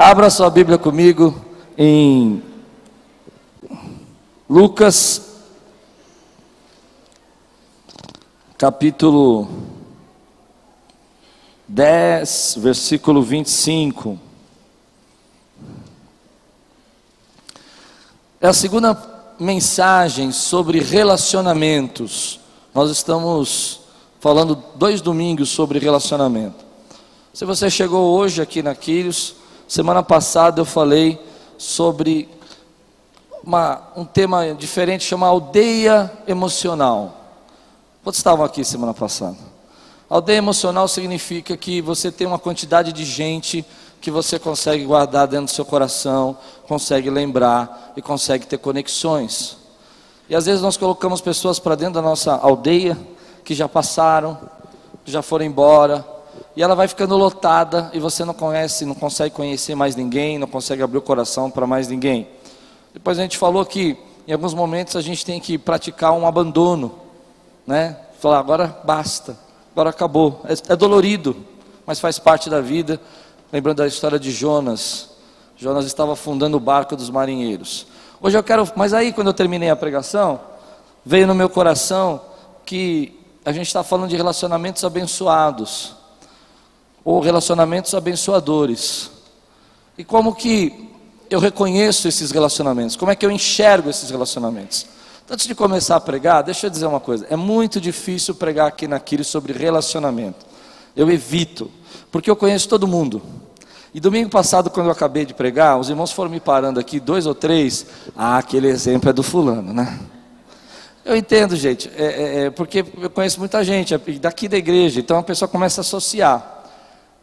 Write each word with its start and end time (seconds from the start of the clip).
Abra 0.00 0.30
sua 0.30 0.48
Bíblia 0.48 0.78
comigo 0.78 1.34
em 1.76 2.40
Lucas, 4.48 5.40
capítulo 8.56 9.48
10, 11.66 12.58
versículo 12.60 13.24
25. 13.24 14.16
É 18.40 18.46
a 18.46 18.52
segunda 18.52 19.34
mensagem 19.36 20.30
sobre 20.30 20.78
relacionamentos. 20.78 22.38
Nós 22.72 22.88
estamos 22.92 23.80
falando 24.20 24.62
dois 24.76 25.00
domingos 25.00 25.48
sobre 25.48 25.80
relacionamento. 25.80 26.64
Se 27.34 27.44
você 27.44 27.68
chegou 27.68 28.16
hoje 28.16 28.40
aqui 28.40 28.62
na 28.62 28.76
Quírios, 28.76 29.34
semana 29.68 30.02
passada 30.02 30.62
eu 30.62 30.64
falei 30.64 31.22
sobre 31.58 32.26
uma, 33.44 33.82
um 33.94 34.04
tema 34.04 34.54
diferente 34.54 35.04
chamado 35.04 35.30
aldeia 35.30 36.10
emocional. 36.26 37.14
Quantos 38.02 38.18
estavam 38.18 38.44
aqui 38.44 38.64
semana 38.64 38.94
passada? 38.94 39.36
Aldeia 40.08 40.38
emocional 40.38 40.88
significa 40.88 41.54
que 41.54 41.82
você 41.82 42.10
tem 42.10 42.26
uma 42.26 42.38
quantidade 42.38 42.92
de 42.94 43.04
gente 43.04 43.64
que 44.00 44.10
você 44.10 44.38
consegue 44.38 44.84
guardar 44.84 45.26
dentro 45.26 45.46
do 45.46 45.50
seu 45.50 45.66
coração, 45.66 46.38
consegue 46.66 47.10
lembrar 47.10 47.92
e 47.94 48.00
consegue 48.00 48.46
ter 48.46 48.56
conexões. 48.56 49.58
E 50.30 50.34
às 50.34 50.46
vezes 50.46 50.62
nós 50.62 50.76
colocamos 50.78 51.20
pessoas 51.20 51.58
para 51.58 51.74
dentro 51.74 51.94
da 51.94 52.02
nossa 52.02 52.34
aldeia 52.34 52.96
que 53.44 53.54
já 53.54 53.68
passaram, 53.68 54.38
que 55.04 55.10
já 55.10 55.20
foram 55.20 55.44
embora, 55.44 56.06
e 56.58 56.62
ela 56.62 56.74
vai 56.74 56.88
ficando 56.88 57.16
lotada 57.16 57.88
e 57.92 58.00
você 58.00 58.24
não 58.24 58.34
conhece, 58.34 58.84
não 58.84 58.92
consegue 58.96 59.32
conhecer 59.32 59.76
mais 59.76 59.94
ninguém, 59.94 60.40
não 60.40 60.48
consegue 60.48 60.82
abrir 60.82 60.98
o 60.98 61.00
coração 61.00 61.48
para 61.48 61.68
mais 61.68 61.86
ninguém. 61.86 62.26
Depois 62.92 63.16
a 63.16 63.22
gente 63.22 63.38
falou 63.38 63.64
que 63.64 63.96
em 64.26 64.32
alguns 64.32 64.54
momentos 64.54 64.96
a 64.96 65.00
gente 65.00 65.24
tem 65.24 65.38
que 65.38 65.56
praticar 65.56 66.10
um 66.14 66.26
abandono, 66.26 66.96
né? 67.64 67.96
Falar 68.18 68.40
agora 68.40 68.76
basta, 68.82 69.38
agora 69.70 69.90
acabou. 69.90 70.42
É, 70.48 70.72
é 70.72 70.74
dolorido, 70.74 71.36
mas 71.86 72.00
faz 72.00 72.18
parte 72.18 72.50
da 72.50 72.60
vida. 72.60 73.00
Lembrando 73.52 73.76
da 73.76 73.86
história 73.86 74.18
de 74.18 74.32
Jonas. 74.32 75.10
Jonas 75.56 75.86
estava 75.86 76.14
afundando 76.14 76.56
o 76.56 76.60
barco 76.60 76.96
dos 76.96 77.08
marinheiros. 77.08 77.86
Hoje 78.20 78.36
eu 78.36 78.42
quero, 78.42 78.68
mas 78.74 78.92
aí 78.92 79.12
quando 79.12 79.28
eu 79.28 79.32
terminei 79.32 79.70
a 79.70 79.76
pregação, 79.76 80.40
veio 81.06 81.24
no 81.24 81.36
meu 81.36 81.48
coração 81.48 82.20
que 82.66 83.16
a 83.44 83.52
gente 83.52 83.68
está 83.68 83.84
falando 83.84 84.10
de 84.10 84.16
relacionamentos 84.16 84.82
abençoados 84.82 85.97
ou 87.08 87.20
relacionamentos 87.20 87.94
abençoadores. 87.94 89.10
E 89.96 90.04
como 90.04 90.34
que 90.34 90.90
eu 91.30 91.40
reconheço 91.40 92.06
esses 92.06 92.30
relacionamentos? 92.30 92.96
Como 92.96 93.10
é 93.10 93.16
que 93.16 93.24
eu 93.24 93.30
enxergo 93.30 93.88
esses 93.88 94.10
relacionamentos? 94.10 94.84
Antes 95.30 95.46
de 95.46 95.54
começar 95.54 95.96
a 95.96 96.00
pregar, 96.00 96.42
deixa 96.42 96.66
eu 96.66 96.70
dizer 96.70 96.84
uma 96.84 97.00
coisa: 97.00 97.26
é 97.30 97.34
muito 97.34 97.80
difícil 97.80 98.34
pregar 98.34 98.66
aqui 98.68 98.86
na 98.86 99.00
sobre 99.24 99.54
relacionamento. 99.54 100.44
Eu 100.94 101.10
evito, 101.10 101.70
porque 102.12 102.30
eu 102.30 102.36
conheço 102.36 102.68
todo 102.68 102.86
mundo. 102.86 103.22
E 103.94 104.00
domingo 104.00 104.28
passado, 104.28 104.68
quando 104.68 104.88
eu 104.88 104.92
acabei 104.92 105.24
de 105.24 105.32
pregar, 105.32 105.80
os 105.80 105.88
irmãos 105.88 106.12
foram 106.12 106.30
me 106.30 106.40
parando 106.40 106.78
aqui, 106.78 107.00
dois 107.00 107.24
ou 107.24 107.34
três. 107.34 107.86
Ah, 108.14 108.36
aquele 108.36 108.68
exemplo 108.68 109.08
é 109.08 109.14
do 109.14 109.22
fulano, 109.22 109.72
né? 109.72 109.98
Eu 111.06 111.16
entendo, 111.16 111.56
gente, 111.56 111.90
é, 111.96 112.04
é, 112.04 112.44
é 112.44 112.50
porque 112.50 112.84
eu 113.00 113.08
conheço 113.08 113.38
muita 113.38 113.64
gente 113.64 113.94
é 113.94 113.98
daqui 114.20 114.46
da 114.46 114.58
igreja, 114.58 115.00
então 115.00 115.16
a 115.16 115.22
pessoa 115.22 115.48
começa 115.48 115.80
a 115.80 115.82
associar. 115.82 116.57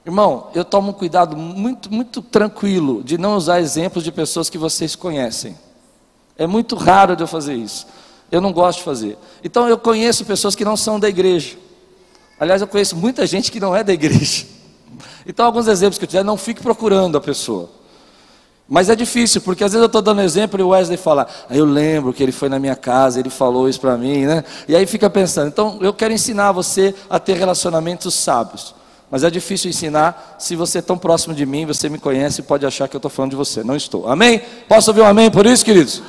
Irmão, 0.06 0.50
eu 0.54 0.64
tomo 0.64 0.92
um 0.92 0.94
cuidado 0.94 1.36
muito, 1.36 1.92
muito 1.92 2.22
tranquilo 2.22 3.04
de 3.04 3.18
não 3.18 3.36
usar 3.36 3.60
exemplos 3.60 4.04
de 4.04 4.12
pessoas 4.12 4.50
que 4.50 4.58
vocês 4.58 4.96
conhecem. 4.96 5.58
É 6.38 6.46
muito 6.46 6.76
raro 6.76 7.16
de 7.16 7.24
eu 7.24 7.28
fazer 7.28 7.56
isso. 7.56 7.88
Eu 8.32 8.40
não 8.40 8.54
gosto 8.54 8.80
de 8.80 8.84
fazer. 8.84 9.18
Então 9.44 9.68
eu 9.68 9.78
conheço 9.78 10.24
pessoas 10.26 10.56
que 10.56 10.64
não 10.64 10.78
são 10.78 11.00
da 11.00 11.10
igreja. 11.10 11.58
Aliás, 12.40 12.62
eu 12.62 12.68
conheço 12.68 12.96
muita 12.96 13.26
gente 13.26 13.52
que 13.52 13.60
não 13.60 13.76
é 13.76 13.84
da 13.84 13.94
igreja. 13.94 14.46
Então, 15.28 15.46
alguns 15.46 15.68
exemplos 15.68 15.98
que 15.98 16.06
eu 16.06 16.08
tiver, 16.08 16.24
não 16.24 16.38
fique 16.38 16.62
procurando 16.62 17.18
a 17.18 17.22
pessoa. 17.22 17.70
Mas 18.70 18.90
é 18.90 18.96
difícil, 18.96 19.42
porque 19.42 19.64
às 19.64 19.72
vezes 19.72 19.82
eu 19.82 19.88
estou 19.88 20.02
dando 20.02 20.22
exemplo 20.22 20.60
e 20.60 20.64
o 20.64 20.70
Wesley 20.70 20.98
fala, 20.98 21.28
ah, 21.50 21.56
eu 21.56 21.66
lembro 21.66 22.14
que 22.14 22.24
ele 22.24 22.32
foi 22.32 22.48
na 22.48 22.60
minha 22.60 22.76
casa, 22.76 23.20
ele 23.20 23.30
falou 23.30 23.68
isso 23.68 23.82
para 23.82 23.98
mim, 23.98 24.26
né? 24.26 24.44
E 24.68 24.76
aí 24.76 24.86
fica 24.86 25.10
pensando, 25.10 25.48
então 25.48 25.80
eu 25.82 25.94
quero 25.94 26.14
ensinar 26.14 26.52
você 26.52 26.96
a 27.10 27.20
ter 27.20 27.38
relacionamentos 27.38 28.14
sábios. 28.14 28.74
Mas 29.16 29.24
é 29.24 29.30
difícil 29.30 29.70
ensinar 29.70 30.36
se 30.38 30.58
você 30.58 30.80
é 30.80 30.82
tão 30.82 30.98
próximo 30.98 31.34
de 31.34 31.46
mim, 31.46 31.66
você 31.66 31.88
me 31.88 31.98
conhece 31.98 32.42
e 32.42 32.44
pode 32.44 32.66
achar 32.66 32.86
que 32.90 32.98
eu 32.98 32.98
estou 32.98 33.10
falando 33.10 33.32
de 33.32 33.38
você. 33.38 33.64
Não 33.64 33.74
estou. 33.74 34.10
Amém? 34.10 34.42
Posso 34.68 34.92
ouvir 34.92 35.00
um 35.00 35.06
amém 35.06 35.32
por 35.32 35.46
isso, 35.46 35.64
queridos? 35.64 36.04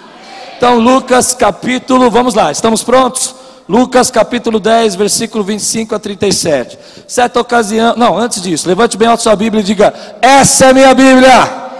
Então, 0.56 0.80
Lucas 0.80 1.32
capítulo, 1.32 2.10
vamos 2.10 2.34
lá, 2.34 2.50
estamos 2.50 2.82
prontos? 2.82 3.32
Lucas 3.68 4.10
capítulo 4.10 4.58
10, 4.58 4.96
versículo 4.96 5.44
25 5.44 5.94
a 5.94 6.00
37. 6.00 6.76
Certa 7.06 7.40
ocasião, 7.40 7.94
não, 7.96 8.18
antes 8.18 8.42
disso, 8.42 8.66
levante 8.66 8.96
bem 8.96 9.06
alto 9.06 9.22
sua 9.22 9.36
Bíblia 9.36 9.60
e 9.60 9.64
diga: 9.64 9.94
Essa 10.20 10.70
é 10.70 10.72
minha 10.72 10.92
Bíblia. 10.92 11.70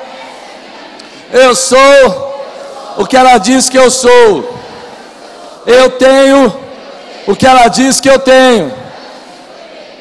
Eu 1.33 1.57
sou 1.57 2.39
o 2.99 3.05
que 3.05 3.17
ela 3.17 3.37
diz 3.39 3.69
que 3.69 3.77
eu 3.77 3.91
sou. 3.91 4.57
Eu 5.67 5.91
tenho 5.91 6.57
o 7.27 7.35
que 7.35 7.49
ela 7.49 7.67
diz 7.67 8.01
que 8.01 8.09
eu 8.09 8.21
tenho. 8.21 8.73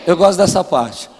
Eu 0.05 0.15
gosto 0.15 0.37
dessa 0.37 0.63
parte. 0.63 1.14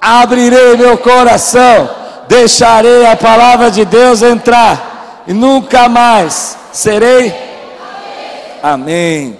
Abrirei 0.00 0.76
meu 0.76 0.96
coração, 0.96 1.90
deixarei 2.26 3.04
a 3.06 3.16
palavra 3.16 3.70
de 3.70 3.84
Deus 3.84 4.22
entrar 4.22 5.24
e 5.26 5.34
nunca 5.34 5.88
mais 5.88 6.56
serei. 6.72 7.34
Amém. 8.62 9.38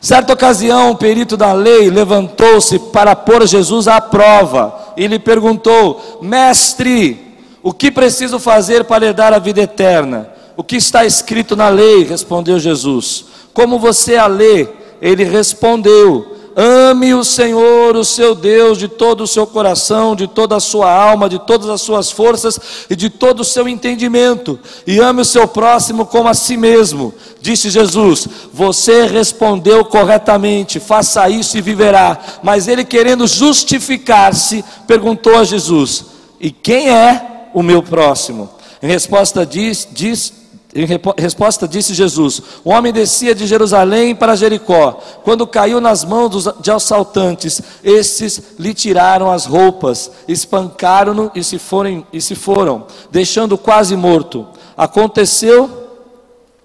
Certa 0.00 0.32
ocasião, 0.32 0.90
o 0.90 0.96
perito 0.96 1.36
da 1.36 1.52
lei 1.52 1.90
levantou-se 1.90 2.78
para 2.78 3.16
pôr 3.16 3.46
Jesus 3.46 3.88
à 3.88 4.00
prova 4.00 4.92
e 4.96 5.06
lhe 5.06 5.18
perguntou: 5.18 6.18
Mestre, 6.22 7.36
o 7.62 7.72
que 7.72 7.90
preciso 7.90 8.38
fazer 8.38 8.84
para 8.84 9.06
herdar 9.06 9.32
a 9.32 9.38
vida 9.38 9.60
eterna? 9.60 10.30
O 10.56 10.62
que 10.62 10.76
está 10.76 11.04
escrito 11.04 11.56
na 11.56 11.68
lei? 11.68 12.04
Respondeu 12.04 12.58
Jesus. 12.58 13.24
Como 13.52 13.78
você 13.78 14.16
a 14.16 14.26
lê? 14.26 14.68
Ele 15.00 15.24
respondeu: 15.24 16.37
Ame 16.60 17.14
o 17.14 17.22
Senhor, 17.22 17.94
o 17.94 18.04
seu 18.04 18.34
Deus, 18.34 18.78
de 18.78 18.88
todo 18.88 19.22
o 19.22 19.28
seu 19.28 19.46
coração, 19.46 20.16
de 20.16 20.26
toda 20.26 20.56
a 20.56 20.60
sua 20.60 20.92
alma, 20.92 21.28
de 21.28 21.38
todas 21.38 21.68
as 21.68 21.80
suas 21.80 22.10
forças 22.10 22.58
e 22.90 22.96
de 22.96 23.08
todo 23.08 23.40
o 23.40 23.44
seu 23.44 23.68
entendimento, 23.68 24.58
e 24.84 24.98
ame 24.98 25.22
o 25.22 25.24
seu 25.24 25.46
próximo 25.46 26.04
como 26.04 26.28
a 26.28 26.34
si 26.34 26.56
mesmo. 26.56 27.14
Disse 27.40 27.70
Jesus: 27.70 28.26
Você 28.52 29.06
respondeu 29.06 29.84
corretamente, 29.84 30.80
faça 30.80 31.30
isso 31.30 31.56
e 31.56 31.60
viverá. 31.60 32.18
Mas 32.42 32.66
ele, 32.66 32.84
querendo 32.84 33.28
justificar-se, 33.28 34.64
perguntou 34.84 35.36
a 35.36 35.44
Jesus: 35.44 36.06
E 36.40 36.50
quem 36.50 36.90
é 36.90 37.50
o 37.54 37.62
meu 37.62 37.84
próximo? 37.84 38.50
Em 38.82 38.88
resposta, 38.88 39.46
diz, 39.46 39.86
diz 39.92 40.32
em 40.74 40.86
resposta 41.16 41.66
disse 41.66 41.94
Jesus: 41.94 42.42
O 42.62 42.70
homem 42.70 42.92
descia 42.92 43.34
de 43.34 43.46
Jerusalém 43.46 44.14
para 44.14 44.36
Jericó. 44.36 45.00
Quando 45.24 45.46
caiu 45.46 45.80
nas 45.80 46.04
mãos 46.04 46.46
de 46.60 46.70
assaltantes, 46.70 47.62
estes 47.82 48.42
lhe 48.58 48.74
tiraram 48.74 49.30
as 49.30 49.46
roupas, 49.46 50.10
espancaram-no 50.28 51.30
e 51.34 51.42
se 51.42 51.58
foram, 51.58 52.06
e 52.12 52.20
se 52.20 52.34
foram, 52.34 52.86
deixando 53.10 53.56
quase 53.56 53.96
morto. 53.96 54.46
Aconteceu 54.76 55.88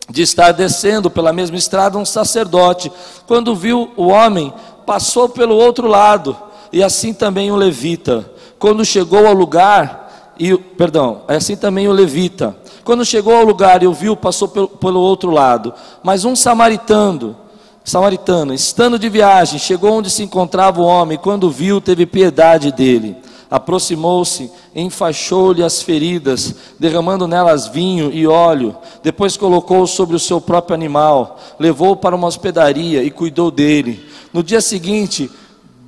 de 0.10 0.22
estar 0.22 0.52
descendo 0.52 1.10
pela 1.10 1.32
mesma 1.32 1.56
estrada 1.56 1.98
um 1.98 2.06
sacerdote. 2.06 2.92
Quando 3.26 3.56
viu 3.56 3.92
o 3.96 4.08
homem, 4.08 4.54
passou 4.86 5.30
pelo 5.30 5.56
outro 5.56 5.88
lado, 5.88 6.36
e 6.74 6.84
assim 6.84 7.14
também 7.14 7.52
o 7.52 7.56
levita. 7.56 8.30
Quando 8.60 8.84
chegou 8.84 9.26
ao 9.26 9.34
lugar, 9.34 10.34
e 10.38 10.58
perdão, 10.58 11.22
assim 11.28 11.56
também 11.56 11.88
o 11.88 11.94
levita. 11.94 12.62
Quando 12.84 13.06
chegou 13.06 13.36
ao 13.36 13.46
lugar 13.46 13.82
e 13.82 13.88
o 13.88 13.94
viu, 13.94 14.16
passou 14.16 14.48
pelo, 14.48 14.68
pelo 14.68 15.00
outro 15.00 15.32
lado. 15.32 15.74
Mas 16.04 16.26
um 16.26 16.36
samaritano, 16.36 17.36
samaritano, 17.84 18.54
estando 18.54 19.00
de 19.00 19.08
viagem, 19.08 19.58
chegou 19.58 19.94
onde 19.94 20.10
se 20.10 20.24
encontrava 20.24 20.82
o 20.82 20.86
homem, 20.86 21.18
quando 21.18 21.50
viu, 21.50 21.80
teve 21.80 22.06
piedade 22.06 22.72
dele. 22.72 23.16
Aproximou-se, 23.50 24.52
enfaixou-lhe 24.76 25.64
as 25.64 25.82
feridas, 25.82 26.56
derramando 26.80 27.28
nelas 27.28 27.68
vinho 27.68 28.12
e 28.12 28.26
óleo. 28.26 28.76
Depois 29.04 29.38
colocou 29.38 29.86
sobre 29.86 30.16
o 30.16 30.20
seu 30.20 30.42
próprio 30.42 30.74
animal, 30.74 31.40
levou-o 31.60 31.96
para 31.96 32.16
uma 32.16 32.28
hospedaria 32.28 33.04
e 33.04 33.12
cuidou 33.12 33.52
dele. 33.52 34.04
No 34.34 34.42
dia 34.42 34.60
seguinte, 34.60 35.30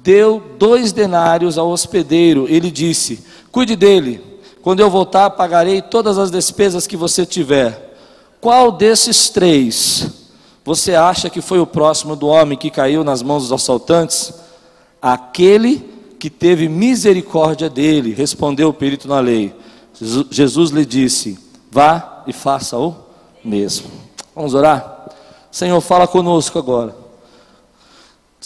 deu 0.03 0.41
dois 0.59 0.91
denários 0.91 1.57
ao 1.57 1.69
hospedeiro. 1.69 2.45
Ele 2.47 2.69
disse: 2.69 3.25
Cuide 3.51 3.75
dele 3.75 4.34
quando 4.65 4.79
eu 4.79 4.89
voltar, 4.89 5.29
pagarei 5.29 5.79
todas 5.79 6.17
as 6.17 6.31
despesas 6.31 6.87
que 6.87 6.97
você 6.97 7.23
tiver. 7.23 7.95
Qual 8.41 8.71
desses 8.71 9.29
três 9.29 10.09
você 10.63 10.95
acha 10.95 11.29
que 11.29 11.39
foi 11.39 11.59
o 11.59 11.67
próximo 11.67 12.15
do 12.15 12.25
homem 12.25 12.57
que 12.57 12.71
caiu 12.71 13.03
nas 13.03 13.21
mãos 13.21 13.43
dos 13.43 13.51
assaltantes? 13.51 14.33
Aquele 14.99 15.87
que 16.17 16.31
teve 16.31 16.67
misericórdia 16.67 17.69
dele, 17.69 18.11
respondeu 18.11 18.69
o 18.69 18.73
perito 18.73 19.07
na 19.07 19.19
lei. 19.19 19.55
Jesus 20.31 20.71
lhe 20.71 20.83
disse: 20.83 21.37
Vá 21.69 22.23
e 22.25 22.33
faça 22.33 22.75
o 22.75 22.95
mesmo. 23.43 23.91
Vamos 24.35 24.55
orar? 24.55 25.11
Senhor, 25.51 25.79
fala 25.79 26.07
conosco 26.07 26.57
agora. 26.57 26.95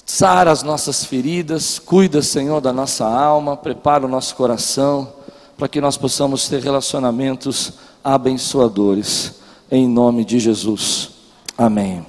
Sara 0.06 0.52
as 0.52 0.64
nossas 0.64 1.06
feridas, 1.06 1.80
cuida, 1.80 2.22
Senhor, 2.22 2.60
da 2.60 2.74
nossa 2.74 3.06
alma, 3.06 3.56
prepara 3.56 4.06
o 4.06 4.10
nosso 4.10 4.36
coração, 4.36 5.14
para 5.60 5.68
que 5.68 5.82
nós 5.82 5.98
possamos 5.98 6.48
ter 6.48 6.64
relacionamentos 6.64 7.74
abençoadores. 8.02 9.42
Em 9.70 9.90
nome 9.90 10.24
de 10.24 10.40
Jesus. 10.40 11.10
Amém. 11.58 12.06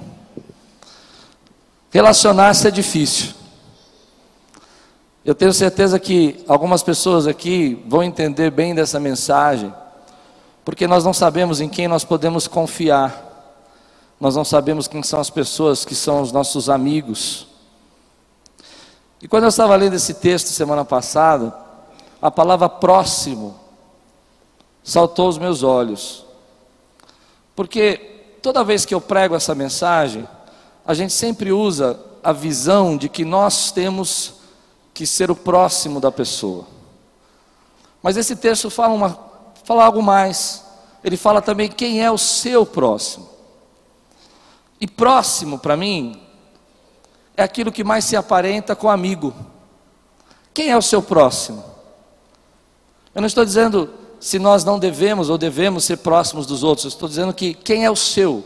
Relacionar-se 1.91 2.69
é 2.69 2.71
difícil. 2.71 3.33
Eu 5.25 5.35
tenho 5.35 5.51
certeza 5.51 5.99
que 5.99 6.41
algumas 6.47 6.81
pessoas 6.81 7.27
aqui 7.27 7.83
vão 7.87 8.01
entender 8.01 8.49
bem 8.49 8.73
dessa 8.73 9.01
mensagem, 9.01 9.71
porque 10.63 10.87
nós 10.87 11.03
não 11.03 11.13
sabemos 11.13 11.59
em 11.59 11.67
quem 11.67 11.89
nós 11.89 12.05
podemos 12.05 12.47
confiar, 12.47 13.59
nós 14.17 14.33
não 14.33 14.45
sabemos 14.45 14.87
quem 14.87 15.03
são 15.03 15.19
as 15.19 15.29
pessoas 15.29 15.83
que 15.83 15.93
são 15.93 16.21
os 16.21 16.31
nossos 16.31 16.69
amigos. 16.69 17.47
E 19.21 19.27
quando 19.27 19.43
eu 19.43 19.49
estava 19.49 19.75
lendo 19.75 19.95
esse 19.95 20.13
texto 20.13 20.47
semana 20.47 20.85
passada, 20.85 21.53
a 22.21 22.29
palavra 22.29 22.69
próximo 22.69 23.59
saltou 24.83 25.25
aos 25.25 25.37
meus 25.37 25.63
olhos, 25.63 26.25
porque 27.55 28.37
toda 28.41 28.63
vez 28.63 28.85
que 28.85 28.93
eu 28.93 29.01
prego 29.01 29.35
essa 29.35 29.55
mensagem, 29.55 30.27
a 30.85 30.93
gente 30.93 31.13
sempre 31.13 31.51
usa 31.51 31.99
a 32.23 32.31
visão 32.31 32.97
de 32.97 33.09
que 33.09 33.25
nós 33.25 33.71
temos 33.71 34.35
que 34.93 35.05
ser 35.05 35.31
o 35.31 35.35
próximo 35.35 35.99
da 35.99 36.11
pessoa. 36.11 36.65
Mas 38.01 38.17
esse 38.17 38.35
texto 38.35 38.69
fala, 38.69 38.93
uma, 38.93 39.19
fala 39.63 39.85
algo 39.85 40.01
mais. 40.01 40.65
Ele 41.03 41.17
fala 41.17 41.41
também 41.41 41.69
quem 41.69 42.03
é 42.03 42.11
o 42.11 42.17
seu 42.17 42.65
próximo. 42.65 43.29
E 44.79 44.87
próximo, 44.87 45.59
para 45.59 45.77
mim, 45.77 46.21
é 47.37 47.43
aquilo 47.43 47.71
que 47.71 47.83
mais 47.83 48.05
se 48.05 48.15
aparenta 48.15 48.75
com 48.75 48.89
amigo. 48.89 49.33
Quem 50.53 50.69
é 50.69 50.77
o 50.77 50.81
seu 50.81 51.01
próximo? 51.01 51.70
Eu 53.13 53.21
não 53.21 53.27
estou 53.27 53.43
dizendo 53.43 53.89
se 54.19 54.39
nós 54.39 54.63
não 54.63 54.79
devemos 54.79 55.29
ou 55.29 55.37
devemos 55.37 55.83
ser 55.83 55.97
próximos 55.97 56.45
dos 56.45 56.63
outros, 56.63 56.85
eu 56.85 56.89
estou 56.89 57.09
dizendo 57.09 57.33
que 57.33 57.53
quem 57.53 57.83
é 57.83 57.91
o 57.91 57.95
seu. 57.95 58.43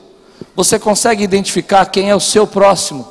Você 0.56 0.80
consegue 0.80 1.24
identificar 1.24 1.86
quem 1.86 2.10
é 2.10 2.16
o 2.16 2.20
seu 2.20 2.48
próximo? 2.48 3.08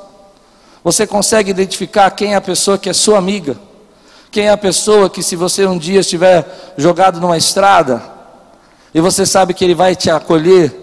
Você 0.82 1.06
consegue 1.06 1.50
identificar 1.50 2.10
quem 2.10 2.32
é 2.32 2.36
a 2.36 2.40
pessoa 2.40 2.76
que 2.76 2.88
é 2.88 2.92
sua 2.92 3.18
amiga? 3.18 3.56
Quem 4.30 4.46
é 4.46 4.50
a 4.50 4.56
pessoa 4.56 5.08
que, 5.08 5.22
se 5.22 5.36
você 5.36 5.64
um 5.64 5.78
dia 5.78 6.00
estiver 6.00 6.74
jogado 6.76 7.20
numa 7.20 7.36
estrada, 7.36 8.02
e 8.92 9.00
você 9.00 9.24
sabe 9.24 9.54
que 9.54 9.64
ele 9.64 9.74
vai 9.74 9.94
te 9.94 10.10
acolher, 10.10 10.74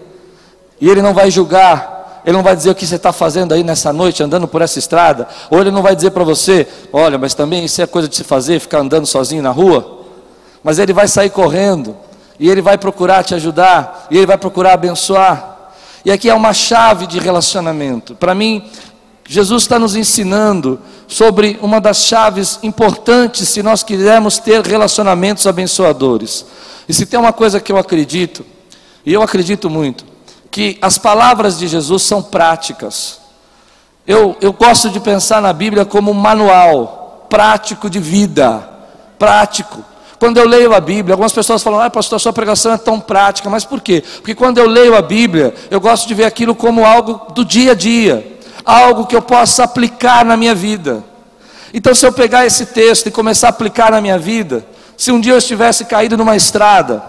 e 0.80 0.88
ele 0.88 1.02
não 1.02 1.12
vai 1.12 1.30
julgar, 1.30 2.22
ele 2.24 2.36
não 2.36 2.42
vai 2.42 2.56
dizer 2.56 2.70
o 2.70 2.74
que 2.74 2.86
você 2.86 2.96
está 2.96 3.12
fazendo 3.12 3.52
aí 3.52 3.62
nessa 3.62 3.92
noite, 3.92 4.22
andando 4.22 4.48
por 4.48 4.62
essa 4.62 4.78
estrada, 4.78 5.28
ou 5.50 5.60
ele 5.60 5.70
não 5.70 5.82
vai 5.82 5.94
dizer 5.94 6.12
para 6.12 6.24
você: 6.24 6.66
olha, 6.92 7.18
mas 7.18 7.34
também 7.34 7.64
isso 7.64 7.82
é 7.82 7.86
coisa 7.86 8.08
de 8.08 8.16
se 8.16 8.24
fazer, 8.24 8.58
ficar 8.58 8.78
andando 8.78 9.06
sozinho 9.06 9.42
na 9.42 9.50
rua. 9.50 10.01
Mas 10.62 10.78
ele 10.78 10.92
vai 10.92 11.08
sair 11.08 11.30
correndo, 11.30 11.96
e 12.38 12.48
ele 12.48 12.62
vai 12.62 12.78
procurar 12.78 13.22
te 13.22 13.34
ajudar, 13.34 14.06
e 14.10 14.16
ele 14.16 14.26
vai 14.26 14.38
procurar 14.38 14.72
abençoar. 14.72 15.72
E 16.04 16.10
aqui 16.10 16.28
é 16.28 16.34
uma 16.34 16.52
chave 16.52 17.06
de 17.06 17.18
relacionamento. 17.18 18.14
Para 18.14 18.34
mim, 18.34 18.68
Jesus 19.28 19.62
está 19.62 19.78
nos 19.78 19.94
ensinando 19.94 20.80
sobre 21.06 21.58
uma 21.62 21.80
das 21.80 22.04
chaves 22.04 22.58
importantes 22.62 23.48
se 23.48 23.62
nós 23.62 23.82
quisermos 23.82 24.38
ter 24.38 24.60
relacionamentos 24.62 25.46
abençoadores. 25.46 26.44
E 26.88 26.92
se 26.92 27.06
tem 27.06 27.18
uma 27.18 27.32
coisa 27.32 27.60
que 27.60 27.70
eu 27.70 27.78
acredito, 27.78 28.44
e 29.06 29.12
eu 29.12 29.22
acredito 29.22 29.70
muito, 29.70 30.04
que 30.50 30.78
as 30.82 30.98
palavras 30.98 31.58
de 31.58 31.66
Jesus 31.66 32.02
são 32.02 32.22
práticas. 32.22 33.20
Eu, 34.06 34.36
eu 34.40 34.52
gosto 34.52 34.90
de 34.90 35.00
pensar 35.00 35.40
na 35.40 35.52
Bíblia 35.52 35.84
como 35.84 36.10
um 36.10 36.14
manual 36.14 37.26
prático 37.30 37.88
de 37.88 37.98
vida, 37.98 38.68
prático. 39.18 39.82
Quando 40.22 40.36
eu 40.36 40.46
leio 40.46 40.72
a 40.72 40.78
Bíblia, 40.78 41.14
algumas 41.14 41.32
pessoas 41.32 41.64
falam, 41.64 41.80
ah, 41.80 41.90
pastor, 41.90 42.20
sua 42.20 42.32
pregação 42.32 42.72
é 42.72 42.78
tão 42.78 43.00
prática, 43.00 43.50
mas 43.50 43.64
por 43.64 43.80
quê? 43.80 44.04
Porque 44.18 44.36
quando 44.36 44.58
eu 44.58 44.68
leio 44.68 44.94
a 44.94 45.02
Bíblia, 45.02 45.52
eu 45.68 45.80
gosto 45.80 46.06
de 46.06 46.14
ver 46.14 46.22
aquilo 46.22 46.54
como 46.54 46.84
algo 46.84 47.32
do 47.32 47.44
dia 47.44 47.72
a 47.72 47.74
dia 47.74 48.38
algo 48.64 49.04
que 49.04 49.16
eu 49.16 49.20
possa 49.20 49.64
aplicar 49.64 50.24
na 50.24 50.36
minha 50.36 50.54
vida. 50.54 51.02
Então, 51.74 51.92
se 51.92 52.06
eu 52.06 52.12
pegar 52.12 52.46
esse 52.46 52.66
texto 52.66 53.08
e 53.08 53.10
começar 53.10 53.48
a 53.48 53.50
aplicar 53.50 53.90
na 53.90 54.00
minha 54.00 54.16
vida, 54.16 54.64
se 54.96 55.10
um 55.10 55.20
dia 55.20 55.32
eu 55.32 55.38
estivesse 55.38 55.86
caído 55.86 56.16
numa 56.16 56.36
estrada, 56.36 57.02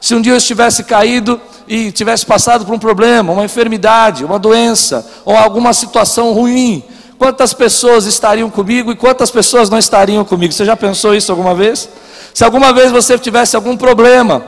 se 0.00 0.14
um 0.14 0.20
dia 0.20 0.34
eu 0.34 0.36
estivesse 0.36 0.84
caído 0.84 1.40
e 1.66 1.90
tivesse 1.90 2.24
passado 2.24 2.64
por 2.64 2.72
um 2.72 2.78
problema, 2.78 3.32
uma 3.32 3.44
enfermidade, 3.44 4.24
uma 4.24 4.38
doença, 4.38 5.04
ou 5.24 5.36
alguma 5.36 5.72
situação 5.72 6.32
ruim, 6.34 6.84
quantas 7.18 7.52
pessoas 7.52 8.06
estariam 8.06 8.48
comigo 8.48 8.92
e 8.92 8.94
quantas 8.94 9.28
pessoas 9.28 9.68
não 9.68 9.76
estariam 9.76 10.24
comigo? 10.24 10.52
Você 10.52 10.64
já 10.64 10.76
pensou 10.76 11.16
isso 11.16 11.32
alguma 11.32 11.52
vez? 11.52 11.88
Se 12.32 12.44
alguma 12.44 12.72
vez 12.72 12.90
você 12.92 13.18
tivesse 13.18 13.56
algum 13.56 13.76
problema, 13.76 14.44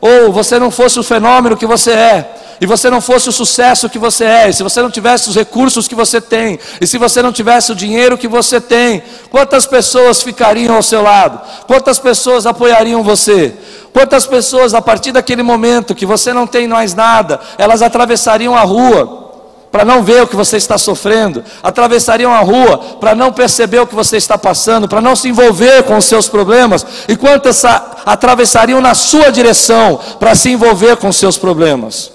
ou 0.00 0.32
você 0.32 0.58
não 0.58 0.70
fosse 0.70 0.98
o 0.98 1.02
fenômeno 1.02 1.56
que 1.56 1.66
você 1.66 1.92
é, 1.92 2.34
e 2.60 2.66
você 2.66 2.90
não 2.90 3.00
fosse 3.00 3.28
o 3.28 3.32
sucesso 3.32 3.88
que 3.88 3.98
você 3.98 4.24
é, 4.24 4.50
e 4.50 4.52
se 4.52 4.62
você 4.62 4.82
não 4.82 4.90
tivesse 4.90 5.30
os 5.30 5.36
recursos 5.36 5.88
que 5.88 5.94
você 5.94 6.20
tem, 6.20 6.58
e 6.80 6.86
se 6.86 6.98
você 6.98 7.22
não 7.22 7.32
tivesse 7.32 7.72
o 7.72 7.74
dinheiro 7.74 8.18
que 8.18 8.28
você 8.28 8.60
tem, 8.60 9.02
quantas 9.30 9.66
pessoas 9.66 10.22
ficariam 10.22 10.74
ao 10.74 10.82
seu 10.82 11.02
lado? 11.02 11.40
Quantas 11.66 11.98
pessoas 11.98 12.46
apoiariam 12.46 13.02
você? 13.02 13.54
Quantas 13.92 14.26
pessoas, 14.26 14.74
a 14.74 14.82
partir 14.82 15.12
daquele 15.12 15.42
momento 15.42 15.94
que 15.94 16.06
você 16.06 16.32
não 16.32 16.46
tem 16.46 16.68
mais 16.68 16.94
nada, 16.94 17.40
elas 17.56 17.82
atravessariam 17.82 18.54
a 18.54 18.60
rua 18.60 19.29
para 19.70 19.84
não 19.84 20.02
ver 20.02 20.22
o 20.22 20.26
que 20.26 20.34
você 20.34 20.56
está 20.56 20.76
sofrendo, 20.76 21.44
atravessariam 21.62 22.32
a 22.32 22.40
rua 22.40 22.78
para 23.00 23.14
não 23.14 23.32
perceber 23.32 23.78
o 23.78 23.86
que 23.86 23.94
você 23.94 24.16
está 24.16 24.36
passando, 24.36 24.88
para 24.88 25.00
não 25.00 25.14
se 25.14 25.28
envolver 25.28 25.84
com 25.84 25.96
os 25.96 26.04
seus 26.04 26.28
problemas, 26.28 26.84
e 27.08 27.16
quantas 27.16 27.64
atravessariam 27.64 28.80
na 28.80 28.94
sua 28.94 29.30
direção 29.30 30.00
para 30.18 30.34
se 30.34 30.50
envolver 30.50 30.96
com 30.96 31.08
os 31.08 31.16
seus 31.16 31.38
problemas? 31.38 32.10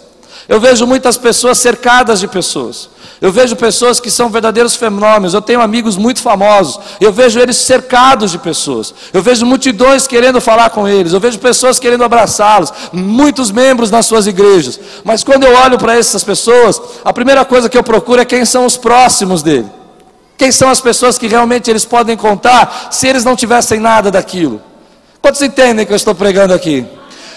Eu 0.47 0.59
vejo 0.59 0.85
muitas 0.85 1.17
pessoas 1.17 1.57
cercadas 1.57 2.19
de 2.19 2.27
pessoas. 2.27 2.89
Eu 3.25 3.31
vejo 3.31 3.55
pessoas 3.55 3.99
que 3.99 4.11
são 4.11 4.29
verdadeiros 4.29 4.75
fenômenos. 4.75 5.33
Eu 5.33 5.41
tenho 5.41 5.59
amigos 5.59 5.97
muito 5.97 6.21
famosos. 6.21 6.79
Eu 7.01 7.11
vejo 7.11 7.39
eles 7.39 7.57
cercados 7.57 8.29
de 8.29 8.37
pessoas. 8.37 8.93
Eu 9.11 9.19
vejo 9.19 9.47
multidões 9.47 10.05
querendo 10.05 10.39
falar 10.39 10.69
com 10.69 10.87
eles. 10.87 11.11
Eu 11.11 11.19
vejo 11.19 11.39
pessoas 11.39 11.79
querendo 11.79 12.03
abraçá-los. 12.03 12.71
Muitos 12.93 13.49
membros 13.49 13.89
nas 13.89 14.05
suas 14.05 14.27
igrejas. 14.27 14.79
Mas 15.03 15.23
quando 15.23 15.43
eu 15.43 15.55
olho 15.55 15.75
para 15.79 15.97
essas 15.97 16.23
pessoas, 16.23 16.79
a 17.03 17.11
primeira 17.11 17.43
coisa 17.43 17.67
que 17.67 17.75
eu 17.75 17.81
procuro 17.81 18.21
é 18.21 18.25
quem 18.25 18.45
são 18.45 18.63
os 18.63 18.77
próximos 18.77 19.41
dele. 19.41 19.71
Quem 20.37 20.51
são 20.51 20.69
as 20.69 20.79
pessoas 20.79 21.17
que 21.17 21.25
realmente 21.25 21.67
eles 21.67 21.83
podem 21.83 22.15
contar 22.15 22.89
se 22.91 23.07
eles 23.07 23.25
não 23.25 23.35
tivessem 23.35 23.79
nada 23.79 24.11
daquilo? 24.11 24.61
Quantos 25.19 25.41
entendem 25.41 25.83
que 25.83 25.91
eu 25.91 25.97
estou 25.97 26.13
pregando 26.13 26.53
aqui? 26.53 26.85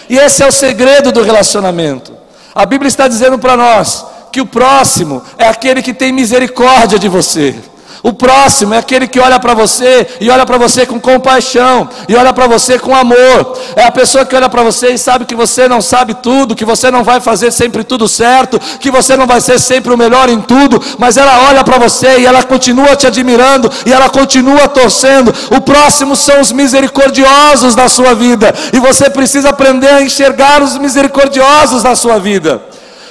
E 0.06 0.18
esse 0.18 0.42
é 0.42 0.46
o 0.46 0.52
segredo 0.52 1.10
do 1.10 1.22
relacionamento. 1.22 2.12
A 2.54 2.66
Bíblia 2.66 2.88
está 2.88 3.08
dizendo 3.08 3.38
para 3.38 3.56
nós 3.56 4.17
que 4.30 4.40
o 4.40 4.46
próximo 4.46 5.22
é 5.36 5.48
aquele 5.48 5.82
que 5.82 5.94
tem 5.94 6.12
misericórdia 6.12 6.98
de 6.98 7.08
você. 7.08 7.54
O 8.02 8.12
próximo 8.12 8.74
é 8.74 8.78
aquele 8.78 9.06
que 9.06 9.18
olha 9.18 9.38
para 9.40 9.54
você 9.54 10.06
e 10.20 10.30
olha 10.30 10.46
para 10.46 10.56
você 10.56 10.86
com 10.86 11.00
compaixão 11.00 11.88
e 12.08 12.14
olha 12.14 12.32
para 12.32 12.46
você 12.46 12.78
com 12.78 12.94
amor. 12.94 13.58
É 13.74 13.84
a 13.84 13.90
pessoa 13.90 14.24
que 14.24 14.36
olha 14.36 14.48
para 14.48 14.62
você 14.62 14.90
e 14.90 14.98
sabe 14.98 15.24
que 15.24 15.34
você 15.34 15.68
não 15.68 15.80
sabe 15.80 16.14
tudo, 16.14 16.54
que 16.54 16.64
você 16.64 16.90
não 16.90 17.02
vai 17.02 17.20
fazer 17.20 17.50
sempre 17.50 17.82
tudo 17.82 18.08
certo, 18.08 18.60
que 18.78 18.90
você 18.90 19.16
não 19.16 19.26
vai 19.26 19.40
ser 19.40 19.58
sempre 19.58 19.92
o 19.92 19.96
melhor 19.96 20.28
em 20.28 20.40
tudo, 20.40 20.80
mas 20.98 21.16
ela 21.16 21.48
olha 21.48 21.64
para 21.64 21.78
você 21.78 22.20
e 22.20 22.26
ela 22.26 22.42
continua 22.42 22.94
te 22.94 23.06
admirando 23.06 23.70
e 23.84 23.92
ela 23.92 24.08
continua 24.08 24.68
torcendo. 24.68 25.34
O 25.50 25.60
próximo 25.60 26.14
são 26.14 26.40
os 26.40 26.52
misericordiosos 26.52 27.74
na 27.74 27.88
sua 27.88 28.14
vida 28.14 28.54
e 28.72 28.78
você 28.78 29.10
precisa 29.10 29.50
aprender 29.50 29.88
a 29.88 30.02
enxergar 30.02 30.62
os 30.62 30.78
misericordiosos 30.78 31.82
na 31.82 31.96
sua 31.96 32.18
vida. 32.18 32.67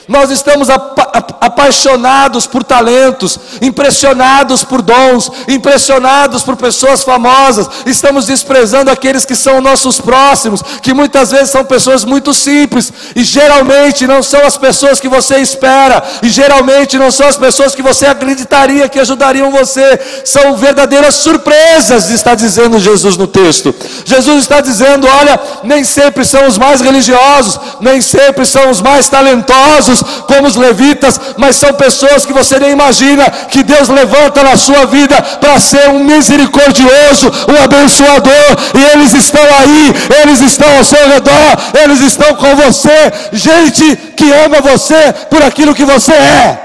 Nós 0.08 0.32
estamos 0.32 0.70
apaixonados 0.70 2.48
por 2.48 2.64
talentos, 2.64 3.38
impressionados 3.62 4.64
por 4.64 4.82
dons, 4.82 5.30
impressionados 5.50 6.44
por 6.44 6.56
pessoas 6.56 7.04
famosas, 7.04 7.70
estamos 7.86 8.26
desprezando 8.26 8.90
aqueles 8.90 9.26
que 9.26 9.36
são 9.36 9.60
nossos 9.60 10.00
próximos, 10.00 10.64
que 10.82 10.94
muitas 10.94 11.32
vezes 11.32 11.50
são 11.50 11.66
pessoas 11.66 12.06
muito 12.06 12.34
simples 12.34 12.94
e 13.18 13.24
geralmente 13.24 14.08
não 14.08 14.24
são 14.24 14.46
as 14.46 14.56
pessoas 14.56 15.02
que 15.02 15.10
você 15.10 15.40
espera, 15.40 16.02
e 16.24 16.30
geralmente 16.30 16.98
não 16.98 17.12
são 17.12 17.28
as 17.28 17.36
pessoas 17.36 17.76
que 17.76 17.82
você 17.82 18.06
acreditaria 18.06 18.88
que 18.88 19.00
ajudariam 19.02 19.52
você, 19.52 20.00
são 20.24 20.56
verdadeiras 20.56 21.16
surpresas, 21.16 22.10
está 22.10 22.34
dizendo 22.34 22.80
Jesus 22.80 23.18
no 23.18 23.28
texto. 23.28 23.76
Jesus 24.06 24.38
está 24.38 24.62
dizendo: 24.62 25.06
olha, 25.06 25.38
nem 25.64 25.84
sempre 25.84 26.24
são 26.24 26.48
os 26.48 26.58
mais 26.58 26.80
religiosos, 26.80 27.60
nem 27.82 28.02
sempre 28.02 28.46
são 28.46 28.70
os 28.70 28.82
mais 28.82 29.10
talentosos 29.10 29.97
como 30.28 30.48
os 30.48 30.56
levitas, 30.56 31.20
mas 31.38 31.56
são 31.56 31.74
pessoas 31.74 32.26
que 32.26 32.34
você 32.34 32.60
nem 32.60 32.72
imagina 32.72 33.30
que 33.30 33.64
Deus 33.64 33.90
levanta 33.90 34.44
na 34.44 34.58
sua 34.58 34.86
vida 34.86 35.22
para 35.40 35.60
ser 35.60 35.90
um 35.90 36.04
misericordioso, 36.04 37.32
um 37.48 37.64
abençoador, 37.64 38.48
e 38.76 38.84
eles 38.94 39.14
estão 39.14 39.44
aí, 39.60 39.94
eles 40.22 40.42
estão 40.42 40.78
ao 40.78 40.84
seu 40.84 41.08
redor, 41.08 41.58
eles 41.84 42.02
estão 42.02 42.36
com 42.36 42.56
você, 42.56 43.12
gente 43.32 43.96
que 44.16 44.32
ama 44.32 44.62
você 44.62 45.14
por 45.30 45.42
aquilo 45.44 45.76
que 45.76 45.86
você 45.86 46.14
é. 46.14 46.64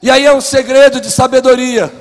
E 0.00 0.10
aí 0.10 0.24
é 0.24 0.32
um 0.32 0.40
segredo 0.40 1.00
de 1.00 1.10
sabedoria. 1.10 1.92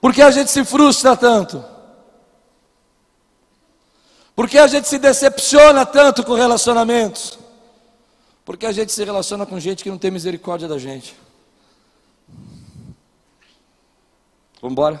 Por 0.00 0.12
que 0.12 0.20
a 0.20 0.32
gente 0.32 0.50
se 0.50 0.64
frustra 0.64 1.16
tanto? 1.16 1.71
Por 4.34 4.48
que 4.48 4.58
a 4.58 4.66
gente 4.66 4.88
se 4.88 4.98
decepciona 4.98 5.84
tanto 5.84 6.24
com 6.24 6.34
relacionamentos? 6.34 7.38
Porque 8.44 8.66
a 8.66 8.72
gente 8.72 8.90
se 8.90 9.04
relaciona 9.04 9.46
com 9.46 9.60
gente 9.60 9.82
que 9.82 9.90
não 9.90 9.98
tem 9.98 10.10
misericórdia 10.10 10.66
da 10.66 10.78
gente. 10.78 11.16
Vamos 14.60 14.72
embora? 14.72 15.00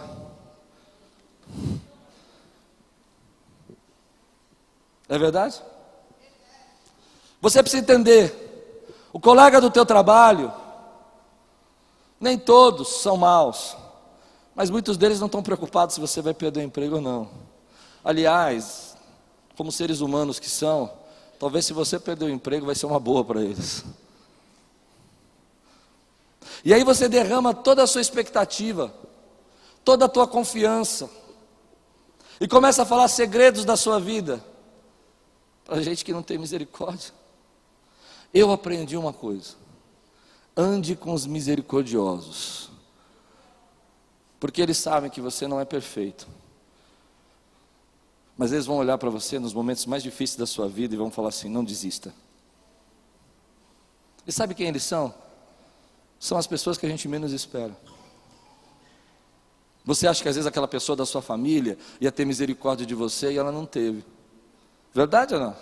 É 5.08 5.18
verdade? 5.18 5.62
Você 7.40 7.62
precisa 7.62 7.82
entender. 7.82 8.38
O 9.12 9.20
colega 9.20 9.60
do 9.60 9.70
teu 9.70 9.84
trabalho, 9.84 10.52
nem 12.20 12.38
todos 12.38 13.02
são 13.02 13.16
maus. 13.16 13.76
Mas 14.54 14.70
muitos 14.70 14.96
deles 14.96 15.20
não 15.20 15.26
estão 15.26 15.42
preocupados 15.42 15.94
se 15.94 16.00
você 16.00 16.22
vai 16.22 16.32
perder 16.32 16.60
o 16.60 16.64
emprego 16.64 16.96
ou 16.96 17.00
não. 17.00 17.28
Aliás, 18.04 18.91
como 19.56 19.70
seres 19.70 20.00
humanos 20.00 20.38
que 20.38 20.48
são, 20.48 20.92
talvez 21.38 21.64
se 21.64 21.72
você 21.72 21.98
perder 21.98 22.26
o 22.26 22.30
emprego 22.30 22.66
vai 22.66 22.74
ser 22.74 22.86
uma 22.86 23.00
boa 23.00 23.24
para 23.24 23.42
eles. 23.42 23.84
E 26.64 26.72
aí 26.72 26.84
você 26.84 27.08
derrama 27.08 27.52
toda 27.52 27.82
a 27.82 27.86
sua 27.86 28.00
expectativa, 28.00 28.92
toda 29.84 30.04
a 30.04 30.08
tua 30.08 30.26
confiança, 30.26 31.10
e 32.40 32.48
começa 32.48 32.82
a 32.82 32.86
falar 32.86 33.08
segredos 33.08 33.64
da 33.64 33.76
sua 33.76 34.00
vida 34.00 34.44
para 35.64 35.82
gente 35.82 36.04
que 36.04 36.12
não 36.12 36.22
tem 36.22 36.38
misericórdia. 36.38 37.12
Eu 38.32 38.50
aprendi 38.50 38.96
uma 38.96 39.12
coisa: 39.12 39.54
ande 40.56 40.96
com 40.96 41.12
os 41.12 41.26
misericordiosos 41.26 42.72
porque 44.42 44.60
eles 44.60 44.76
sabem 44.76 45.08
que 45.08 45.20
você 45.20 45.46
não 45.46 45.60
é 45.60 45.64
perfeito. 45.64 46.26
Mas 48.36 48.52
eles 48.52 48.66
vão 48.66 48.76
olhar 48.76 48.98
para 48.98 49.10
você 49.10 49.38
nos 49.38 49.52
momentos 49.52 49.86
mais 49.86 50.02
difíceis 50.02 50.36
da 50.36 50.46
sua 50.46 50.68
vida 50.68 50.94
e 50.94 50.96
vão 50.96 51.10
falar 51.10 51.28
assim: 51.28 51.48
não 51.48 51.64
desista. 51.64 52.14
E 54.26 54.32
sabe 54.32 54.54
quem 54.54 54.68
eles 54.68 54.82
são? 54.82 55.14
São 56.18 56.38
as 56.38 56.46
pessoas 56.46 56.78
que 56.78 56.86
a 56.86 56.88
gente 56.88 57.08
menos 57.08 57.32
espera. 57.32 57.76
Você 59.84 60.06
acha 60.06 60.22
que 60.22 60.28
às 60.28 60.36
vezes 60.36 60.46
aquela 60.46 60.68
pessoa 60.68 60.94
da 60.94 61.04
sua 61.04 61.20
família 61.20 61.76
ia 62.00 62.12
ter 62.12 62.24
misericórdia 62.24 62.86
de 62.86 62.94
você 62.94 63.32
e 63.32 63.38
ela 63.38 63.50
não 63.50 63.66
teve. 63.66 64.04
Verdade 64.94 65.34
ou 65.34 65.40
não? 65.40 65.56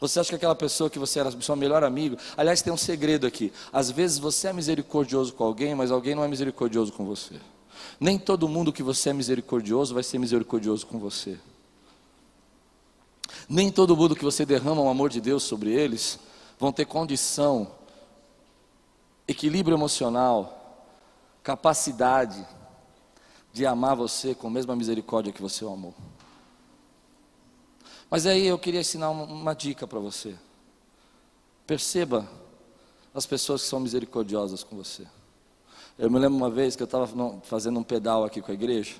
Você 0.00 0.20
acha 0.20 0.28
que 0.28 0.36
aquela 0.36 0.54
pessoa 0.54 0.88
que 0.88 0.98
você 0.98 1.18
era 1.18 1.30
seu 1.40 1.56
melhor 1.56 1.82
amigo, 1.82 2.16
aliás, 2.36 2.62
tem 2.62 2.72
um 2.72 2.76
segredo 2.76 3.26
aqui. 3.26 3.52
Às 3.72 3.90
vezes 3.90 4.18
você 4.18 4.48
é 4.48 4.52
misericordioso 4.52 5.32
com 5.32 5.42
alguém, 5.42 5.74
mas 5.74 5.90
alguém 5.90 6.14
não 6.14 6.22
é 6.22 6.28
misericordioso 6.28 6.92
com 6.92 7.04
você. 7.04 7.34
Nem 7.98 8.18
todo 8.18 8.48
mundo 8.48 8.72
que 8.72 8.82
você 8.82 9.10
é 9.10 9.12
misericordioso 9.12 9.94
vai 9.94 10.02
ser 10.02 10.18
misericordioso 10.18 10.86
com 10.86 10.98
você. 10.98 11.38
Nem 13.48 13.70
todo 13.70 13.96
mundo 13.96 14.14
que 14.14 14.24
você 14.24 14.44
derrama 14.44 14.82
o 14.82 14.88
amor 14.88 15.08
de 15.08 15.20
Deus 15.20 15.42
sobre 15.42 15.72
eles 15.72 16.18
vão 16.58 16.70
ter 16.70 16.84
condição, 16.84 17.70
equilíbrio 19.26 19.76
emocional, 19.76 20.86
capacidade 21.42 22.46
de 23.52 23.64
amar 23.64 23.96
você 23.96 24.34
com 24.34 24.48
a 24.48 24.50
mesma 24.50 24.76
misericórdia 24.76 25.32
que 25.32 25.40
você 25.40 25.64
o 25.64 25.72
amou. 25.72 25.94
Mas 28.10 28.26
aí 28.26 28.46
eu 28.46 28.58
queria 28.58 28.80
ensinar 28.80 29.10
uma, 29.10 29.54
dica 29.54 29.86
para 29.86 29.98
você. 29.98 30.34
Perceba 31.66 32.28
as 33.14 33.26
pessoas 33.26 33.62
que 33.62 33.68
são 33.68 33.80
misericordiosas 33.80 34.62
com 34.62 34.76
você. 34.76 35.06
Eu 35.98 36.10
me 36.10 36.18
lembro 36.18 36.36
uma 36.36 36.50
vez 36.50 36.76
que 36.76 36.82
eu 36.82 36.86
estava 36.86 37.08
fazendo 37.42 37.78
um 37.78 37.82
pedal 37.82 38.24
aqui 38.24 38.40
com 38.40 38.50
a 38.50 38.54
igreja. 38.54 38.94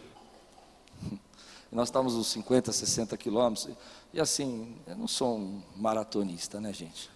Nós 1.70 1.88
estávamos 1.88 2.14
uns 2.14 2.28
50, 2.28 2.72
60 2.72 3.16
quilômetros. 3.16 3.68
E 4.12 4.20
assim, 4.20 4.76
eu 4.86 4.96
não 4.96 5.06
sou 5.06 5.36
um 5.36 5.62
maratonista, 5.76 6.60
né, 6.60 6.72
gente? 6.72 7.10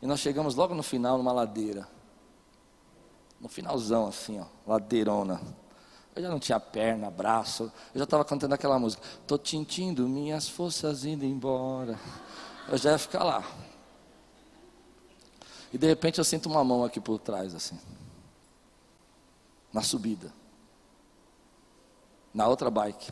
E 0.00 0.06
nós 0.06 0.20
chegamos 0.20 0.54
logo 0.54 0.74
no 0.74 0.82
final, 0.82 1.18
numa 1.18 1.32
ladeira. 1.32 1.86
No 3.40 3.48
finalzão, 3.48 4.06
assim, 4.06 4.40
ó, 4.40 4.46
ladeirona. 4.66 5.40
Eu 6.14 6.22
já 6.22 6.28
não 6.28 6.38
tinha 6.38 6.58
perna, 6.58 7.10
braço. 7.10 7.64
Eu 7.94 7.98
já 7.98 8.04
estava 8.04 8.24
cantando 8.24 8.54
aquela 8.54 8.78
música. 8.78 9.02
Tô 9.26 9.36
tintindo 9.36 10.08
minhas 10.08 10.48
forças 10.48 11.04
indo 11.04 11.24
embora. 11.24 11.98
Eu 12.68 12.78
já 12.78 12.92
ia 12.92 12.98
ficar 12.98 13.24
lá. 13.24 13.44
E 15.72 15.78
de 15.78 15.86
repente 15.86 16.18
eu 16.18 16.24
sinto 16.24 16.48
uma 16.48 16.62
mão 16.62 16.84
aqui 16.84 17.00
por 17.00 17.18
trás, 17.18 17.54
assim 17.54 17.78
na 19.72 19.82
subida, 19.82 20.32
na 22.34 22.46
outra 22.46 22.70
bike. 22.70 23.10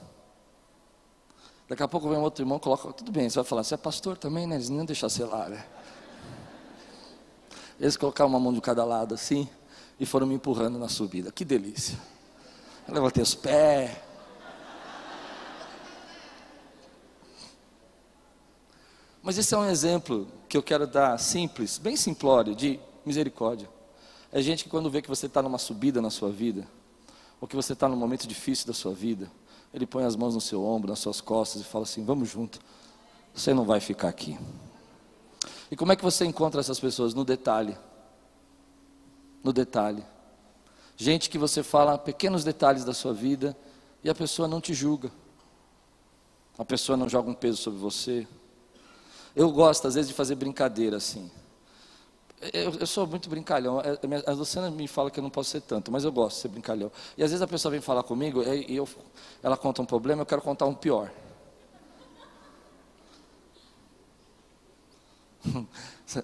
Daqui 1.71 1.85
a 1.85 1.87
pouco 1.87 2.09
vem 2.09 2.19
outro 2.19 2.43
irmão, 2.43 2.59
coloca, 2.59 2.93
tudo 2.93 3.13
bem, 3.13 3.31
você 3.31 3.37
vai 3.37 3.45
falar, 3.45 3.63
você 3.63 3.75
é 3.75 3.77
pastor 3.77 4.19
também, 4.19 4.45
né? 4.45 4.57
Eles 4.57 4.69
não 4.69 4.85
deixar 4.85 5.07
lá, 5.21 5.49
né? 5.49 5.65
Eles 7.79 7.97
colocaram 7.97 8.29
uma 8.29 8.41
mão 8.41 8.53
de 8.53 8.61
cada 8.61 8.85
lado 8.85 9.15
assim 9.15 9.49
e 10.01 10.05
foram 10.05 10.27
me 10.27 10.35
empurrando 10.35 10.81
na 10.81 10.89
subida. 10.89 11.31
Que 11.31 11.45
delícia. 11.45 11.97
Eu 12.89 12.95
levantei 12.95 13.23
os 13.23 13.37
pés. 13.37 13.93
Mas 19.23 19.39
esse 19.39 19.55
é 19.55 19.57
um 19.57 19.71
exemplo 19.71 20.27
que 20.49 20.57
eu 20.57 20.65
quero 20.65 20.89
dar 20.89 21.17
simples, 21.21 21.79
bem 21.79 21.95
simplório, 21.95 22.53
de 22.53 22.81
misericórdia. 23.07 23.71
É 24.33 24.43
gente 24.43 24.65
que 24.65 24.71
quando 24.71 24.91
vê 24.91 25.01
que 25.01 25.09
você 25.09 25.27
está 25.27 25.41
numa 25.41 25.59
subida 25.59 26.03
na 26.03 26.11
sua 26.11 26.33
vida, 26.33 26.67
ou 27.41 27.47
que 27.47 27.55
você 27.55 27.75
está 27.75 27.89
num 27.89 27.95
momento 27.95 28.27
difícil 28.27 28.67
da 28.67 28.75
sua 28.75 28.93
vida, 28.93 29.31
ele 29.73 29.87
põe 29.87 30.05
as 30.05 30.17
mãos 30.17 30.35
no 30.35 30.41
seu 30.41 30.65
ombro, 30.65 30.91
nas 30.91 30.99
suas 30.99 31.21
costas 31.21 31.63
e 31.63 31.65
fala 31.65 31.85
assim: 31.85 32.05
Vamos 32.05 32.29
junto, 32.29 32.61
você 33.35 33.55
não 33.55 33.65
vai 33.65 33.81
ficar 33.81 34.09
aqui. 34.09 34.39
E 35.71 35.77
como 35.77 35.93
é 35.93 35.97
que 35.97 36.03
você 36.03 36.25
encontra 36.25 36.61
essas 36.61 36.81
pessoas? 36.81 37.15
No 37.15 37.25
detalhe. 37.25 37.77
No 39.43 39.53
detalhe. 39.53 40.05
Gente 40.97 41.31
que 41.31 41.39
você 41.39 41.63
fala 41.63 41.97
pequenos 41.97 42.45
detalhes 42.45 42.85
da 42.85 42.93
sua 42.93 43.15
vida 43.15 43.57
e 44.03 44.11
a 44.11 44.15
pessoa 44.15 44.49
não 44.49 44.61
te 44.61 44.75
julga. 44.75 45.11
A 46.59 46.65
pessoa 46.65 46.97
não 46.97 47.09
joga 47.09 47.31
um 47.31 47.35
peso 47.35 47.57
sobre 47.57 47.79
você. 47.79 48.27
Eu 49.35 49.51
gosto, 49.51 49.87
às 49.87 49.95
vezes, 49.95 50.09
de 50.09 50.15
fazer 50.15 50.35
brincadeira 50.35 50.97
assim. 50.97 51.31
Eu, 52.41 52.75
eu, 52.81 52.87
sou 52.87 53.07
muito 53.07 53.29
brincalhão. 53.29 53.81
É, 53.81 53.99
a 54.27 54.33
Luciana 54.33 54.71
me 54.71 54.89
fala 54.89 55.11
que 55.11 55.21
eu 55.21 55.23
não 55.23 55.29
posso 55.29 55.51
ser 55.51 55.61
tanto, 55.61 55.93
mas 55.93 56.05
eu 56.05 56.13
gosto 56.13 56.37
de 56.37 56.43
ser 56.43 56.49
brincalhão. 56.49 56.91
E 57.17 57.23
às 57.23 57.31
vezes 57.31 57.43
a 57.43 57.47
pessoa 57.47 57.71
vem 57.71 57.83
falar 57.83 58.03
comigo 58.03 58.43
e 58.43 58.75
eu, 58.75 58.89
ela 59.43 59.59
conta 59.59 59.83
um 59.83 59.87
problema, 59.87 60.23
eu 60.23 60.27
quero 60.27 60.41
contar 60.41 60.67
um 60.67 60.75
pior. 60.75 61.11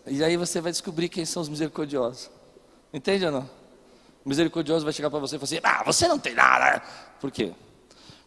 E 0.04 0.25
aí 0.25 0.37
você 0.37 0.61
vai 0.61 0.73
descobrir 0.73 1.08
quem 1.08 1.25
são 1.25 1.40
os 1.40 1.49
misericordiosos. 1.49 2.28
Entende 2.92 3.25
ou 3.25 3.30
não? 3.30 3.49
O 4.25 4.28
misericordioso 4.28 4.85
vai 4.85 4.92
chegar 4.92 5.08
para 5.08 5.20
você 5.20 5.37
e 5.37 5.38
falar 5.38 5.44
assim: 5.44 5.61
Ah, 5.62 5.85
você 5.85 6.08
não 6.08 6.18
tem 6.18 6.35
nada. 6.35 6.82
Por 7.20 7.30
quê? 7.30 7.54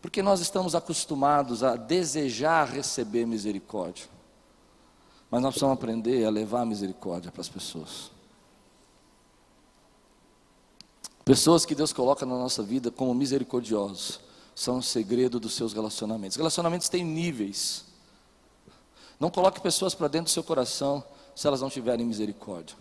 Porque 0.02 0.22
nós 0.22 0.40
estamos 0.40 0.74
acostumados 0.74 1.62
a 1.62 1.76
desejar 1.76 2.64
receber 2.64 3.26
misericórdia. 3.26 4.06
Mas 5.30 5.42
nós 5.42 5.52
precisamos 5.52 5.78
aprender 5.78 6.26
a 6.26 6.30
levar 6.30 6.62
a 6.62 6.66
misericórdia 6.66 7.32
para 7.32 7.42
as 7.42 7.50
pessoas. 7.50 8.12
Pessoas 11.24 11.66
que 11.66 11.76
Deus 11.76 11.94
coloca 11.94 12.26
na 12.26 12.36
nossa 12.36 12.64
vida 12.64 12.90
como 12.90 13.14
misericordiosos 13.14 14.20
são 14.56 14.80
o 14.80 14.84
segredo 14.84 15.40
dos 15.40 15.54
seus 15.54 15.74
relacionamentos. 15.74 16.36
Relacionamentos 16.36 16.90
têm 16.90 17.04
níveis. 17.04 17.86
Não 19.20 19.30
coloque 19.30 19.62
pessoas 19.62 19.94
para 19.94 20.08
dentro 20.08 20.26
do 20.26 20.32
seu 20.32 20.44
coração 20.44 21.04
se 21.36 21.46
elas 21.46 21.62
não 21.62 21.70
tiverem 21.70 22.06
misericórdia. 22.06 22.76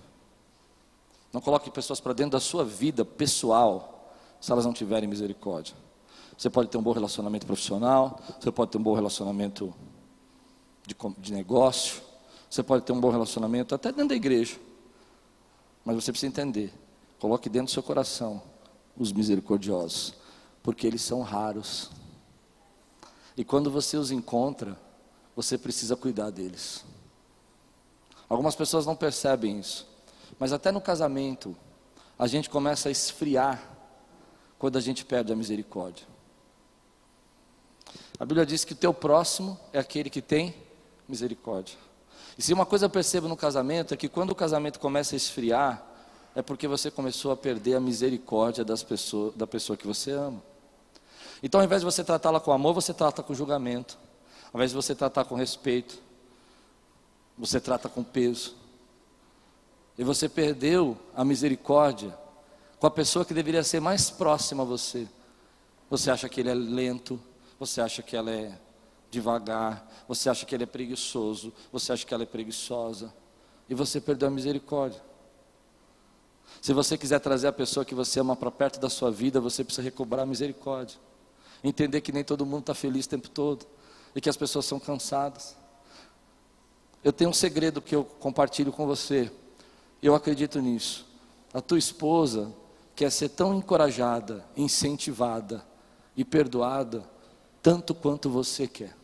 Não 1.33 1.43
coloque 1.43 1.71
pessoas 1.71 2.01
para 2.01 2.15
dentro 2.15 2.33
da 2.33 2.41
sua 2.41 2.65
vida 2.65 3.05
pessoal 3.05 4.15
se 4.41 4.51
elas 4.51 4.65
não 4.65 4.73
tiverem 4.73 5.09
misericórdia. 5.09 5.75
Você 6.37 6.49
pode 6.49 6.71
ter 6.71 6.79
um 6.79 6.83
bom 6.83 6.93
relacionamento 6.93 7.45
profissional, 7.45 8.19
você 8.41 8.51
pode 8.51 8.71
ter 8.71 8.79
um 8.79 8.83
bom 8.83 8.95
relacionamento 8.95 9.75
de, 10.87 10.97
de 11.19 11.33
negócio, 11.33 12.01
você 12.49 12.63
pode 12.63 12.85
ter 12.85 12.93
um 12.93 13.01
bom 13.01 13.11
relacionamento 13.11 13.75
até 13.75 13.91
dentro 13.91 14.09
da 14.09 14.15
igreja. 14.15 14.59
Mas 15.85 15.97
você 15.97 16.13
precisa 16.13 16.29
entender. 16.29 16.73
Coloque 17.19 17.49
dentro 17.49 17.67
do 17.67 17.73
seu 17.73 17.83
coração 17.83 18.43
os 18.97 19.13
misericordiosos, 19.13 20.15
porque 20.63 20.87
eles 20.87 21.03
são 21.03 21.23
raros. 21.23 21.91
E 23.37 23.45
quando 23.45 23.71
você 23.71 23.97
os 23.97 24.11
encontra, 24.11 24.79
você 25.37 25.57
precisa 25.57 25.97
cuidar 25.97 26.31
deles. 26.31 26.85
Algumas 28.29 28.55
pessoas 28.55 28.85
não 28.85 28.97
percebem 28.97 29.59
isso, 29.59 29.87
mas 30.39 30.53
até 30.53 30.71
no 30.71 30.81
casamento, 30.81 31.57
a 32.19 32.27
gente 32.27 32.51
começa 32.51 32.89
a 32.89 32.93
esfriar 32.93 33.63
quando 34.59 34.77
a 34.77 34.81
gente 34.81 35.05
perde 35.05 35.33
a 35.33 35.37
misericórdia. 35.37 36.07
A 38.19 38.25
Bíblia 38.25 38.45
diz 38.45 38.65
que 38.65 38.73
o 38.73 38.77
teu 38.77 38.93
próximo 38.93 39.59
é 39.73 39.79
aquele 39.79 40.11
que 40.11 40.21
tem 40.21 40.55
misericórdia. 41.09 41.79
E 42.39 42.43
se 42.43 42.53
uma 42.53 42.65
coisa 42.65 42.87
eu 42.87 42.91
percebo 42.91 43.27
no 43.27 43.37
casamento 43.37 43.93
é 43.93 43.97
que 43.97 44.09
quando 44.09 44.31
o 44.31 44.35
casamento 44.35 44.79
começa 44.79 45.17
a 45.17 45.19
esfriar, 45.19 45.85
é 46.37 46.41
porque 46.41 46.69
você 46.69 46.89
começou 46.89 47.33
a 47.33 47.37
perder 47.37 47.75
a 47.75 47.81
misericórdia 47.81 48.65
das 48.65 48.87
da 49.35 49.45
pessoa 49.45 49.77
que 49.77 49.87
você 49.87 50.13
ama. 50.13 50.41
Então, 51.43 51.61
ao 51.61 51.65
invés 51.65 51.83
de 51.83 51.85
você 51.85 52.05
tratá-la 52.05 52.39
com 52.39 52.53
amor, 52.53 52.75
você 52.75 52.95
trata 52.95 53.25
com 53.25 53.35
julgamento. 53.35 53.99
Ao 54.53 54.59
invés 54.59 54.71
de 54.71 54.77
você 54.77 54.95
tratar 54.95 55.25
com 55.25 55.35
respeito, 55.35 55.99
você 57.37 57.61
trata 57.61 57.89
com 57.89 58.05
peso. 58.05 58.55
E 59.97 60.05
você 60.05 60.29
perdeu 60.29 60.97
a 61.17 61.25
misericórdia 61.25 62.17
com 62.79 62.87
a 62.87 62.91
pessoa 62.91 63.25
que 63.25 63.35
deveria 63.35 63.65
ser 63.65 63.81
mais 63.81 64.11
próxima 64.11 64.63
a 64.63 64.67
você. 64.67 65.09
Você 65.91 66.09
acha 66.09 66.29
que 66.29 66.41
ele 66.41 66.51
é 66.51 66.55
lento, 66.55 67.21
você 67.59 67.81
acha 67.81 68.01
que 68.01 68.17
ela 68.17 68.31
é 68.31 68.57
devagar, 69.11 69.87
você 70.07 70.29
acha 70.29 70.45
que 70.45 70.55
ele 70.55 70.65
é 70.65 70.67
preguiçoso, 70.67 71.53
você 71.73 71.93
acha 71.93 72.07
que 72.07 72.13
ela 72.13 72.23
é 72.23 72.27
preguiçosa, 72.27 73.13
e 73.69 73.75
você 73.75 74.01
perdeu 74.01 74.29
a 74.29 74.31
misericórdia. 74.31 75.03
Se 76.61 76.73
você 76.73 76.97
quiser 76.97 77.21
trazer 77.21 77.47
a 77.47 77.53
pessoa 77.53 77.85
que 77.85 77.95
você 77.95 78.21
ama 78.21 78.35
para 78.35 78.51
perto 78.51 78.81
da 78.81 78.89
sua 78.89 79.11
vida, 79.11 79.41
você 79.41 79.63
precisa 79.63 79.83
recobrar 79.83 80.23
a 80.23 80.27
misericórdia. 80.27 80.99
Entender 81.63 82.01
que 82.01 82.13
nem 82.13 82.25
todo 82.25 82.47
mundo 82.47 82.61
está 82.61 82.75
feliz 82.75 83.07
o 83.07 83.09
tempo 83.09 83.29
todo 83.29 83.67
e 84.15 84.21
que 84.21 84.29
as 84.29 84.37
pessoas 84.37 84.65
são 84.65 84.81
cansadas. 84.81 85.57
Eu 87.03 87.13
tenho 87.13 87.31
um 87.31 87.35
segredo 87.35 87.81
que 87.81 87.95
eu 87.95 88.05
compartilho 88.05 88.73
com 88.73 88.87
você. 88.87 89.31
Eu 90.03 90.15
acredito 90.15 90.61
nisso. 90.61 91.07
A 91.53 91.61
tua 91.61 91.79
esposa 91.79 92.53
quer 92.97 93.11
ser 93.11 93.29
tão 93.31 93.55
encorajada, 93.55 94.45
incentivada 94.57 95.65
e 96.17 96.25
perdoada 96.25 97.09
tanto 97.63 97.95
quanto 97.95 98.31
você 98.31 98.67
quer. 98.67 98.97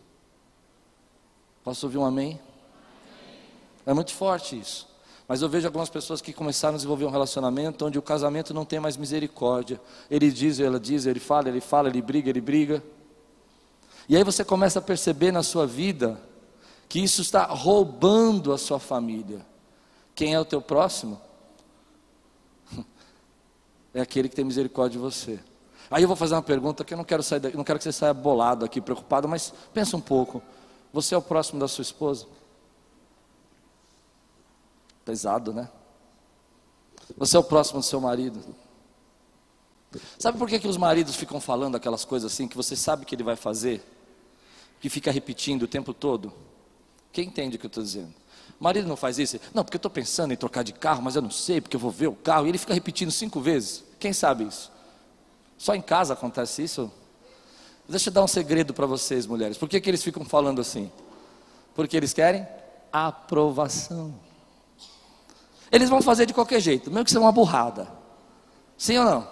Posso 1.62 1.87
ouvir 1.87 1.99
um 1.99 2.04
amém? 2.04 2.40
É 3.87 3.92
muito 3.92 4.12
forte 4.12 4.58
isso. 4.58 4.88
Mas 5.26 5.40
eu 5.40 5.49
vejo 5.49 5.66
algumas 5.66 5.88
pessoas 5.88 6.20
que 6.20 6.32
começaram 6.32 6.75
a 6.75 6.76
desenvolver 6.76 7.06
um 7.06 7.11
relacionamento 7.11 7.87
onde 7.87 7.99
o 7.99 8.02
casamento 8.02 8.52
não 8.52 8.64
tem 8.64 8.78
mais 8.78 8.96
misericórdia. 8.96 9.80
Ele 10.11 10.30
diz, 10.30 10.61
ela 10.61 10.78
diz, 10.78 11.06
ele 11.06 11.20
fala, 11.20 11.49
ele 11.49 11.61
fala, 11.61 11.88
ele 11.88 12.02
briga, 12.02 12.28
ele 12.28 12.42
briga. 12.42 12.82
E 14.06 14.16
aí 14.16 14.23
você 14.23 14.44
começa 14.44 14.78
a 14.78 14.82
perceber 14.82 15.32
na 15.32 15.42
sua 15.42 15.66
vida 15.66 16.20
que 16.88 17.00
isso 17.00 17.23
está 17.23 17.46
roubando 17.46 18.52
a 18.52 18.58
sua 18.58 18.78
família. 18.78 19.44
Quem 20.14 20.34
é 20.34 20.40
o 20.40 20.44
teu 20.44 20.61
próximo? 20.61 21.20
É 23.96 24.00
aquele 24.00 24.28
que 24.28 24.34
tem 24.34 24.44
misericórdia 24.44 24.99
de 24.99 24.99
você. 24.99 25.38
Aí 25.91 26.03
eu 26.03 26.09
vou 26.09 26.17
fazer 26.17 26.35
uma 26.35 26.43
pergunta 26.43 26.85
que 26.85 26.95
eu 26.95 26.99
não 26.99 27.05
quero 27.05 27.23
sair 27.23 27.41
daqui, 27.41 27.57
não 27.57 27.64
quero 27.64 27.79
que 27.79 27.85
você 27.85 27.93
saia 27.93 28.14
bolado 28.14 28.64
aqui, 28.64 28.81
preocupado, 28.81 29.29
mas 29.29 29.53
pensa 29.73 29.97
um 29.97 30.00
pouco. 30.00 30.43
Você 30.93 31.14
é 31.14 31.19
o 31.19 31.23
próximo 31.23 31.61
da 31.61 31.69
sua 31.69 31.83
esposa? 31.83 32.26
Pesado, 35.05 35.53
né? 35.53 35.69
Você 37.17 37.37
é 37.37 37.41
o 37.41 37.45
próximo 37.45 37.81
do 37.81 37.85
seu 37.85 38.00
marido? 38.00 38.41
Sabe 40.19 40.38
por 40.38 40.49
que, 40.49 40.59
que 40.59 40.67
os 40.69 40.76
maridos 40.76 41.14
ficam 41.14 41.41
falando 41.41 41.76
aquelas 41.76 42.05
coisas 42.05 42.33
assim 42.33 42.49
que 42.49 42.57
você 42.57 42.75
sabe 42.75 43.05
que 43.05 43.14
ele 43.14 43.23
vai 43.23 43.37
fazer? 43.37 43.83
Que 44.81 44.88
fica 44.88 45.11
repetindo 45.11 45.64
o 45.64 45.69
tempo 45.69 45.93
todo? 45.93 46.33
Quem 47.12 47.29
entende 47.29 47.57
o 47.57 47.59
que 47.59 47.67
eu 47.67 47.69
estou 47.69 47.83
dizendo? 47.83 48.12
O 48.59 48.64
marido 48.64 48.88
não 48.88 48.97
faz 48.97 49.19
isso? 49.19 49.39
Não, 49.52 49.63
porque 49.63 49.76
eu 49.76 49.78
estou 49.78 49.91
pensando 49.91 50.32
em 50.32 50.37
trocar 50.37 50.63
de 50.63 50.73
carro, 50.73 51.02
mas 51.02 51.17
eu 51.17 51.23
não 51.23 51.30
sei, 51.30 51.61
porque 51.61 51.76
eu 51.76 51.80
vou 51.80 51.91
ver 51.91 52.08
o 52.08 52.15
carro. 52.15 52.47
E 52.47 52.49
ele 52.49 52.58
fica 52.58 52.75
repetindo 52.75 53.11
cinco 53.11 53.41
vezes. 53.41 53.85
Quem 53.99 54.13
sabe 54.13 54.45
isso? 54.45 54.71
Só 55.58 55.75
em 55.75 55.82
casa 55.82 56.14
acontece 56.14 56.62
isso? 56.62 56.90
Deixa 57.88 58.08
eu 58.08 58.12
dar 58.12 58.25
um 58.25 58.28
segredo 58.28 58.73
para 58.73 58.86
vocês, 58.86 59.26
mulheres. 59.26 59.58
Por 59.58 59.69
que, 59.69 59.80
que 59.80 59.90
eles 59.90 60.02
ficam 60.02 60.25
falando 60.25 60.60
assim? 60.60 60.90
Porque 61.75 61.97
eles 61.97 62.12
querem 62.12 62.47
aprovação. 62.93 64.14
Eles 65.71 65.88
vão 65.88 66.00
fazer 66.00 66.26
de 66.26 66.32
qualquer 66.32 66.60
jeito, 66.60 66.90
mesmo 66.90 67.04
que 67.04 67.10
seja 67.10 67.21
uma 67.21 67.32
burrada. 67.32 67.88
Sim 68.78 68.99
ou 68.99 69.04
não? 69.04 69.28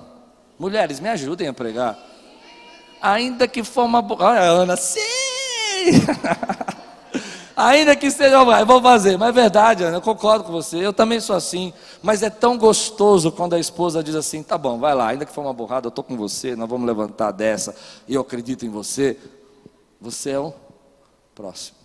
Mulheres, 0.58 1.00
me 1.00 1.08
ajudem 1.08 1.48
a 1.48 1.52
pregar. 1.52 1.98
Ainda 3.00 3.48
que 3.48 3.64
for 3.64 3.84
uma 3.84 4.02
burrada. 4.02 4.40
Ana, 4.40 4.76
sim! 4.76 5.00
Ainda 7.64 7.94
que 7.94 8.10
seja, 8.10 8.34
eu 8.34 8.66
vou 8.66 8.82
fazer. 8.82 9.16
Mas 9.16 9.28
é 9.28 9.32
verdade, 9.32 9.84
Ana, 9.84 9.98
eu 9.98 10.02
concordo 10.02 10.42
com 10.42 10.50
você. 10.50 10.78
Eu 10.78 10.92
também 10.92 11.20
sou 11.20 11.36
assim. 11.36 11.72
Mas 12.02 12.20
é 12.20 12.28
tão 12.28 12.58
gostoso 12.58 13.30
quando 13.30 13.54
a 13.54 13.60
esposa 13.60 14.02
diz 14.02 14.16
assim: 14.16 14.42
tá 14.42 14.58
bom, 14.58 14.80
vai 14.80 14.92
lá, 14.96 15.06
ainda 15.06 15.24
que 15.24 15.32
for 15.32 15.42
uma 15.42 15.52
burrada, 15.52 15.86
eu 15.86 15.90
estou 15.90 16.02
com 16.02 16.16
você, 16.16 16.56
nós 16.56 16.68
vamos 16.68 16.84
levantar 16.84 17.30
dessa. 17.30 17.72
E 18.08 18.14
eu 18.14 18.20
acredito 18.20 18.66
em 18.66 18.68
você. 18.68 19.16
Você 20.00 20.30
é 20.30 20.40
o 20.40 20.52
próximo. 21.36 21.76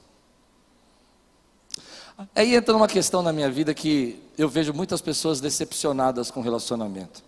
Aí 2.36 2.56
entra 2.56 2.76
uma 2.76 2.88
questão 2.88 3.22
na 3.22 3.32
minha 3.32 3.52
vida 3.52 3.72
que 3.72 4.20
eu 4.36 4.50
vejo 4.50 4.74
muitas 4.74 5.00
pessoas 5.00 5.40
decepcionadas 5.40 6.32
com 6.32 6.42
relacionamento. 6.42 7.24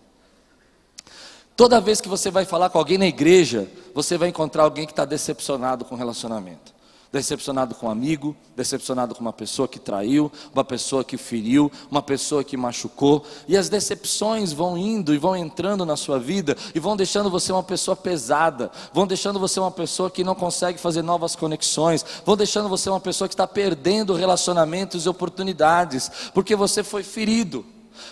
Toda 1.54 1.80
vez 1.80 2.00
que 2.00 2.08
você 2.08 2.32
vai 2.32 2.44
falar 2.44 2.68
com 2.68 2.78
alguém 2.78 2.98
na 2.98 3.06
igreja, 3.06 3.68
você 3.94 4.18
vai 4.18 4.28
encontrar 4.28 4.64
alguém 4.64 4.86
que 4.86 4.92
está 4.92 5.04
decepcionado 5.04 5.84
com 5.84 5.94
relacionamento 5.94 6.79
decepcionado 7.12 7.74
com 7.74 7.86
um 7.86 7.90
amigo, 7.90 8.36
decepcionado 8.56 9.14
com 9.14 9.20
uma 9.20 9.32
pessoa 9.32 9.66
que 9.66 9.78
traiu, 9.80 10.30
uma 10.54 10.64
pessoa 10.64 11.02
que 11.02 11.16
feriu, 11.16 11.70
uma 11.90 12.02
pessoa 12.02 12.44
que 12.44 12.56
machucou, 12.56 13.24
e 13.48 13.56
as 13.56 13.68
decepções 13.68 14.52
vão 14.52 14.78
indo 14.78 15.12
e 15.12 15.18
vão 15.18 15.36
entrando 15.36 15.84
na 15.84 15.96
sua 15.96 16.18
vida 16.18 16.56
e 16.74 16.78
vão 16.78 16.96
deixando 16.96 17.28
você 17.28 17.52
uma 17.52 17.62
pessoa 17.62 17.96
pesada, 17.96 18.70
vão 18.92 19.06
deixando 19.06 19.40
você 19.40 19.58
uma 19.58 19.70
pessoa 19.70 20.10
que 20.10 20.22
não 20.22 20.34
consegue 20.34 20.78
fazer 20.78 21.02
novas 21.02 21.34
conexões, 21.34 22.04
vão 22.24 22.36
deixando 22.36 22.68
você 22.68 22.88
uma 22.88 23.00
pessoa 23.00 23.28
que 23.28 23.34
está 23.34 23.46
perdendo 23.46 24.14
relacionamentos 24.14 25.04
e 25.04 25.08
oportunidades, 25.08 26.30
porque 26.32 26.54
você 26.54 26.84
foi 26.84 27.02
ferido. 27.02 27.64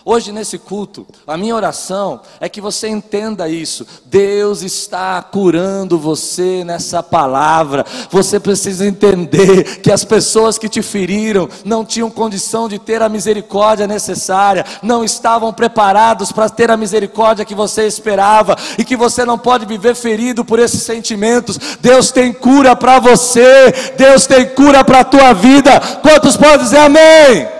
Hoje, 0.05 0.33
nesse 0.33 0.59
culto, 0.59 1.07
a 1.27 1.37
minha 1.37 1.55
oração 1.55 2.20
é 2.40 2.48
que 2.48 2.61
você 2.61 2.88
entenda 2.88 3.48
isso. 3.48 3.87
Deus 4.07 4.62
está 4.62 5.20
curando 5.22 5.98
você 5.98 6.64
nessa 6.64 7.03
palavra. 7.03 7.85
Você 8.11 8.40
precisa 8.40 8.87
entender 8.87 9.81
que 9.81 9.92
as 9.92 10.05
pessoas 10.05 10.59
que 10.59 10.68
te 10.68 10.81
feriram 10.83 11.48
não 11.64 11.85
tinham 11.85 12.11
condição 12.11 12.68
de 12.68 12.79
ter 12.79 13.03
a 13.03 13.09
misericórdia 13.09 13.87
necessária, 13.87 14.64
não 14.83 15.05
estavam 15.05 15.53
preparados 15.53 16.33
para 16.33 16.48
ter 16.48 16.70
a 16.70 16.77
misericórdia 16.77 17.44
que 17.44 17.55
você 17.55 17.87
esperava 17.87 18.57
e 18.79 18.85
que 18.85 18.96
você 18.96 19.24
não 19.24 19.38
pode 19.38 19.66
viver 19.66 19.94
ferido 19.94 20.44
por 20.44 20.59
esses 20.59 20.83
sentimentos. 20.83 21.59
Deus 21.81 22.11
tem 22.11 22.33
cura 22.33 22.74
para 22.74 22.98
você, 22.98 23.72
Deus 23.96 24.27
tem 24.27 24.46
cura 24.46 24.85
para 24.85 25.01
a 25.01 25.05
tua 25.05 25.33
vida. 25.33 25.81
Quantos 26.03 26.37
podem 26.37 26.59
dizer 26.59 26.79
amém? 26.79 27.58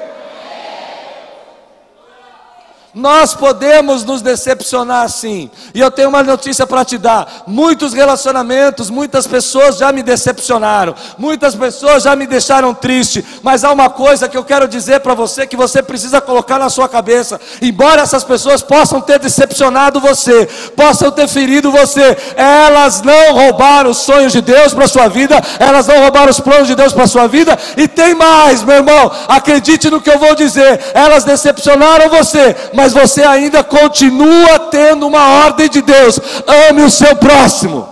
Nós 2.95 3.35
podemos 3.35 4.03
nos 4.03 4.23
decepcionar 4.23 5.11
sim. 5.11 5.51
E 5.75 5.81
eu 5.81 5.91
tenho 5.91 6.09
uma 6.09 6.23
notícia 6.23 6.67
para 6.67 6.87
te 6.87 6.97
dar: 6.97 7.45
muitos 7.47 7.93
relacionamentos, 7.93 8.89
muitas 8.89 9.27
pessoas 9.27 9.77
já 9.77 9.93
me 9.93 10.03
decepcionaram, 10.03 10.95
muitas 11.19 11.55
pessoas 11.55 12.03
já 12.05 12.17
me 12.17 12.27
deixaram 12.27 12.73
triste. 12.73 13.23
Mas 13.43 13.63
há 13.63 13.73
uma 13.73 13.91
coisa 13.91 14.27
que 14.27 14.39
eu 14.39 14.45
quero 14.45 14.67
dizer 14.67 15.01
para 15.01 15.13
você 15.13 15.47
que 15.47 15.57
você 15.57 15.83
precisa 15.83 16.19
colocar 16.19 16.59
na 16.59 16.71
sua 16.71 16.89
cabeça: 16.89 17.39
embora 17.61 18.01
essas 18.01 18.25
pessoas 18.25 18.63
possam 18.63 19.03
ter 19.03 19.19
decepcionado 19.19 20.01
você, 20.01 20.47
possam 20.75 21.11
ter 21.11 21.29
ferido 21.29 21.71
você, 21.71 22.17
elas 22.37 23.03
não 23.03 23.35
roubaram 23.35 23.91
os 23.91 23.99
sonhos 23.99 24.33
de 24.33 24.41
Deus 24.41 24.73
para 24.73 24.89
sua 24.89 25.09
vida, 25.09 25.39
elas 25.59 25.87
não 25.87 26.01
roubaram 26.01 26.31
os 26.31 26.41
planos 26.41 26.67
de 26.67 26.75
Deus 26.75 26.95
para 26.95 27.07
sua 27.07 27.27
vida. 27.27 27.57
E 27.77 27.87
tem 27.87 28.15
mais, 28.15 28.63
meu 28.63 28.77
irmão, 28.77 29.13
acredite 29.29 29.91
no 29.91 30.01
que 30.01 30.09
eu 30.09 30.19
vou 30.19 30.35
dizer: 30.35 30.81
elas 30.95 31.25
decepcionaram 31.25 32.09
você, 32.09 32.57
mas 32.79 32.93
você 32.93 33.25
ainda 33.25 33.65
continua 33.65 34.57
tendo 34.71 35.05
uma 35.05 35.45
ordem 35.45 35.69
de 35.69 35.83
Deus: 35.83 36.21
ame 36.69 36.83
o 36.83 36.91
seu 36.91 37.17
próximo. 37.17 37.89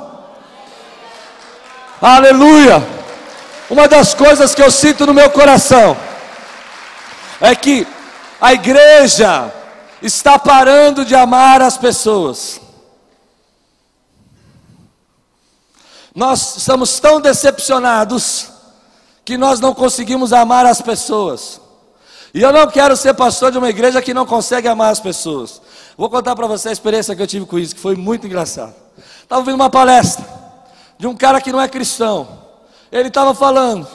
Aleluia. 2.01 2.87
Uma 3.69 3.89
das 3.89 4.15
coisas 4.15 4.55
que 4.55 4.63
eu 4.63 4.71
sinto 4.71 5.05
no 5.05 5.13
meu 5.13 5.29
coração 5.31 5.97
é 7.41 7.53
que 7.57 7.85
a 8.41 8.55
igreja 8.55 9.53
está 10.01 10.39
parando 10.39 11.05
de 11.05 11.17
amar 11.17 11.61
as 11.63 11.77
pessoas. 11.77 12.61
Nós 16.15 16.59
estamos 16.59 17.01
tão 17.01 17.21
decepcionados 17.21 18.51
que 19.25 19.37
nós 19.37 19.59
não 19.59 19.75
conseguimos 19.75 20.33
amar 20.33 20.65
as 20.65 20.81
pessoas. 20.81 21.66
E 22.37 22.43
eu 22.43 22.53
não 22.53 22.67
quero 22.67 22.95
ser 22.95 23.15
pastor 23.15 23.51
de 23.51 23.57
uma 23.57 23.71
igreja 23.71 24.03
que 24.03 24.13
não 24.13 24.27
consegue 24.27 24.69
amar 24.69 24.93
as 24.93 25.01
pessoas. 25.01 25.59
Vou 25.97 26.11
contar 26.11 26.37
para 26.37 26.47
você 26.47 26.69
a 26.69 26.73
experiência 26.73 27.17
que 27.17 27.23
eu 27.23 27.27
tive 27.27 27.47
com 27.47 27.59
isso, 27.59 27.75
que 27.75 27.81
foi 27.81 27.97
muito 27.97 28.27
engraçado. 28.27 28.75
Estava 29.23 29.41
ouvindo 29.41 29.55
uma 29.55 29.71
palestra 29.71 30.23
de 30.99 31.07
um 31.07 31.17
cara 31.17 31.41
que 31.41 31.51
não 31.51 31.59
é 31.59 31.67
cristão. 31.67 32.29
Ele 32.93 33.09
estava 33.09 33.35
falando 33.35 33.89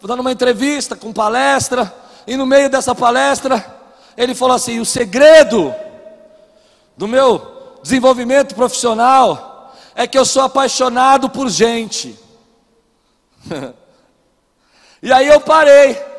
dando 0.00 0.20
uma 0.20 0.32
entrevista 0.32 0.96
com 0.96 1.12
palestra, 1.12 1.94
e 2.26 2.34
no 2.34 2.46
meio 2.46 2.70
dessa 2.70 2.94
palestra, 2.94 3.62
ele 4.16 4.34
falou 4.34 4.56
assim: 4.56 4.80
o 4.80 4.86
segredo 4.86 5.74
do 6.96 7.06
meu 7.06 7.76
desenvolvimento 7.82 8.54
profissional 8.54 9.76
é 9.94 10.06
que 10.06 10.16
eu 10.16 10.24
sou 10.24 10.44
apaixonado 10.44 11.28
por 11.28 11.50
gente. 11.50 12.18
e 15.02 15.12
aí 15.12 15.28
eu 15.28 15.42
parei. 15.42 16.11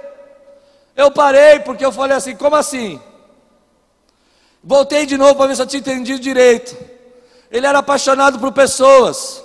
Eu 0.95 1.11
parei 1.11 1.59
porque 1.59 1.85
eu 1.85 1.91
falei 1.91 2.15
assim: 2.15 2.35
como 2.35 2.55
assim? 2.55 2.99
Voltei 4.63 5.05
de 5.05 5.17
novo 5.17 5.35
para 5.35 5.47
ver 5.47 5.55
se 5.55 5.61
eu 5.61 5.67
tinha 5.67 5.79
entendido 5.79 6.19
direito. 6.19 6.75
Ele 7.51 7.67
era 7.67 7.79
apaixonado 7.79 8.39
por 8.39 8.51
pessoas. 8.51 9.43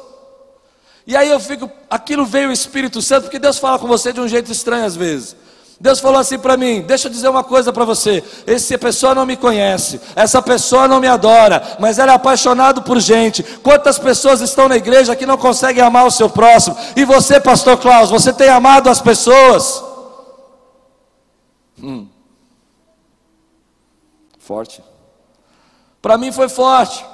E 1.06 1.16
aí 1.16 1.28
eu 1.28 1.40
fico, 1.40 1.70
aquilo 1.90 2.24
veio 2.24 2.50
o 2.50 2.52
Espírito 2.52 3.00
Santo, 3.00 3.24
porque 3.24 3.38
Deus 3.38 3.58
fala 3.58 3.78
com 3.78 3.86
você 3.86 4.12
de 4.12 4.20
um 4.20 4.28
jeito 4.28 4.52
estranho 4.52 4.84
às 4.84 4.94
vezes. 4.94 5.34
Deus 5.80 6.00
falou 6.00 6.20
assim 6.20 6.38
para 6.38 6.56
mim: 6.56 6.82
Deixa 6.82 7.08
eu 7.08 7.12
dizer 7.12 7.28
uma 7.28 7.42
coisa 7.42 7.72
para 7.72 7.84
você. 7.84 8.22
Essa 8.46 8.76
pessoa 8.76 9.14
não 9.14 9.24
me 9.24 9.36
conhece, 9.36 10.00
essa 10.14 10.42
pessoa 10.42 10.86
não 10.86 11.00
me 11.00 11.08
adora, 11.08 11.76
mas 11.78 11.98
ela 11.98 12.12
é 12.12 12.14
apaixonado 12.14 12.82
por 12.82 13.00
gente. 13.00 13.42
Quantas 13.42 13.98
pessoas 13.98 14.40
estão 14.40 14.68
na 14.68 14.76
igreja 14.76 15.16
que 15.16 15.26
não 15.26 15.38
conseguem 15.38 15.82
amar 15.82 16.06
o 16.06 16.10
seu 16.10 16.28
próximo? 16.28 16.76
E 16.94 17.04
você, 17.04 17.40
Pastor 17.40 17.78
Klaus, 17.78 18.10
você 18.10 18.32
tem 18.32 18.48
amado 18.48 18.90
as 18.90 19.00
pessoas? 19.00 19.87
Hum. 21.82 22.08
Forte. 24.38 24.82
Para 26.00 26.16
mim 26.16 26.32
foi 26.32 26.48
forte, 26.48 27.04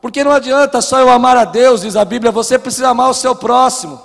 porque 0.00 0.24
não 0.24 0.32
adianta 0.32 0.80
só 0.80 0.98
eu 0.98 1.10
amar 1.10 1.36
a 1.36 1.44
Deus, 1.44 1.82
diz 1.82 1.96
a 1.96 2.04
Bíblia, 2.04 2.32
você 2.32 2.58
precisa 2.58 2.88
amar 2.88 3.10
o 3.10 3.14
seu 3.14 3.34
próximo. 3.34 4.00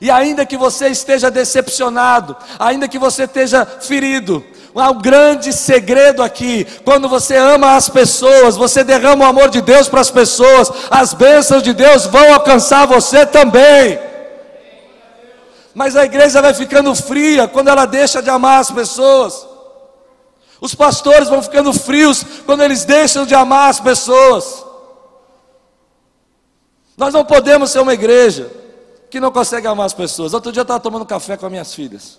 E 0.00 0.10
ainda 0.10 0.46
que 0.46 0.56
você 0.56 0.88
esteja 0.88 1.30
decepcionado, 1.30 2.36
ainda 2.58 2.88
que 2.88 2.98
você 2.98 3.24
esteja 3.24 3.66
ferido, 3.66 4.44
há 4.74 4.90
um 4.90 4.98
grande 4.98 5.52
segredo 5.52 6.22
aqui. 6.22 6.66
Quando 6.84 7.08
você 7.08 7.36
ama 7.36 7.76
as 7.76 7.88
pessoas, 7.88 8.56
você 8.56 8.82
derrama 8.82 9.26
o 9.26 9.28
amor 9.28 9.50
de 9.50 9.60
Deus 9.60 9.88
para 9.88 10.00
as 10.00 10.10
pessoas, 10.10 10.70
as 10.90 11.12
bênçãos 11.12 11.62
de 11.62 11.74
Deus 11.74 12.06
vão 12.06 12.32
alcançar 12.32 12.86
você 12.86 13.26
também. 13.26 14.09
Mas 15.74 15.96
a 15.96 16.04
igreja 16.04 16.42
vai 16.42 16.52
ficando 16.52 16.94
fria 16.94 17.46
quando 17.46 17.68
ela 17.68 17.86
deixa 17.86 18.22
de 18.22 18.30
amar 18.30 18.60
as 18.60 18.70
pessoas. 18.70 19.46
Os 20.60 20.74
pastores 20.74 21.28
vão 21.28 21.42
ficando 21.42 21.72
frios 21.72 22.22
quando 22.44 22.62
eles 22.62 22.84
deixam 22.84 23.24
de 23.24 23.34
amar 23.34 23.70
as 23.70 23.80
pessoas. 23.80 24.64
Nós 26.96 27.14
não 27.14 27.24
podemos 27.24 27.70
ser 27.70 27.80
uma 27.80 27.94
igreja 27.94 28.50
que 29.10 29.18
não 29.18 29.32
consegue 29.32 29.66
amar 29.66 29.86
as 29.86 29.94
pessoas. 29.94 30.34
Outro 30.34 30.52
dia 30.52 30.60
eu 30.60 30.64
estava 30.64 30.80
tomando 30.80 31.06
café 31.06 31.36
com 31.36 31.46
as 31.46 31.52
minhas 31.52 31.74
filhas. 31.74 32.18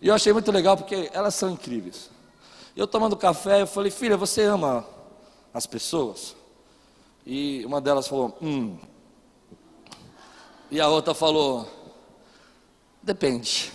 E 0.00 0.08
eu 0.08 0.14
achei 0.14 0.32
muito 0.32 0.52
legal 0.52 0.76
porque 0.76 1.10
elas 1.12 1.34
são 1.34 1.50
incríveis. 1.50 2.10
Eu 2.76 2.86
tomando 2.86 3.16
café, 3.16 3.62
eu 3.62 3.66
falei, 3.66 3.90
filha, 3.90 4.16
você 4.16 4.42
ama 4.42 4.86
as 5.52 5.66
pessoas? 5.66 6.36
E 7.26 7.64
uma 7.64 7.80
delas 7.80 8.06
falou, 8.06 8.36
hum. 8.40 8.76
E 10.70 10.80
a 10.80 10.88
outra 10.88 11.14
falou, 11.14 11.68
depende. 13.04 13.72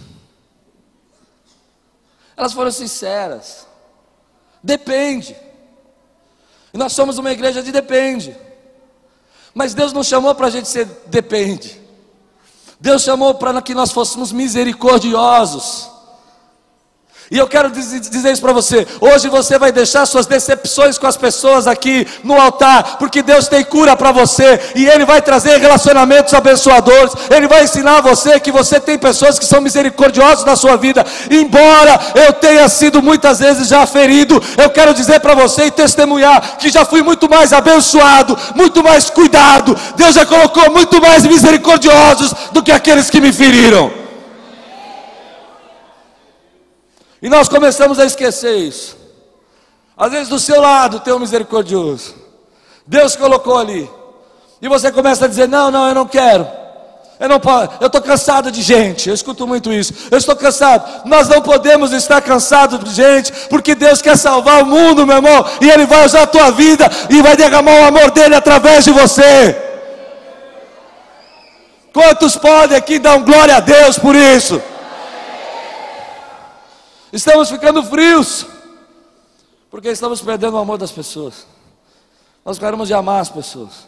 Elas 2.36 2.54
foram 2.54 2.72
sinceras. 2.72 3.68
Depende. 4.64 5.36
E 6.74 6.78
nós 6.78 6.94
somos 6.94 7.18
uma 7.18 7.32
igreja 7.32 7.62
de 7.62 7.72
depende. 7.72 8.36
Mas 9.54 9.74
Deus 9.74 9.94
não 9.94 10.04
chamou 10.04 10.34
para 10.36 10.48
a 10.48 10.50
gente 10.50 10.68
ser 10.68 10.86
depende. 11.08 11.80
Deus 12.80 13.04
chamou 13.04 13.36
para 13.36 13.62
que 13.62 13.74
nós 13.74 13.92
fôssemos 13.92 14.32
misericordiosos. 14.32 15.90
E 17.32 17.38
eu 17.38 17.48
quero 17.48 17.70
dizer 17.70 18.32
isso 18.32 18.42
para 18.42 18.54
você. 18.54 18.88
Hoje 19.00 19.30
você 19.30 19.60
vai 19.60 19.72
deixar 19.72 20.04
suas 20.08 20.26
decepções 20.26 20.98
com 20.98 21.06
as 21.06 21.16
pessoas 21.16 21.68
aqui 21.68 22.08
no 22.24 22.40
altar, 22.40 22.98
porque 22.98 23.22
Deus 23.22 23.48
tem 23.48 23.64
cura 23.64 23.96
para 23.96 24.12
você 24.12 24.60
e 24.76 24.88
Ele 24.88 25.06
vai 25.06 25.22
trazer 25.22 25.60
relacionamentos 25.60 26.34
abençoadores. 26.34 27.14
Ele 27.30 27.48
vai 27.48 27.66
ensinar 27.66 28.02
você 28.02 28.40
que 28.40 28.52
você 28.52 28.80
tem 28.80 28.98
pessoas 28.98 29.38
que 29.38 29.46
são 29.46 29.62
misericordiosas 29.62 30.44
na 30.44 30.56
sua 30.56 30.76
vida. 30.76 31.06
Embora 31.30 32.00
eu 32.16 32.34
tenha 32.34 32.68
sido 32.68 33.00
muitas 33.00 33.38
vezes 33.38 33.68
já 33.68 33.86
ferido, 33.86 34.42
eu 34.58 34.70
quero 34.72 34.92
dizer 34.96 35.20
para 35.20 35.36
você 35.36 35.66
e 35.66 35.72
testemunhar 35.72 36.58
que 36.58 36.70
já 36.72 36.84
fui 36.84 37.04
muito 37.04 37.30
mais 37.30 37.54
abençoado, 37.54 38.36
muito 38.56 38.84
mais 38.84 39.08
cuidado. 39.08 39.78
Deus 39.96 40.16
já 40.16 40.26
colocou 40.26 40.72
muito 40.72 41.00
mais 41.00 41.24
misericordiosos 41.28 42.34
do 42.52 42.64
que 42.64 42.72
aqueles 42.72 43.08
que 43.08 43.22
me 43.22 43.32
feriram. 43.32 44.09
E 47.22 47.30
nós 47.30 47.50
começamos 47.50 48.00
a 48.00 48.06
esquecer 48.06 48.56
isso. 48.58 48.98
Às 49.98 50.12
vezes 50.12 50.30
do 50.30 50.40
seu 50.40 50.62
lado 50.62 51.00
tem 51.02 51.14
um 51.14 51.20
misericordioso. 51.20 52.16
Deus 52.88 53.16
colocou 53.16 53.58
ali. 53.58 53.90
E 54.62 54.68
você 54.68 54.92
começa 54.92 55.26
a 55.26 55.28
dizer: 55.28 55.48
Não, 55.48 55.70
não, 55.70 55.88
eu 55.88 55.96
não 55.96 56.08
quero. 56.08 56.48
Eu 57.20 57.28
não 57.28 57.40
posso, 57.40 57.74
eu 57.82 57.88
estou 57.88 58.02
cansado 58.02 58.50
de 58.50 58.62
gente. 58.62 59.10
Eu 59.10 59.14
escuto 59.14 59.46
muito 59.46 59.74
isso. 59.74 59.94
Eu 60.10 60.18
estou 60.18 60.38
cansado. 60.38 61.06
Nós 61.06 61.28
não 61.28 61.42
podemos 61.42 61.92
estar 61.92 62.22
cansados 62.22 62.82
de 62.82 62.92
gente, 62.92 63.34
porque 63.50 63.76
Deus 63.76 64.02
quer 64.02 64.18
salvar 64.18 64.64
o 64.64 64.66
mundo, 64.66 65.06
meu 65.06 65.18
irmão. 65.18 65.46
E 65.60 65.70
Ele 65.70 65.86
vai 65.86 66.06
usar 66.06 66.22
a 66.22 66.28
tua 66.28 66.50
vida 66.52 66.90
e 67.10 67.22
vai 67.22 67.36
derramar 67.36 67.74
o 67.74 67.86
amor 67.88 68.10
dele 68.12 68.36
através 68.36 68.86
de 68.86 68.92
você. 68.92 69.70
Quantos 71.92 72.38
podem 72.38 72.78
aqui 72.78 72.98
dar 73.00 73.18
um 73.18 73.26
glória 73.26 73.58
a 73.58 73.60
Deus 73.60 74.00
por 74.00 74.16
isso? 74.16 74.62
Estamos 77.12 77.50
ficando 77.50 77.84
frios, 77.84 78.46
porque 79.72 79.90
estamos 79.90 80.22
perdendo 80.22 80.54
o 80.54 80.58
amor 80.60 80.78
das 80.78 80.92
pessoas. 80.92 81.48
Nós 82.46 82.60
queremos 82.60 82.88
de 82.88 82.94
amar 82.94 83.22
as 83.22 83.30
pessoas. 83.30 83.88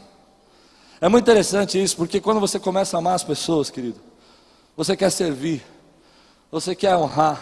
É 1.00 1.08
muito 1.08 1.24
interessante 1.24 1.82
isso, 1.82 1.96
porque 1.98 2.20
quando 2.20 2.40
você 2.40 2.60
começa 2.60 2.98
a 2.98 3.00
amar 3.00 3.14
as 3.14 3.24
pessoas, 3.24 3.70
querido, 3.70 4.00
você 4.76 4.98
quer 4.98 5.12
servir, 5.12 5.64
você 6.52 6.74
quer 6.76 6.96
honrar, 6.96 7.40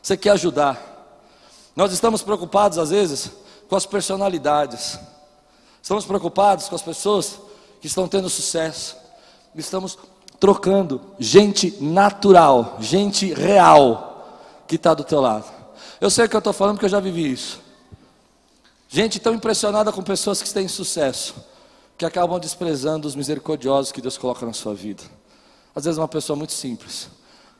você 0.00 0.16
quer 0.16 0.30
ajudar. 0.30 0.80
Nós 1.74 1.92
estamos 1.92 2.22
preocupados 2.22 2.78
às 2.78 2.90
vezes 2.90 3.32
com 3.68 3.74
as 3.74 3.86
personalidades, 3.86 4.98
estamos 5.82 6.04
preocupados 6.04 6.68
com 6.68 6.76
as 6.76 6.82
pessoas 6.82 7.40
que 7.80 7.88
estão 7.88 8.06
tendo 8.08 8.28
sucesso, 8.30 8.96
estamos 9.54 9.98
trocando 10.38 11.00
gente 11.18 11.76
natural, 11.82 12.76
gente 12.80 13.32
real 13.34 14.07
que 14.68 14.76
está 14.76 14.92
do 14.94 15.02
teu 15.02 15.20
lado. 15.20 15.46
Eu 16.00 16.10
sei 16.10 16.26
o 16.26 16.28
que 16.28 16.36
eu 16.36 16.38
estou 16.38 16.52
falando 16.52 16.76
porque 16.76 16.84
eu 16.84 16.90
já 16.90 17.00
vivi 17.00 17.32
isso. 17.32 17.60
Gente 18.88 19.18
tão 19.18 19.34
impressionada 19.34 19.90
com 19.90 20.02
pessoas 20.02 20.42
que 20.42 20.52
têm 20.52 20.68
sucesso, 20.68 21.34
que 21.96 22.04
acabam 22.04 22.38
desprezando 22.38 23.08
os 23.08 23.16
misericordiosos 23.16 23.90
que 23.90 24.00
Deus 24.00 24.16
coloca 24.16 24.46
na 24.46 24.52
sua 24.52 24.74
vida. 24.74 25.02
Às 25.74 25.84
vezes 25.84 25.98
é 25.98 26.00
uma 26.00 26.08
pessoa 26.08 26.36
muito 26.36 26.52
simples, 26.52 27.08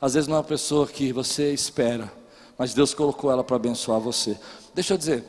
às 0.01 0.15
vezes 0.15 0.29
não 0.29 0.37
é 0.37 0.39
uma 0.39 0.45
pessoa 0.45 0.87
que 0.87 1.13
você 1.13 1.53
espera, 1.53 2.13
mas 2.57 2.75
Deus 2.75 2.95
colocou 2.95 3.31
ela 3.31 3.43
para 3.43 3.57
abençoar 3.57 4.01
você. 4.01 4.39
Deixa 4.75 4.95
eu 4.95 4.99
dizer, 4.99 5.25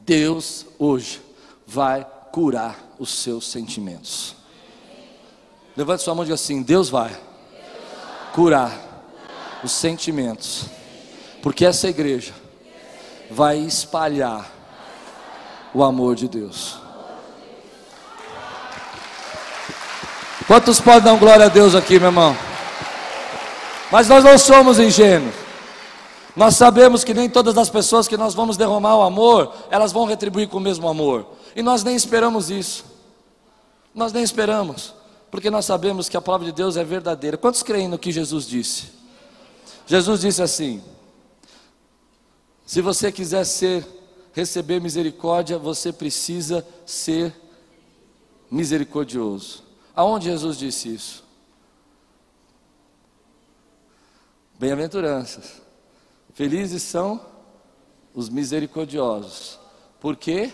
Deus 0.00 0.66
hoje 0.78 1.20
vai 1.66 2.06
curar 2.32 2.94
os 2.98 3.10
seus 3.10 3.46
sentimentos. 3.46 4.34
Levante 5.76 6.02
sua 6.02 6.14
mão 6.14 6.24
e 6.24 6.26
diga 6.26 6.34
assim: 6.34 6.62
Deus 6.62 6.90
vai 6.90 7.18
curar 8.34 8.89
os 9.62 9.72
sentimentos, 9.72 10.66
porque 11.42 11.64
essa 11.64 11.88
igreja 11.88 12.32
vai 13.30 13.58
espalhar 13.58 14.50
o 15.72 15.84
amor 15.84 16.16
de 16.16 16.28
Deus. 16.28 16.78
Quantos 20.46 20.80
podem 20.80 21.02
dar 21.02 21.16
glória 21.16 21.46
a 21.46 21.48
Deus 21.48 21.74
aqui, 21.74 21.98
meu 21.98 22.08
irmão? 22.08 22.36
Mas 23.90 24.08
nós 24.08 24.24
não 24.24 24.36
somos 24.36 24.78
ingênuos. 24.78 25.34
Nós 26.34 26.56
sabemos 26.56 27.04
que 27.04 27.12
nem 27.12 27.28
todas 27.28 27.58
as 27.58 27.68
pessoas 27.68 28.08
que 28.08 28.16
nós 28.16 28.34
vamos 28.34 28.56
derramar 28.56 28.96
o 28.96 29.02
amor, 29.02 29.52
elas 29.70 29.92
vão 29.92 30.06
retribuir 30.06 30.48
com 30.48 30.56
o 30.58 30.60
mesmo 30.60 30.88
amor. 30.88 31.26
E 31.54 31.62
nós 31.62 31.84
nem 31.84 31.94
esperamos 31.94 32.50
isso. 32.50 32.84
Nós 33.94 34.12
nem 34.12 34.22
esperamos, 34.22 34.94
porque 35.30 35.50
nós 35.50 35.64
sabemos 35.64 36.08
que 36.08 36.16
a 36.16 36.20
palavra 36.20 36.46
de 36.46 36.52
Deus 36.52 36.76
é 36.76 36.84
verdadeira. 36.84 37.36
Quantos 37.36 37.62
creem 37.62 37.88
no 37.88 37.98
que 37.98 38.12
Jesus 38.12 38.46
disse? 38.46 38.99
Jesus 39.90 40.20
disse 40.20 40.40
assim: 40.40 40.80
Se 42.64 42.80
você 42.80 43.10
quiser 43.10 43.42
ser 43.42 43.84
receber 44.32 44.80
misericórdia, 44.80 45.58
você 45.58 45.92
precisa 45.92 46.64
ser 46.86 47.34
misericordioso. 48.48 49.64
Aonde 49.92 50.26
Jesus 50.26 50.56
disse 50.56 50.94
isso? 50.94 51.24
Bem-aventuranças. 54.60 55.60
Felizes 56.34 56.84
são 56.84 57.20
os 58.14 58.28
misericordiosos. 58.28 59.58
Por 59.98 60.14
quê? 60.14 60.52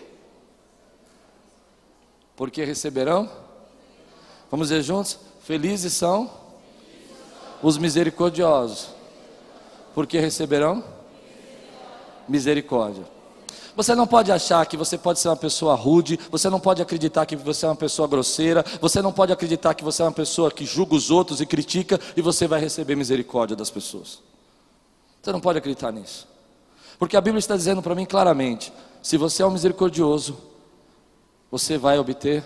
Porque 2.35 2.65
receberão? 2.65 3.31
Vamos 4.51 4.69
dizer 4.69 4.83
juntos? 4.83 5.19
Felizes 5.43 5.93
são 5.93 6.31
Os 7.63 7.77
misericordiosos, 7.77 8.96
porque 9.97 10.19
receberão 10.19 10.85
misericórdia. 12.29 13.03
Você 13.75 13.95
não 13.95 14.07
pode 14.07 14.31
achar 14.31 14.67
que 14.67 14.77
você 14.77 14.99
pode 14.99 15.19
ser 15.19 15.29
uma 15.29 15.37
pessoa 15.37 15.75
rude, 15.75 16.21
você 16.31 16.51
não 16.51 16.61
pode 16.61 16.83
acreditar 16.83 17.25
que 17.25 17.35
você 17.35 17.65
é 17.65 17.69
uma 17.71 17.77
pessoa 17.77 18.07
grosseira, 18.07 18.63
você 18.79 19.01
não 19.01 19.11
pode 19.11 19.33
acreditar 19.33 19.73
que 19.73 19.83
você 19.83 20.03
é 20.03 20.05
uma 20.05 20.13
pessoa 20.13 20.51
que 20.51 20.67
julga 20.67 20.95
os 20.95 21.11
outros 21.11 21.41
e 21.41 21.47
critica 21.47 21.99
e 22.15 22.21
você 22.21 22.47
vai 22.47 22.61
receber 22.61 22.95
misericórdia 22.95 23.57
das 23.57 23.71
pessoas. 23.71 24.19
Você 25.23 25.33
não 25.33 25.41
pode 25.41 25.59
acreditar 25.59 25.91
nisso. 25.93 26.29
Porque 26.99 27.17
a 27.17 27.21
Bíblia 27.23 27.39
está 27.39 27.57
dizendo 27.57 27.81
para 27.81 27.95
mim 27.95 28.05
claramente: 28.05 28.71
se 29.03 29.17
você 29.17 29.43
é 29.43 29.47
um 29.47 29.51
misericordioso, 29.51 30.37
você 31.51 31.79
vai 31.79 31.99
obter. 31.99 32.45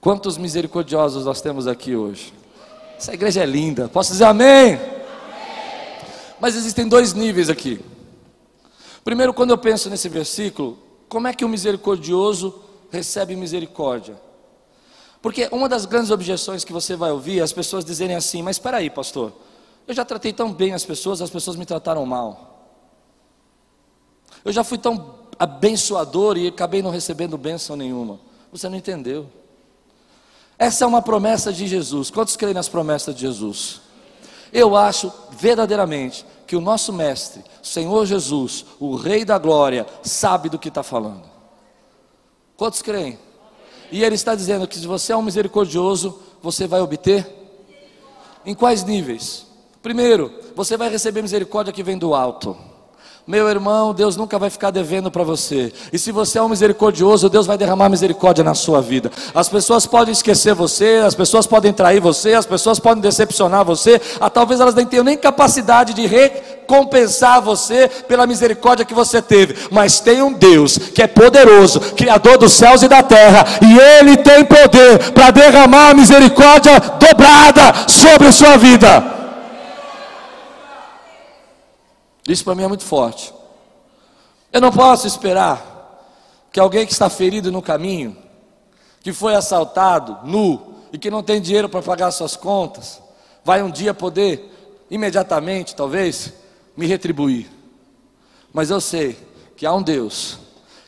Quantos 0.00 0.36
misericordiosos 0.36 1.24
nós 1.24 1.40
temos 1.40 1.68
aqui 1.68 1.94
hoje? 1.94 2.34
Essa 2.98 3.14
igreja 3.14 3.44
é 3.44 3.46
linda, 3.46 3.88
posso 3.88 4.10
dizer 4.10 4.24
amém? 4.24 5.01
Mas 6.42 6.56
existem 6.56 6.88
dois 6.88 7.14
níveis 7.14 7.48
aqui. 7.48 7.80
Primeiro, 9.04 9.32
quando 9.32 9.50
eu 9.50 9.58
penso 9.58 9.88
nesse 9.88 10.08
versículo, 10.08 10.76
como 11.08 11.28
é 11.28 11.32
que 11.32 11.44
o 11.44 11.48
misericordioso 11.48 12.60
recebe 12.90 13.36
misericórdia? 13.36 14.20
Porque 15.22 15.48
uma 15.52 15.68
das 15.68 15.86
grandes 15.86 16.10
objeções 16.10 16.64
que 16.64 16.72
você 16.72 16.96
vai 16.96 17.12
ouvir 17.12 17.38
é 17.38 17.42
as 17.42 17.52
pessoas 17.52 17.84
dizerem 17.84 18.16
assim: 18.16 18.42
Mas 18.42 18.56
espera 18.56 18.78
aí, 18.78 18.90
pastor, 18.90 19.32
eu 19.86 19.94
já 19.94 20.04
tratei 20.04 20.32
tão 20.32 20.52
bem 20.52 20.72
as 20.74 20.84
pessoas, 20.84 21.22
as 21.22 21.30
pessoas 21.30 21.56
me 21.56 21.64
trataram 21.64 22.04
mal. 22.04 22.66
Eu 24.44 24.50
já 24.50 24.64
fui 24.64 24.78
tão 24.78 25.14
abençoador 25.38 26.36
e 26.36 26.48
acabei 26.48 26.82
não 26.82 26.90
recebendo 26.90 27.38
bênção 27.38 27.76
nenhuma. 27.76 28.18
Você 28.50 28.68
não 28.68 28.76
entendeu. 28.76 29.28
Essa 30.58 30.82
é 30.82 30.88
uma 30.88 31.02
promessa 31.02 31.52
de 31.52 31.68
Jesus. 31.68 32.10
Quantos 32.10 32.34
creem 32.34 32.52
nas 32.52 32.68
promessas 32.68 33.14
de 33.14 33.20
Jesus? 33.20 33.80
Eu 34.52 34.76
acho 34.76 35.10
verdadeiramente 35.30 36.26
que 36.52 36.56
o 36.56 36.60
nosso 36.60 36.92
Mestre, 36.92 37.42
Senhor 37.62 38.04
Jesus, 38.04 38.66
o 38.78 38.94
Rei 38.94 39.24
da 39.24 39.38
Glória, 39.38 39.86
sabe 40.02 40.50
do 40.50 40.58
que 40.58 40.68
está 40.68 40.82
falando. 40.82 41.22
Quantos 42.58 42.82
creem? 42.82 43.18
E 43.90 44.04
Ele 44.04 44.16
está 44.16 44.34
dizendo 44.34 44.68
que 44.68 44.78
se 44.78 44.86
você 44.86 45.14
é 45.14 45.16
um 45.16 45.22
misericordioso, 45.22 46.20
você 46.42 46.66
vai 46.66 46.82
obter? 46.82 47.26
Em 48.44 48.54
quais 48.54 48.84
níveis? 48.84 49.46
Primeiro, 49.80 50.30
você 50.54 50.76
vai 50.76 50.90
receber 50.90 51.22
misericórdia 51.22 51.72
que 51.72 51.82
vem 51.82 51.96
do 51.96 52.14
alto. 52.14 52.54
Meu 53.24 53.48
irmão, 53.48 53.94
Deus 53.94 54.16
nunca 54.16 54.36
vai 54.36 54.50
ficar 54.50 54.72
devendo 54.72 55.08
para 55.08 55.22
você. 55.22 55.72
E 55.92 55.98
se 55.98 56.10
você 56.10 56.40
é 56.40 56.42
um 56.42 56.48
misericordioso, 56.48 57.28
Deus 57.28 57.46
vai 57.46 57.56
derramar 57.56 57.88
misericórdia 57.88 58.42
na 58.42 58.52
sua 58.52 58.82
vida. 58.82 59.12
As 59.32 59.48
pessoas 59.48 59.86
podem 59.86 60.10
esquecer 60.10 60.54
você, 60.54 61.00
as 61.06 61.14
pessoas 61.14 61.46
podem 61.46 61.72
trair 61.72 62.00
você, 62.00 62.34
as 62.34 62.44
pessoas 62.44 62.80
podem 62.80 63.00
decepcionar 63.00 63.64
você. 63.64 64.00
Ah, 64.20 64.28
talvez 64.28 64.60
elas 64.60 64.74
nem 64.74 64.84
tenham 64.84 65.04
nem 65.04 65.16
capacidade 65.16 65.94
de 65.94 66.04
recompensar 66.04 67.40
você 67.40 67.88
pela 68.08 68.26
misericórdia 68.26 68.84
que 68.84 68.92
você 68.92 69.22
teve. 69.22 69.68
Mas 69.70 70.00
tem 70.00 70.20
um 70.20 70.32
Deus 70.32 70.76
que 70.76 71.00
é 71.00 71.06
poderoso, 71.06 71.78
Criador 71.78 72.38
dos 72.38 72.52
céus 72.52 72.82
e 72.82 72.88
da 72.88 73.04
terra, 73.04 73.44
e 73.62 73.78
Ele 73.78 74.16
tem 74.16 74.44
poder 74.44 75.12
para 75.12 75.30
derramar 75.30 75.90
a 75.90 75.94
misericórdia 75.94 76.72
dobrada 76.98 77.86
sobre 77.86 78.26
a 78.26 78.32
sua 78.32 78.56
vida. 78.56 79.21
Isso 82.28 82.44
para 82.44 82.54
mim 82.54 82.62
é 82.62 82.68
muito 82.68 82.84
forte. 82.84 83.32
Eu 84.52 84.60
não 84.60 84.70
posso 84.70 85.06
esperar 85.06 85.70
que 86.52 86.60
alguém 86.60 86.86
que 86.86 86.92
está 86.92 87.08
ferido 87.08 87.50
no 87.50 87.62
caminho, 87.62 88.16
que 89.00 89.12
foi 89.12 89.34
assaltado, 89.34 90.18
nu, 90.24 90.74
e 90.92 90.98
que 90.98 91.10
não 91.10 91.22
tem 91.22 91.40
dinheiro 91.40 91.68
para 91.68 91.82
pagar 91.82 92.10
suas 92.10 92.36
contas, 92.36 93.00
vai 93.42 93.62
um 93.62 93.70
dia 93.70 93.94
poder, 93.94 94.84
imediatamente, 94.90 95.74
talvez, 95.74 96.32
me 96.76 96.86
retribuir. 96.86 97.50
Mas 98.52 98.70
eu 98.70 98.80
sei 98.80 99.16
que 99.56 99.64
há 99.64 99.72
um 99.72 99.82
Deus, 99.82 100.38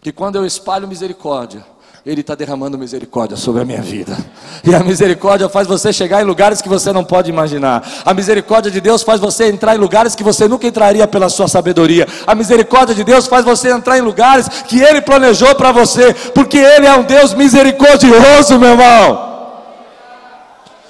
que 0.02 0.12
quando 0.12 0.36
eu 0.36 0.44
espalho 0.44 0.86
misericórdia, 0.86 1.64
ele 2.06 2.20
está 2.20 2.34
derramando 2.34 2.76
misericórdia 2.76 3.34
sobre 3.34 3.62
a 3.62 3.64
minha 3.64 3.80
vida. 3.80 4.14
E 4.62 4.74
a 4.74 4.80
misericórdia 4.80 5.48
faz 5.48 5.66
você 5.66 5.90
chegar 5.90 6.20
em 6.20 6.24
lugares 6.24 6.60
que 6.60 6.68
você 6.68 6.92
não 6.92 7.02
pode 7.02 7.30
imaginar. 7.30 7.82
A 8.04 8.12
misericórdia 8.12 8.70
de 8.70 8.78
Deus 8.78 9.02
faz 9.02 9.18
você 9.18 9.46
entrar 9.46 9.74
em 9.74 9.78
lugares 9.78 10.14
que 10.14 10.22
você 10.22 10.46
nunca 10.46 10.66
entraria 10.66 11.06
pela 11.08 11.30
sua 11.30 11.48
sabedoria. 11.48 12.06
A 12.26 12.34
misericórdia 12.34 12.94
de 12.94 13.04
Deus 13.04 13.26
faz 13.26 13.42
você 13.42 13.70
entrar 13.70 13.96
em 13.96 14.02
lugares 14.02 14.48
que 14.48 14.82
Ele 14.82 15.00
planejou 15.00 15.54
para 15.54 15.72
você, 15.72 16.12
porque 16.34 16.58
Ele 16.58 16.86
é 16.86 16.94
um 16.94 17.04
Deus 17.04 17.32
misericordioso, 17.32 18.58
meu 18.58 18.72
irmão. 18.72 19.32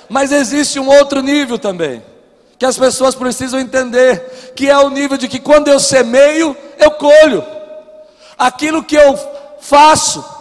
Mas 0.09 0.33
existe 0.33 0.81
um 0.81 0.89
outro 0.89 1.23
nível 1.23 1.61
também, 1.61 2.03
que 2.59 2.67
as 2.67 2.77
pessoas 2.77 3.15
precisam 3.15 3.61
entender, 3.61 4.53
que 4.57 4.69
é 4.69 4.79
o 4.79 4.91
nível 4.91 5.17
de 5.17 5.29
que 5.29 5.39
quando 5.39 5.69
eu 5.69 5.79
semeio, 5.79 6.57
eu 6.77 6.91
colho. 6.91 7.45
Aquilo 8.37 8.83
que 8.83 8.97
eu 8.97 9.17
faço, 9.61 10.34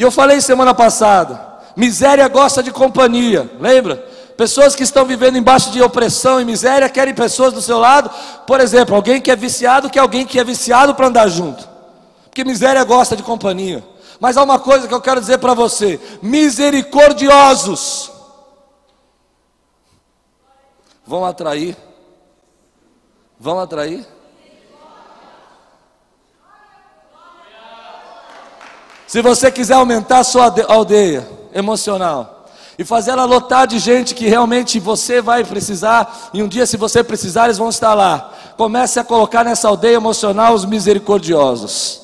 e 0.00 0.02
eu 0.02 0.10
falei 0.10 0.40
semana 0.40 0.72
passada: 0.72 1.38
miséria 1.76 2.26
gosta 2.26 2.62
de 2.62 2.72
companhia, 2.72 3.50
lembra? 3.60 3.96
Pessoas 4.34 4.74
que 4.74 4.82
estão 4.82 5.04
vivendo 5.04 5.36
embaixo 5.36 5.70
de 5.70 5.82
opressão 5.82 6.40
e 6.40 6.44
miséria 6.46 6.88
querem 6.88 7.12
pessoas 7.12 7.52
do 7.52 7.60
seu 7.60 7.78
lado. 7.78 8.10
Por 8.46 8.60
exemplo, 8.60 8.96
alguém 8.96 9.20
que 9.20 9.30
é 9.30 9.36
viciado 9.36 9.90
quer 9.90 9.98
alguém 9.98 10.24
que 10.24 10.40
é 10.40 10.44
viciado 10.44 10.94
para 10.94 11.08
andar 11.08 11.28
junto. 11.28 11.68
Porque 12.24 12.42
miséria 12.44 12.82
gosta 12.82 13.14
de 13.14 13.22
companhia. 13.22 13.84
Mas 14.18 14.38
há 14.38 14.42
uma 14.42 14.58
coisa 14.58 14.88
que 14.88 14.94
eu 14.94 15.02
quero 15.02 15.20
dizer 15.20 15.36
para 15.36 15.52
você: 15.52 16.00
misericordiosos 16.22 18.10
vão 21.06 21.26
atrair. 21.26 21.76
Vão 23.38 23.60
atrair 23.60 24.06
Se 29.10 29.20
você 29.22 29.50
quiser 29.50 29.74
aumentar 29.74 30.22
sua 30.22 30.54
aldeia 30.68 31.28
emocional 31.52 32.46
e 32.78 32.84
fazer 32.84 33.10
ela 33.10 33.24
lotar 33.24 33.66
de 33.66 33.76
gente 33.80 34.14
que 34.14 34.28
realmente 34.28 34.78
você 34.78 35.20
vai 35.20 35.42
precisar, 35.42 36.30
e 36.32 36.40
um 36.40 36.46
dia, 36.46 36.64
se 36.64 36.76
você 36.76 37.02
precisar, 37.02 37.46
eles 37.46 37.58
vão 37.58 37.70
estar 37.70 37.92
lá. 37.92 38.32
Comece 38.56 39.00
a 39.00 39.04
colocar 39.04 39.42
nessa 39.42 39.66
aldeia 39.66 39.96
emocional 39.96 40.54
os 40.54 40.64
misericordiosos. 40.64 42.02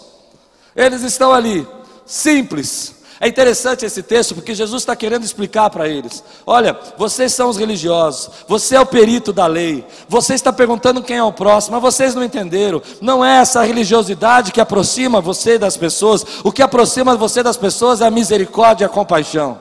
Eles 0.75 1.03
estão 1.03 1.33
ali, 1.33 1.65
simples, 2.05 2.96
é 3.19 3.29
interessante 3.29 3.87
esse 3.87 4.03
texto 4.03 4.35
porque 4.35 4.55
Jesus 4.55 4.83
está 4.83 4.95
querendo 4.95 5.25
explicar 5.25 5.71
para 5.71 5.89
eles: 5.89 6.23
olha, 6.47 6.79
vocês 6.99 7.33
são 7.33 7.49
os 7.49 7.57
religiosos, 7.57 8.31
você 8.47 8.77
é 8.77 8.81
o 8.81 8.87
perito 8.87 9.33
da 9.33 9.47
lei, 9.47 9.87
você 10.09 10.35
está 10.35 10.53
perguntando 10.53 11.03
quem 11.03 11.17
é 11.17 11.23
o 11.23 11.33
próximo, 11.33 11.75
mas 11.75 11.95
vocês 11.95 12.15
não 12.15 12.23
entenderam. 12.23 12.83
Não 13.01 13.25
é 13.25 13.39
essa 13.39 13.63
religiosidade 13.63 14.53
que 14.53 14.61
aproxima 14.61 15.21
você 15.21 15.59
das 15.59 15.77
pessoas, 15.77 16.25
o 16.45 16.53
que 16.53 16.63
aproxima 16.63 17.17
você 17.17 17.43
das 17.43 17.57
pessoas 17.57 18.01
é 18.01 18.07
a 18.07 18.11
misericórdia 18.11 18.85
e 18.85 18.87
a 18.87 18.91
compaixão. 18.91 19.61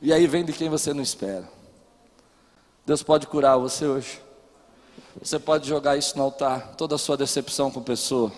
E 0.00 0.12
aí 0.12 0.26
vem 0.26 0.44
de 0.44 0.52
quem 0.52 0.68
você 0.68 0.94
não 0.94 1.02
espera. 1.02 1.48
Deus 2.86 3.02
pode 3.02 3.26
curar 3.26 3.58
você 3.58 3.86
hoje. 3.86 4.20
Você 5.20 5.38
pode 5.38 5.68
jogar 5.68 5.96
isso 5.96 6.16
no 6.16 6.22
altar, 6.22 6.74
toda 6.76 6.94
a 6.94 6.98
sua 6.98 7.16
decepção 7.16 7.70
com 7.70 7.82
pessoa. 7.82 8.32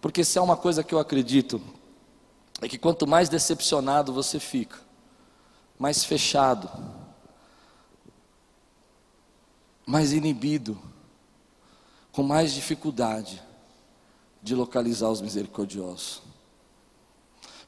Porque 0.00 0.24
se 0.24 0.38
é 0.38 0.42
uma 0.42 0.56
coisa 0.56 0.82
que 0.82 0.94
eu 0.94 0.98
acredito, 0.98 1.60
é 2.64 2.68
que 2.68 2.78
quanto 2.78 3.06
mais 3.06 3.28
decepcionado 3.28 4.10
você 4.10 4.40
fica, 4.40 4.78
mais 5.78 6.02
fechado, 6.02 6.70
mais 9.84 10.14
inibido, 10.14 10.80
com 12.10 12.22
mais 12.22 12.54
dificuldade 12.54 13.42
de 14.42 14.54
localizar 14.54 15.10
os 15.10 15.20
misericordiosos. 15.20 16.22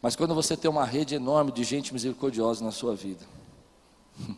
Mas 0.01 0.17
quando 0.17 0.35
você 0.35 0.57
tem 0.57 0.71
uma 0.71 0.87
rede 0.87 1.15
enorme 1.15 1.53
de 1.53 1.63
gente 1.63 1.93
misericordiosa 1.93 2.65
na 2.65 2.73
sua 2.73 2.97
vida, 2.97 3.27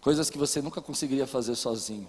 coisas 0.00 0.30
que 0.30 0.38
você 0.38 0.62
nunca 0.62 0.80
conseguiria 0.80 1.26
fazer 1.26 1.56
sozinho, 1.56 2.08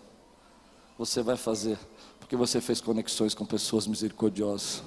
você 1.00 1.24
vai 1.24 1.36
fazer 1.36 1.80
porque 2.26 2.36
você 2.36 2.60
fez 2.60 2.82
conexões 2.82 3.36
com 3.36 3.46
pessoas 3.46 3.86
misericordiosas. 3.86 4.82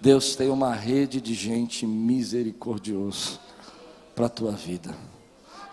Deus 0.00 0.36
tem 0.36 0.50
uma 0.50 0.72
rede 0.72 1.20
de 1.20 1.34
gente 1.34 1.84
misericordiosa 1.84 3.40
para 4.14 4.26
a 4.26 4.28
tua 4.28 4.52
vida. 4.52 4.96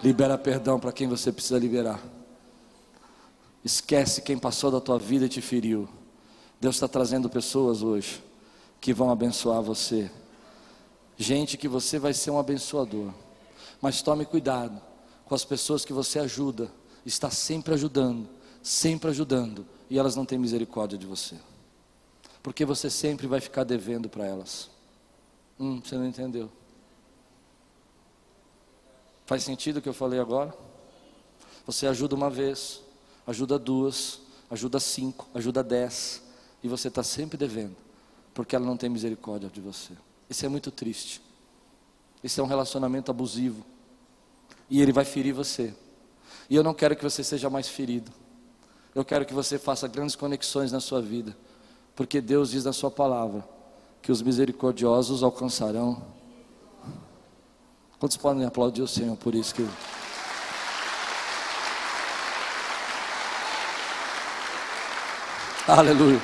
Libera 0.03 0.39
perdão 0.39 0.79
para 0.79 0.91
quem 0.91 1.07
você 1.07 1.31
precisa 1.31 1.59
liberar. 1.59 2.03
Esquece 3.63 4.23
quem 4.23 4.39
passou 4.39 4.71
da 4.71 4.81
tua 4.81 4.97
vida 4.97 5.25
e 5.25 5.29
te 5.29 5.39
feriu. 5.39 5.87
Deus 6.59 6.77
está 6.77 6.87
trazendo 6.87 7.29
pessoas 7.29 7.83
hoje 7.83 8.23
que 8.81 8.91
vão 8.91 9.11
abençoar 9.11 9.61
você. 9.61 10.09
Gente 11.15 11.57
que 11.57 11.67
você 11.67 11.99
vai 11.99 12.15
ser 12.15 12.31
um 12.31 12.39
abençoador. 12.39 13.13
Mas 13.79 14.01
tome 14.01 14.25
cuidado 14.25 14.81
com 15.25 15.35
as 15.35 15.45
pessoas 15.45 15.85
que 15.85 15.93
você 15.93 16.17
ajuda. 16.17 16.71
Está 17.05 17.29
sempre 17.29 17.75
ajudando, 17.75 18.27
sempre 18.63 19.11
ajudando 19.11 19.77
e 19.89 19.97
elas 19.97 20.15
não 20.15 20.25
têm 20.25 20.37
misericórdia 20.37 20.97
de 20.97 21.05
você. 21.05 21.35
Porque 22.43 22.63
você 22.63 22.89
sempre 22.89 23.27
vai 23.27 23.41
ficar 23.41 23.63
devendo 23.63 24.07
para 24.07 24.25
elas. 24.25 24.69
Hum, 25.59 25.81
você 25.83 25.95
não 25.95 26.05
entendeu. 26.05 26.49
Faz 29.25 29.43
sentido 29.43 29.77
o 29.77 29.81
que 29.81 29.89
eu 29.89 29.93
falei 29.93 30.19
agora? 30.19 30.55
Você 31.65 31.85
ajuda 31.85 32.15
uma 32.15 32.29
vez, 32.29 32.81
ajuda 33.27 33.59
duas, 33.59 34.21
ajuda 34.49 34.79
cinco, 34.79 35.27
ajuda 35.35 35.63
dez, 35.63 36.23
e 36.63 36.67
você 36.67 36.87
está 36.87 37.03
sempre 37.03 37.37
devendo, 37.37 37.75
porque 38.33 38.55
ela 38.55 38.65
não 38.65 38.75
tem 38.75 38.89
misericórdia 38.89 39.49
de 39.49 39.61
você. 39.61 39.93
Isso 40.29 40.45
é 40.45 40.49
muito 40.49 40.71
triste. 40.71 41.21
Isso 42.23 42.41
é 42.41 42.43
um 42.43 42.47
relacionamento 42.47 43.11
abusivo, 43.11 43.63
e 44.69 44.81
ele 44.81 44.91
vai 44.91 45.05
ferir 45.05 45.33
você. 45.33 45.75
E 46.49 46.55
eu 46.55 46.63
não 46.63 46.73
quero 46.73 46.95
que 46.95 47.03
você 47.03 47.23
seja 47.23 47.49
mais 47.49 47.67
ferido. 47.67 48.11
Eu 48.93 49.05
quero 49.05 49.25
que 49.25 49.33
você 49.33 49.59
faça 49.59 49.87
grandes 49.87 50.15
conexões 50.15 50.71
na 50.71 50.79
sua 50.79 51.01
vida, 51.01 51.35
porque 51.95 52.19
Deus 52.19 52.51
diz 52.51 52.63
na 52.63 52.73
Sua 52.73 52.89
palavra 52.89 53.47
que 54.01 54.11
os 54.11 54.21
misericordiosos 54.21 55.21
alcançarão. 55.21 56.01
Quantos 57.99 58.17
podem 58.17 58.45
aplaudir 58.45 58.81
o 58.81 58.87
Senhor 58.87 59.15
por 59.17 59.35
isso 59.35 59.53
que. 59.53 59.67
Aleluia. 65.67 66.19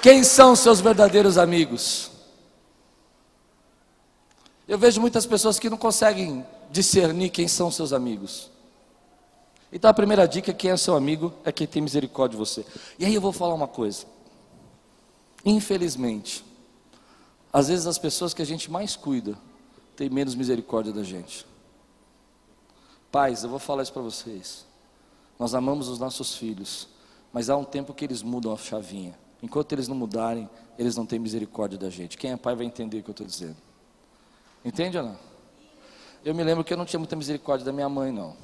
Quem 0.00 0.24
são 0.24 0.56
seus 0.56 0.80
verdadeiros 0.80 1.38
amigos? 1.38 2.10
Eu 4.66 4.78
vejo 4.78 5.00
muitas 5.00 5.26
pessoas 5.26 5.58
que 5.58 5.70
não 5.70 5.76
conseguem 5.76 6.44
discernir 6.70 7.30
quem 7.30 7.46
são 7.46 7.70
seus 7.70 7.92
amigos. 7.92 8.51
Então 9.72 9.90
a 9.90 9.94
primeira 9.94 10.28
dica: 10.28 10.52
quem 10.52 10.70
é 10.70 10.76
seu 10.76 10.94
amigo 10.94 11.32
é 11.44 11.50
quem 11.50 11.66
tem 11.66 11.80
misericórdia 11.80 12.36
de 12.36 12.44
você. 12.44 12.66
E 12.98 13.06
aí 13.06 13.14
eu 13.14 13.20
vou 13.20 13.32
falar 13.32 13.54
uma 13.54 13.68
coisa. 13.68 14.04
Infelizmente, 15.44 16.44
às 17.52 17.68
vezes 17.68 17.86
as 17.86 17.98
pessoas 17.98 18.34
que 18.34 18.42
a 18.42 18.46
gente 18.46 18.70
mais 18.70 18.94
cuida 18.94 19.36
têm 19.96 20.10
menos 20.10 20.34
misericórdia 20.34 20.92
da 20.92 21.02
gente. 21.02 21.46
Pais, 23.10 23.42
eu 23.42 23.50
vou 23.50 23.58
falar 23.58 23.82
isso 23.82 23.92
para 23.92 24.02
vocês. 24.02 24.64
Nós 25.38 25.54
amamos 25.54 25.88
os 25.88 25.98
nossos 25.98 26.36
filhos, 26.36 26.88
mas 27.32 27.50
há 27.50 27.56
um 27.56 27.64
tempo 27.64 27.92
que 27.92 28.04
eles 28.04 28.22
mudam 28.22 28.52
a 28.52 28.56
chavinha. 28.56 29.18
Enquanto 29.42 29.72
eles 29.72 29.88
não 29.88 29.96
mudarem, 29.96 30.48
eles 30.78 30.96
não 30.96 31.04
têm 31.04 31.18
misericórdia 31.18 31.76
da 31.76 31.90
gente. 31.90 32.16
Quem 32.16 32.30
é 32.30 32.36
pai 32.36 32.54
vai 32.54 32.64
entender 32.64 33.00
o 33.00 33.02
que 33.02 33.10
eu 33.10 33.12
estou 33.12 33.26
dizendo. 33.26 33.56
Entende 34.64 34.96
ou 34.96 35.04
não? 35.04 35.18
Eu 36.24 36.34
me 36.34 36.44
lembro 36.44 36.62
que 36.62 36.72
eu 36.72 36.76
não 36.76 36.84
tinha 36.84 37.00
muita 37.00 37.16
misericórdia 37.16 37.64
da 37.64 37.72
minha 37.72 37.88
mãe, 37.88 38.12
não. 38.12 38.36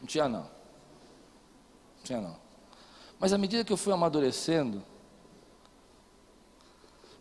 Não 0.00 0.06
tinha 0.06 0.28
não. 0.28 0.42
Não 0.42 2.04
tinha 2.04 2.20
não. 2.20 2.36
Mas 3.18 3.32
à 3.32 3.38
medida 3.38 3.64
que 3.64 3.72
eu 3.72 3.76
fui 3.76 3.92
amadurecendo, 3.92 4.82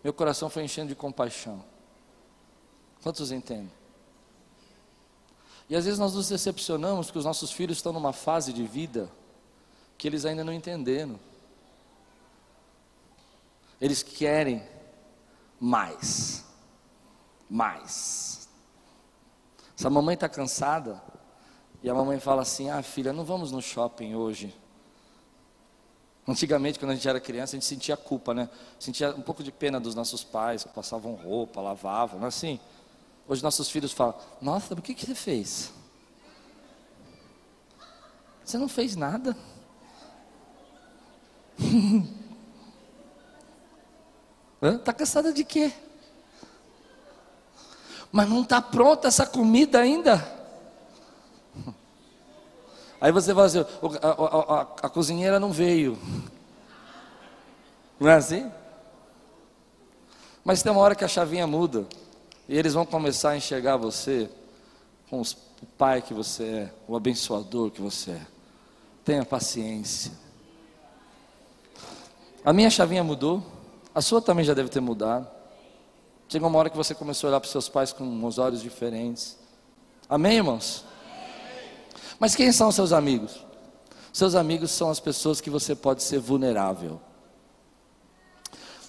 meu 0.03 0.13
coração 0.13 0.49
foi 0.49 0.63
enchendo 0.63 0.89
de 0.89 0.95
compaixão. 0.95 1.63
Quantos 3.01 3.31
entendem? 3.31 3.71
E 5.69 5.75
às 5.75 5.85
vezes 5.85 5.99
nós 5.99 6.13
nos 6.13 6.29
decepcionamos 6.29 7.07
porque 7.07 7.19
os 7.19 7.25
nossos 7.25 7.51
filhos 7.51 7.77
estão 7.77 7.91
numa 7.91 8.13
fase 8.13 8.53
de 8.53 8.65
vida 8.65 9.09
que 9.97 10.07
eles 10.07 10.25
ainda 10.25 10.43
não 10.43 10.53
entenderam. 10.53 11.19
Eles 13.81 14.03
querem 14.03 14.63
mais. 15.59 16.45
Mais. 17.49 18.47
Se 19.75 19.88
a 19.88 19.89
mamãe 19.89 20.13
está 20.13 20.29
cansada, 20.29 21.01
e 21.85 21.89
a 21.89 21.93
mamãe 21.93 22.19
fala 22.19 22.41
assim: 22.41 22.67
Ah, 22.71 22.81
filha, 22.81 23.13
não 23.13 23.23
vamos 23.23 23.51
no 23.51 23.61
shopping 23.61 24.15
hoje. 24.15 24.51
Antigamente, 26.27 26.79
quando 26.79 26.89
a 26.89 26.95
gente 26.95 27.07
era 27.07 27.19
criança, 27.19 27.55
a 27.55 27.59
gente 27.59 27.67
sentia 27.67 27.95
culpa, 27.95 28.33
né? 28.33 28.49
Sentia 28.79 29.11
um 29.11 29.21
pouco 29.21 29.43
de 29.43 29.51
pena 29.51 29.79
dos 29.79 29.93
nossos 29.93 30.23
pais, 30.23 30.63
que 30.63 30.69
passavam 30.69 31.13
roupa, 31.13 31.61
lavavam, 31.61 32.17
não 32.17 32.25
é 32.25 32.29
assim? 32.29 32.59
Hoje 33.27 33.43
nossos 33.43 33.69
filhos 33.69 33.91
falam: 33.91 34.15
Nossa, 34.41 34.73
o 34.73 34.81
que, 34.81 34.95
que 34.95 35.05
você 35.05 35.13
fez? 35.13 35.71
Você 38.43 38.57
não 38.57 38.67
fez 38.67 38.95
nada. 38.95 39.37
Está 44.59 44.91
cansada 44.91 45.31
de 45.31 45.43
quê? 45.45 45.71
Mas 48.11 48.27
não 48.27 48.41
está 48.41 48.59
pronta 48.59 49.07
essa 49.07 49.27
comida 49.27 49.79
ainda. 49.79 50.34
Aí 53.05 53.11
você 53.11 53.35
fala 53.35 53.45
assim: 53.45 53.59
a, 53.59 54.07
a, 54.07 54.61
a, 54.61 54.61
a 54.61 54.89
cozinheira 54.89 55.39
não 55.39 55.51
veio. 55.51 55.95
Não 57.99 58.09
é 58.09 58.15
assim? 58.15 58.51
Mas 60.43 60.63
tem 60.63 60.71
uma 60.71 60.81
hora 60.81 60.95
que 60.95 61.05
a 61.05 61.07
chavinha 61.07 61.45
muda. 61.45 61.85
E 62.49 62.57
eles 62.57 62.73
vão 62.73 62.83
começar 62.83 63.29
a 63.29 63.37
enxergar 63.37 63.77
você 63.77 64.27
com 65.07 65.21
os, 65.21 65.33
o 65.61 65.67
pai 65.77 66.01
que 66.01 66.15
você 66.15 66.43
é, 66.43 66.73
o 66.87 66.95
abençoador 66.95 67.69
que 67.69 67.79
você 67.79 68.09
é. 68.09 68.21
Tenha 69.03 69.23
paciência. 69.23 70.11
A 72.43 72.51
minha 72.51 72.71
chavinha 72.71 73.03
mudou, 73.03 73.45
a 73.93 74.01
sua 74.01 74.19
também 74.19 74.43
já 74.43 74.55
deve 74.55 74.69
ter 74.69 74.79
mudado. 74.79 75.27
Chegou 76.27 76.49
uma 76.49 76.57
hora 76.57 76.71
que 76.71 76.77
você 76.77 76.95
começou 76.95 77.27
a 77.27 77.29
olhar 77.29 77.39
para 77.39 77.45
os 77.45 77.51
seus 77.51 77.69
pais 77.69 77.93
com 77.93 78.25
os 78.25 78.39
olhos 78.39 78.63
diferentes. 78.63 79.37
Amém, 80.09 80.37
irmãos? 80.37 80.83
Mas 82.19 82.36
quem 82.36 82.51
são 82.51 82.71
seus 82.71 82.91
amigos? 82.91 83.45
Seus 84.13 84.36
amigos 84.36 84.71
são 84.71 84.89
as 84.89 84.99
pessoas 84.99 85.41
que 85.41 85.49
você 85.49 85.75
pode 85.75 86.01
ser 86.01 86.19
vulnerável. 86.19 87.01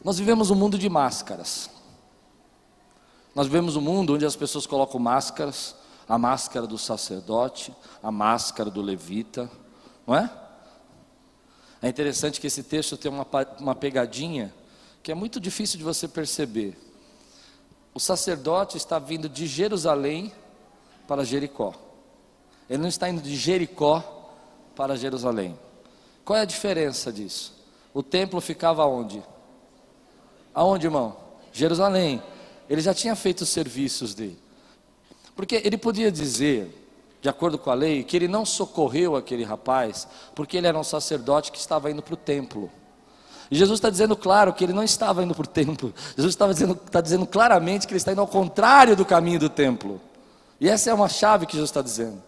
Nós 0.05 0.19
vivemos 0.19 0.51
um 0.51 0.55
mundo 0.55 0.79
de 0.79 0.89
máscaras. 0.89 1.69
Nós 3.35 3.47
vivemos 3.47 3.77
um 3.77 3.81
mundo 3.81 4.15
onde 4.15 4.25
as 4.25 4.37
pessoas 4.37 4.67
colocam 4.67 5.01
máscaras, 5.01 5.75
a 6.09 6.17
máscara 6.17 6.67
do 6.67 6.79
sacerdote, 6.79 7.75
a 8.03 8.11
máscara 8.13 8.71
do 8.71 8.81
levita, 8.81 9.51
não 10.07 10.15
é? 10.15 10.31
É 11.83 11.89
interessante 11.89 12.41
que 12.41 12.47
esse 12.47 12.63
texto 12.63 12.97
tem 12.97 13.11
uma, 13.11 13.27
uma 13.59 13.75
pegadinha 13.75 14.55
que 15.03 15.13
é 15.13 15.15
muito 15.15 15.39
difícil 15.39 15.79
de 15.79 15.85
você 15.85 16.09
perceber. 16.09 16.79
O 17.93 18.01
sacerdote 18.01 18.77
está 18.77 18.99
vindo 18.99 19.29
de 19.29 19.47
Jerusalém 19.47 20.33
para 21.07 21.25
Jericó. 21.25 21.75
Ele 22.69 22.83
não 22.83 22.89
está 22.89 23.09
indo 23.09 23.21
de 23.23 23.35
Jericó 23.37 24.03
para 24.75 24.97
Jerusalém. 24.97 25.59
Qual 26.25 26.39
é 26.39 26.43
a 26.43 26.47
diferença 26.47 27.13
disso? 27.13 27.55
O 27.95 28.03
templo 28.03 28.41
ficava 28.41 28.85
onde? 28.85 29.23
Aonde, 30.55 30.87
irmão? 30.87 31.17
Jerusalém. 31.53 32.23
Ele 32.69 32.81
já 32.81 32.93
tinha 32.93 33.15
feito 33.15 33.43
os 33.43 33.49
serviços 33.49 34.15
dele. 34.15 34.39
Porque 35.35 35.63
ele 35.65 35.77
podia 35.77 36.11
dizer, 36.11 36.89
de 37.21 37.29
acordo 37.29 37.59
com 37.59 37.71
a 37.71 37.75
lei, 37.75 38.03
que 38.03 38.17
ele 38.17 38.27
não 38.27 38.45
socorreu 38.45 39.17
aquele 39.17 39.45
rapaz, 39.45 40.09
porque 40.35 40.57
ele 40.57 40.67
era 40.67 40.79
um 40.79 40.85
sacerdote 40.85 41.53
que 41.53 41.59
estava 41.59 41.91
indo 41.91 42.03
para 42.03 42.15
o 42.15 42.17
templo. 42.17 42.71
E 43.51 43.57
Jesus 43.57 43.79
está 43.79 43.89
dizendo 43.89 44.17
claro 44.17 44.53
que 44.53 44.65
ele 44.65 44.73
não 44.73 44.83
estava 44.83 45.23
indo 45.23 45.35
para 45.35 45.45
o 45.45 45.49
templo. 45.49 45.95
Jesus 46.17 46.35
estava 46.35 46.53
dizendo, 46.53 46.81
está 46.85 47.01
dizendo 47.01 47.27
claramente 47.27 47.87
que 47.87 47.93
ele 47.93 47.99
está 47.99 48.13
indo 48.13 48.21
ao 48.21 48.27
contrário 48.27 48.97
do 48.97 49.05
caminho 49.05 49.39
do 49.39 49.49
templo. 49.49 50.01
E 50.61 50.69
essa 50.69 50.91
é 50.91 50.95
uma 50.95 51.09
chave 51.09 51.47
que 51.47 51.53
Jesus 51.53 51.71
está 51.71 51.83
dizendo. 51.83 52.21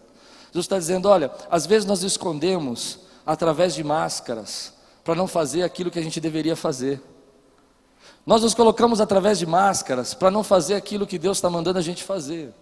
Jesus 0.51 0.65
está 0.65 0.77
dizendo: 0.77 1.07
olha, 1.07 1.31
às 1.49 1.65
vezes 1.65 1.85
nós 1.85 2.03
escondemos 2.03 2.99
através 3.25 3.73
de 3.73 3.83
máscaras 3.83 4.73
para 5.03 5.15
não 5.15 5.27
fazer 5.27 5.63
aquilo 5.63 5.91
que 5.91 5.99
a 5.99 6.03
gente 6.03 6.19
deveria 6.19 6.55
fazer. 6.55 7.01
Nós 8.25 8.41
nos 8.41 8.53
colocamos 8.53 9.01
através 9.01 9.39
de 9.39 9.45
máscaras 9.45 10.13
para 10.13 10.29
não 10.29 10.43
fazer 10.43 10.75
aquilo 10.75 11.07
que 11.07 11.17
Deus 11.17 11.37
está 11.37 11.49
mandando 11.49 11.79
a 11.79 11.81
gente 11.81 12.03
fazer. 12.03 12.53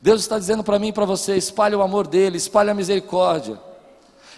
Deus 0.00 0.20
está 0.20 0.38
dizendo 0.38 0.62
para 0.62 0.78
mim 0.78 0.88
e 0.88 0.92
para 0.92 1.04
você: 1.04 1.36
espalhe 1.36 1.74
o 1.74 1.82
amor 1.82 2.06
dele, 2.06 2.36
espalhe 2.36 2.70
a 2.70 2.74
misericórdia. 2.74 3.58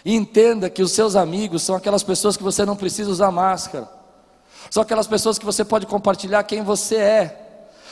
E 0.05 0.15
entenda 0.15 0.71
que 0.71 0.83
os 0.83 0.93
seus 0.93 1.15
amigos 1.15 1.63
são 1.63 1.77
aquelas 1.77 2.03
pessoas 2.03 2.37
que 2.37 2.43
você 2.43 2.65
não 2.65 2.77
precisa 2.77 3.11
usar 3.11 3.31
máscara. 3.31 3.89
São 4.71 4.83
aquelas 4.83 5.07
pessoas 5.07 5.39
que 5.39 5.45
você 5.45 5.65
pode 5.65 5.87
compartilhar 5.87 6.43
quem 6.45 6.63
você 6.63 6.97
é. 6.97 7.50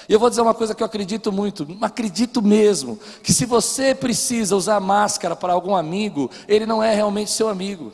E 0.09 0.13
eu 0.13 0.19
vou 0.19 0.31
dizer 0.31 0.41
uma 0.41 0.55
coisa 0.55 0.75
que 0.75 0.83
eu 0.83 0.87
acredito 0.87 1.31
muito, 1.31 1.69
acredito 1.83 2.41
mesmo, 2.41 2.99
que 3.23 3.31
se 3.31 3.45
você 3.45 3.95
precisa 3.95 4.57
usar 4.57 4.81
máscara 4.81 5.37
para 5.37 5.53
algum 5.53 5.77
amigo, 5.77 6.31
ele 6.49 6.65
não 6.65 6.83
é 6.83 6.95
realmente 6.95 7.31
seu 7.31 7.47
amigo. 7.47 7.93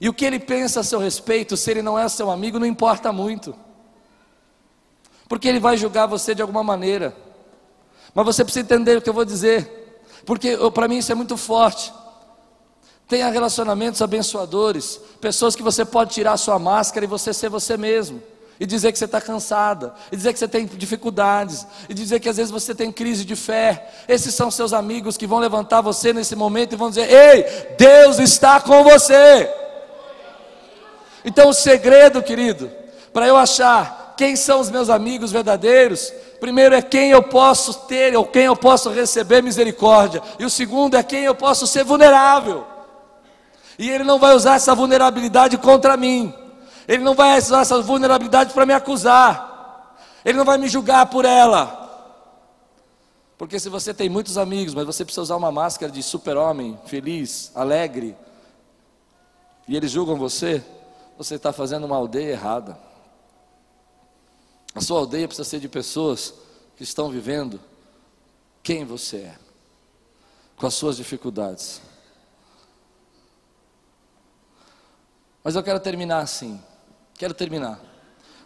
E 0.00 0.08
o 0.08 0.12
que 0.12 0.24
ele 0.24 0.40
pensa 0.40 0.80
a 0.80 0.82
seu 0.82 0.98
respeito, 0.98 1.56
se 1.56 1.70
ele 1.70 1.82
não 1.82 1.96
é 1.96 2.08
seu 2.08 2.30
amigo, 2.30 2.58
não 2.58 2.66
importa 2.66 3.12
muito. 3.12 3.54
Porque 5.28 5.46
ele 5.46 5.60
vai 5.60 5.76
julgar 5.76 6.06
você 6.06 6.34
de 6.34 6.42
alguma 6.42 6.64
maneira. 6.64 7.14
Mas 8.12 8.26
você 8.26 8.42
precisa 8.42 8.64
entender 8.64 8.96
o 8.96 9.02
que 9.02 9.08
eu 9.08 9.14
vou 9.14 9.24
dizer. 9.24 10.02
Porque 10.26 10.56
para 10.74 10.88
mim 10.88 10.98
isso 10.98 11.12
é 11.12 11.14
muito 11.14 11.36
forte. 11.36 11.92
Tenha 13.06 13.30
relacionamentos 13.30 14.02
abençoadores, 14.02 15.00
pessoas 15.20 15.54
que 15.54 15.62
você 15.62 15.84
pode 15.84 16.12
tirar 16.12 16.36
sua 16.38 16.58
máscara 16.58 17.04
e 17.04 17.08
você 17.08 17.32
ser 17.32 17.50
você 17.50 17.76
mesmo 17.76 18.20
e 18.60 18.66
dizer 18.66 18.92
que 18.92 18.98
você 18.98 19.06
está 19.06 19.22
cansada, 19.22 19.94
e 20.12 20.16
dizer 20.16 20.34
que 20.34 20.38
você 20.38 20.46
tem 20.46 20.66
dificuldades, 20.66 21.66
e 21.88 21.94
dizer 21.94 22.20
que 22.20 22.28
às 22.28 22.36
vezes 22.36 22.52
você 22.52 22.74
tem 22.74 22.92
crise 22.92 23.24
de 23.24 23.34
fé. 23.34 23.90
Esses 24.06 24.34
são 24.34 24.50
seus 24.50 24.74
amigos 24.74 25.16
que 25.16 25.26
vão 25.26 25.38
levantar 25.38 25.80
você 25.80 26.12
nesse 26.12 26.36
momento 26.36 26.74
e 26.74 26.76
vão 26.76 26.90
dizer: 26.90 27.10
Ei, 27.10 27.74
Deus 27.78 28.18
está 28.18 28.60
com 28.60 28.84
você. 28.84 29.50
Então, 31.24 31.48
o 31.48 31.54
segredo, 31.54 32.22
querido, 32.22 32.70
para 33.14 33.26
eu 33.26 33.36
achar 33.36 34.14
quem 34.16 34.36
são 34.36 34.60
os 34.60 34.68
meus 34.68 34.90
amigos 34.90 35.32
verdadeiros? 35.32 36.12
Primeiro 36.38 36.74
é 36.74 36.82
quem 36.82 37.10
eu 37.10 37.22
posso 37.22 37.86
ter 37.86 38.14
ou 38.14 38.26
quem 38.26 38.44
eu 38.44 38.56
posso 38.56 38.90
receber 38.90 39.42
misericórdia. 39.42 40.22
E 40.38 40.44
o 40.44 40.50
segundo 40.50 40.96
é 40.96 41.02
quem 41.02 41.24
eu 41.24 41.34
posso 41.34 41.66
ser 41.66 41.84
vulnerável. 41.84 42.66
E 43.78 43.88
ele 43.88 44.04
não 44.04 44.18
vai 44.18 44.34
usar 44.34 44.56
essa 44.56 44.74
vulnerabilidade 44.74 45.56
contra 45.56 45.96
mim. 45.96 46.34
Ele 46.90 47.04
não 47.04 47.14
vai 47.14 47.38
usar 47.38 47.60
essa 47.60 47.80
vulnerabilidade 47.80 48.52
para 48.52 48.66
me 48.66 48.74
acusar. 48.74 49.96
Ele 50.24 50.36
não 50.36 50.44
vai 50.44 50.58
me 50.58 50.68
julgar 50.68 51.06
por 51.06 51.24
ela. 51.24 51.78
Porque 53.38 53.60
se 53.60 53.68
você 53.68 53.94
tem 53.94 54.08
muitos 54.08 54.36
amigos, 54.36 54.74
mas 54.74 54.84
você 54.84 55.04
precisa 55.04 55.22
usar 55.22 55.36
uma 55.36 55.52
máscara 55.52 55.92
de 55.92 56.02
super-homem, 56.02 56.76
feliz, 56.86 57.52
alegre, 57.54 58.16
e 59.68 59.76
eles 59.76 59.92
julgam 59.92 60.16
você, 60.16 60.64
você 61.16 61.36
está 61.36 61.52
fazendo 61.52 61.86
uma 61.86 61.94
aldeia 61.94 62.32
errada. 62.32 62.76
A 64.74 64.80
sua 64.80 64.98
aldeia 64.98 65.28
precisa 65.28 65.48
ser 65.48 65.60
de 65.60 65.68
pessoas 65.68 66.34
que 66.76 66.82
estão 66.82 67.08
vivendo 67.08 67.60
quem 68.64 68.84
você 68.84 69.18
é, 69.18 69.34
com 70.56 70.66
as 70.66 70.74
suas 70.74 70.96
dificuldades. 70.96 71.80
Mas 75.44 75.54
eu 75.54 75.62
quero 75.62 75.78
terminar 75.78 76.18
assim. 76.18 76.60
Quero 77.20 77.34
terminar 77.34 77.78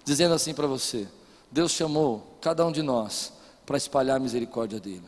dizendo 0.05 0.35
assim 0.35 0.53
para 0.53 0.67
você: 0.67 1.07
Deus 1.49 1.71
chamou 1.71 2.37
cada 2.41 2.67
um 2.67 2.73
de 2.73 2.83
nós 2.83 3.33
para 3.65 3.77
espalhar 3.77 4.17
a 4.17 4.19
misericórdia 4.19 4.81
dele. 4.81 5.05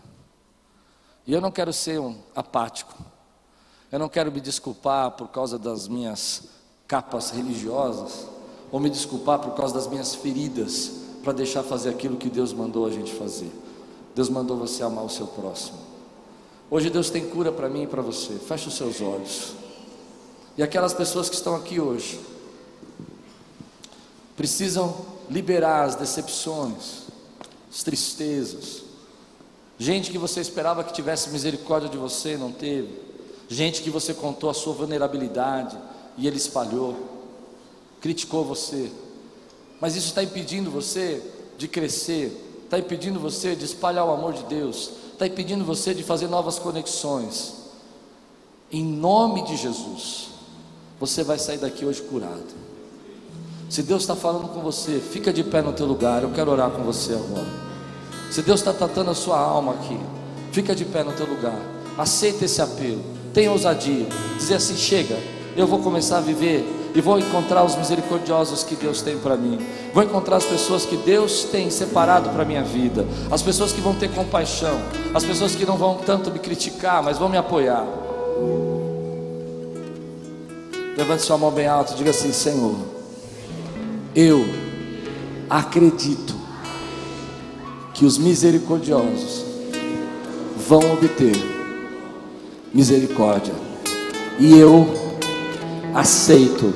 E 1.27 1.33
eu 1.33 1.41
não 1.41 1.51
quero 1.51 1.73
ser 1.73 1.99
um 1.99 2.17
apático. 2.33 2.95
Eu 3.91 3.99
não 3.99 4.09
quero 4.09 4.31
me 4.31 4.41
desculpar 4.41 5.11
por 5.11 5.31
causa 5.31 5.59
das 5.59 5.89
minhas 5.89 6.45
capas 6.87 7.31
religiosas, 7.31 8.29
ou 8.71 8.79
me 8.79 8.89
desculpar 8.89 9.41
por 9.41 9.57
causa 9.57 9.75
das 9.75 9.89
minhas 9.89 10.15
feridas, 10.15 10.93
para 11.25 11.33
deixar 11.33 11.65
fazer 11.65 11.91
aquilo 11.91 12.17
que 12.17 12.31
Deus 12.31 12.53
mandou 12.53 12.87
a 12.87 12.91
gente 12.93 13.13
fazer. 13.15 13.51
Deus 14.15 14.29
mandou 14.29 14.57
você 14.57 14.85
amar 14.85 15.05
o 15.05 15.11
seu 15.11 15.27
próximo. 15.27 15.79
Hoje 16.71 16.89
Deus 16.89 17.11
tem 17.11 17.29
cura 17.29 17.51
para 17.51 17.69
mim 17.69 17.83
e 17.83 17.87
para 17.89 18.01
você. 18.01 18.35
Feche 18.35 18.69
os 18.69 18.77
seus 18.77 19.01
olhos. 19.01 19.55
E 20.57 20.63
aquelas 20.63 20.95
pessoas 20.95 21.29
que 21.29 21.35
estão 21.35 21.57
aqui 21.57 21.81
hoje 21.81 22.36
precisam 24.37 24.95
liberar 25.31 25.85
as 25.85 25.97
decepções, 25.97 27.03
as 27.71 27.83
tristezas. 27.83 28.83
Gente 29.79 30.11
que 30.11 30.19
você 30.19 30.41
esperava 30.41 30.85
que 30.85 30.93
tivesse 30.93 31.31
misericórdia 31.31 31.89
de 31.89 31.97
você 31.97 32.37
não 32.37 32.53
teve. 32.53 33.07
Gente 33.49 33.83
que 33.83 33.91
você 33.91 34.13
contou 34.13 34.51
a 34.51 34.55
sua 34.55 34.73
vulnerabilidade 34.73 35.77
e 36.17 36.27
ele 36.27 36.37
espalhou, 36.37 36.97
criticou 38.01 38.45
você. 38.45 38.91
Mas 39.81 39.97
isso 39.97 40.09
está 40.09 40.23
impedindo 40.23 40.71
você 40.71 41.23
de 41.59 41.69
crescer, 41.69 42.63
está 42.65 42.79
impedindo 42.79 43.21
você 43.21 43.55
de 43.55 43.65
espalhar 43.65 44.07
o 44.07 44.13
amor 44.13 44.33
de 44.33 44.45
Deus, 44.45 44.91
está 45.13 45.27
impedindo 45.27 45.65
você 45.65 45.95
de 45.95 46.03
fazer 46.03 46.29
novas 46.29 46.59
conexões. 46.59 47.55
Em 48.73 48.85
nome 48.85 49.45
de 49.45 49.57
Jesus, 49.57 50.29
você 50.99 51.23
vai 51.23 51.39
sair 51.39 51.59
daqui 51.59 51.85
hoje 51.85 52.03
curado. 52.03 52.66
Se 53.69 53.83
Deus 53.83 54.03
está 54.03 54.15
falando 54.15 54.49
com 54.49 54.61
você, 54.61 55.01
fica 55.01 55.33
de 55.33 55.43
pé 55.43 55.61
no 55.61 55.73
teu 55.73 55.87
lugar. 55.87 56.23
Eu 56.23 56.31
quero 56.31 56.51
orar 56.51 56.71
com 56.71 56.83
você 56.83 57.13
agora. 57.13 57.47
Se 58.31 58.43
Deus 58.43 58.61
está 58.61 58.73
tratando 58.73 59.11
a 59.11 59.15
sua 59.15 59.39
alma 59.39 59.73
aqui, 59.73 59.99
fica 60.53 60.75
de 60.75 60.85
pé 60.85 61.03
no 61.03 61.13
teu 61.13 61.27
lugar. 61.27 61.59
Aceita 61.99 62.45
esse 62.45 62.63
apelo. 62.63 63.03
Tenha 63.35 63.51
ousadia. 63.51 64.07
Dizer 64.37 64.55
assim: 64.55 64.77
chega, 64.77 65.17
eu 65.57 65.67
vou 65.67 65.81
começar 65.81 66.19
a 66.19 66.21
viver 66.21 66.65
e 66.95 67.01
vou 67.01 67.19
encontrar 67.19 67.65
os 67.65 67.75
misericordiosos 67.77 68.63
que 68.63 68.77
Deus 68.77 69.03
tem 69.03 69.19
para 69.19 69.37
mim. 69.37 69.59
Vou 69.93 70.03
encontrar 70.03 70.37
as 70.37 70.45
pessoas 70.45 70.87
que 70.87 70.97
Deus 70.97 71.45
tem 71.45 71.69
separado 71.69 72.31
para 72.31 72.45
minha 72.45 72.63
vida. 72.63 73.05
As 73.31 73.43
pessoas 73.43 73.73
que 73.73 73.81
vão 73.81 73.95
ter 73.95 74.11
compaixão. 74.13 74.81
As 75.13 75.25
pessoas 75.25 75.55
que 75.55 75.67
não 75.67 75.77
vão 75.77 75.97
tanto 75.97 76.31
me 76.31 76.39
criticar, 76.39 77.03
mas 77.03 77.19
vão 77.19 77.29
me 77.29 77.37
apoiar. 77.37 77.85
Levante 80.97 81.23
sua 81.23 81.37
mão 81.37 81.51
bem 81.51 81.67
alta 81.67 81.93
e 81.93 81.97
diga 81.97 82.11
assim: 82.11 82.33
Senhor, 82.33 82.96
eu 84.17 84.49
acredito 85.51 86.35
que 87.93 88.07
os 88.07 88.17
misericordiosos 88.17 89.45
vão 90.67 90.81
obter 90.95 91.37
misericórdia, 92.73 93.55
e 94.39 94.59
eu 94.59 94.89
aceito 95.95 96.75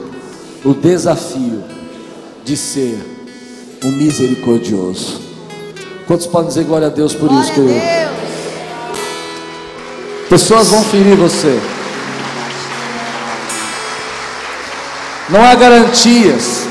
o 0.65 0.75
desafio 0.75 1.65
de 2.45 2.57
ser 2.57 2.99
um 3.85 3.91
misericordioso. 3.91 5.21
Quantos 6.07 6.27
podem 6.27 6.49
dizer 6.49 6.65
glória 6.65 6.89
a 6.89 6.91
Deus 6.91 7.15
por 7.15 7.31
glória 7.31 7.33
isso, 7.33 7.53
querido? 7.53 7.81
Pessoas 10.29 10.69
vão 10.69 10.85
ferir 10.85 11.17
você. 11.17 11.59
Não 15.29 15.43
há 15.43 15.55
garantias. 15.55 16.70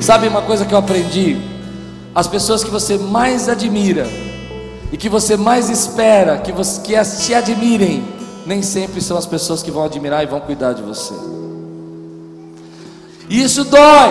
Sabe 0.00 0.26
uma 0.28 0.40
coisa 0.40 0.64
que 0.64 0.72
eu 0.72 0.78
aprendi? 0.78 1.36
As 2.14 2.26
pessoas 2.26 2.64
que 2.64 2.70
você 2.70 2.96
mais 2.96 3.50
admira 3.50 4.06
e 4.90 4.96
que 4.96 5.10
você 5.10 5.36
mais 5.36 5.68
espera 5.68 6.38
que, 6.38 6.50
você, 6.50 6.80
que 6.80 6.96
as 6.96 7.26
te 7.26 7.34
admirem, 7.34 8.02
nem 8.46 8.62
sempre 8.62 9.02
são 9.02 9.16
as 9.16 9.26
pessoas 9.26 9.62
que 9.62 9.70
vão 9.70 9.84
admirar 9.84 10.22
e 10.24 10.26
vão 10.26 10.40
cuidar 10.40 10.72
de 10.72 10.82
você. 10.82 11.12
E 13.28 13.42
isso 13.42 13.62
dói. 13.64 14.10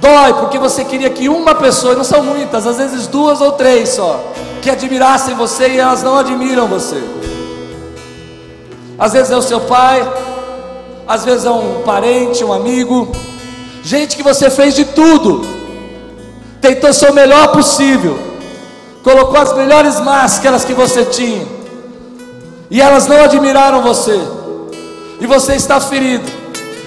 Dói 0.00 0.34
porque 0.34 0.58
você 0.58 0.84
queria 0.84 1.08
que 1.08 1.28
uma 1.28 1.54
pessoa, 1.54 1.94
não 1.94 2.04
são 2.04 2.22
muitas, 2.22 2.66
às 2.66 2.78
vezes 2.78 3.06
duas 3.06 3.40
ou 3.40 3.52
três 3.52 3.90
só, 3.90 4.20
que 4.60 4.68
admirassem 4.68 5.36
você 5.36 5.68
e 5.68 5.78
elas 5.78 6.02
não 6.02 6.16
admiram 6.18 6.66
você. 6.66 7.00
Às 8.98 9.12
vezes 9.12 9.30
é 9.30 9.36
o 9.36 9.42
seu 9.42 9.60
pai, 9.60 10.06
às 11.06 11.24
vezes 11.24 11.44
é 11.44 11.50
um 11.50 11.82
parente, 11.82 12.44
um 12.44 12.52
amigo, 12.52 13.10
gente 13.82 14.16
que 14.16 14.22
você 14.22 14.50
fez 14.50 14.74
de 14.74 14.84
tudo, 14.84 15.46
tentou 16.60 16.92
ser 16.92 17.10
o 17.10 17.14
melhor 17.14 17.48
possível, 17.48 18.18
colocou 19.02 19.38
as 19.38 19.54
melhores 19.54 19.98
máscaras 20.00 20.64
que 20.64 20.74
você 20.74 21.04
tinha, 21.04 21.46
e 22.70 22.80
elas 22.80 23.06
não 23.06 23.22
admiraram 23.22 23.82
você, 23.82 24.20
e 25.20 25.26
você 25.26 25.54
está 25.54 25.80
ferido. 25.80 26.40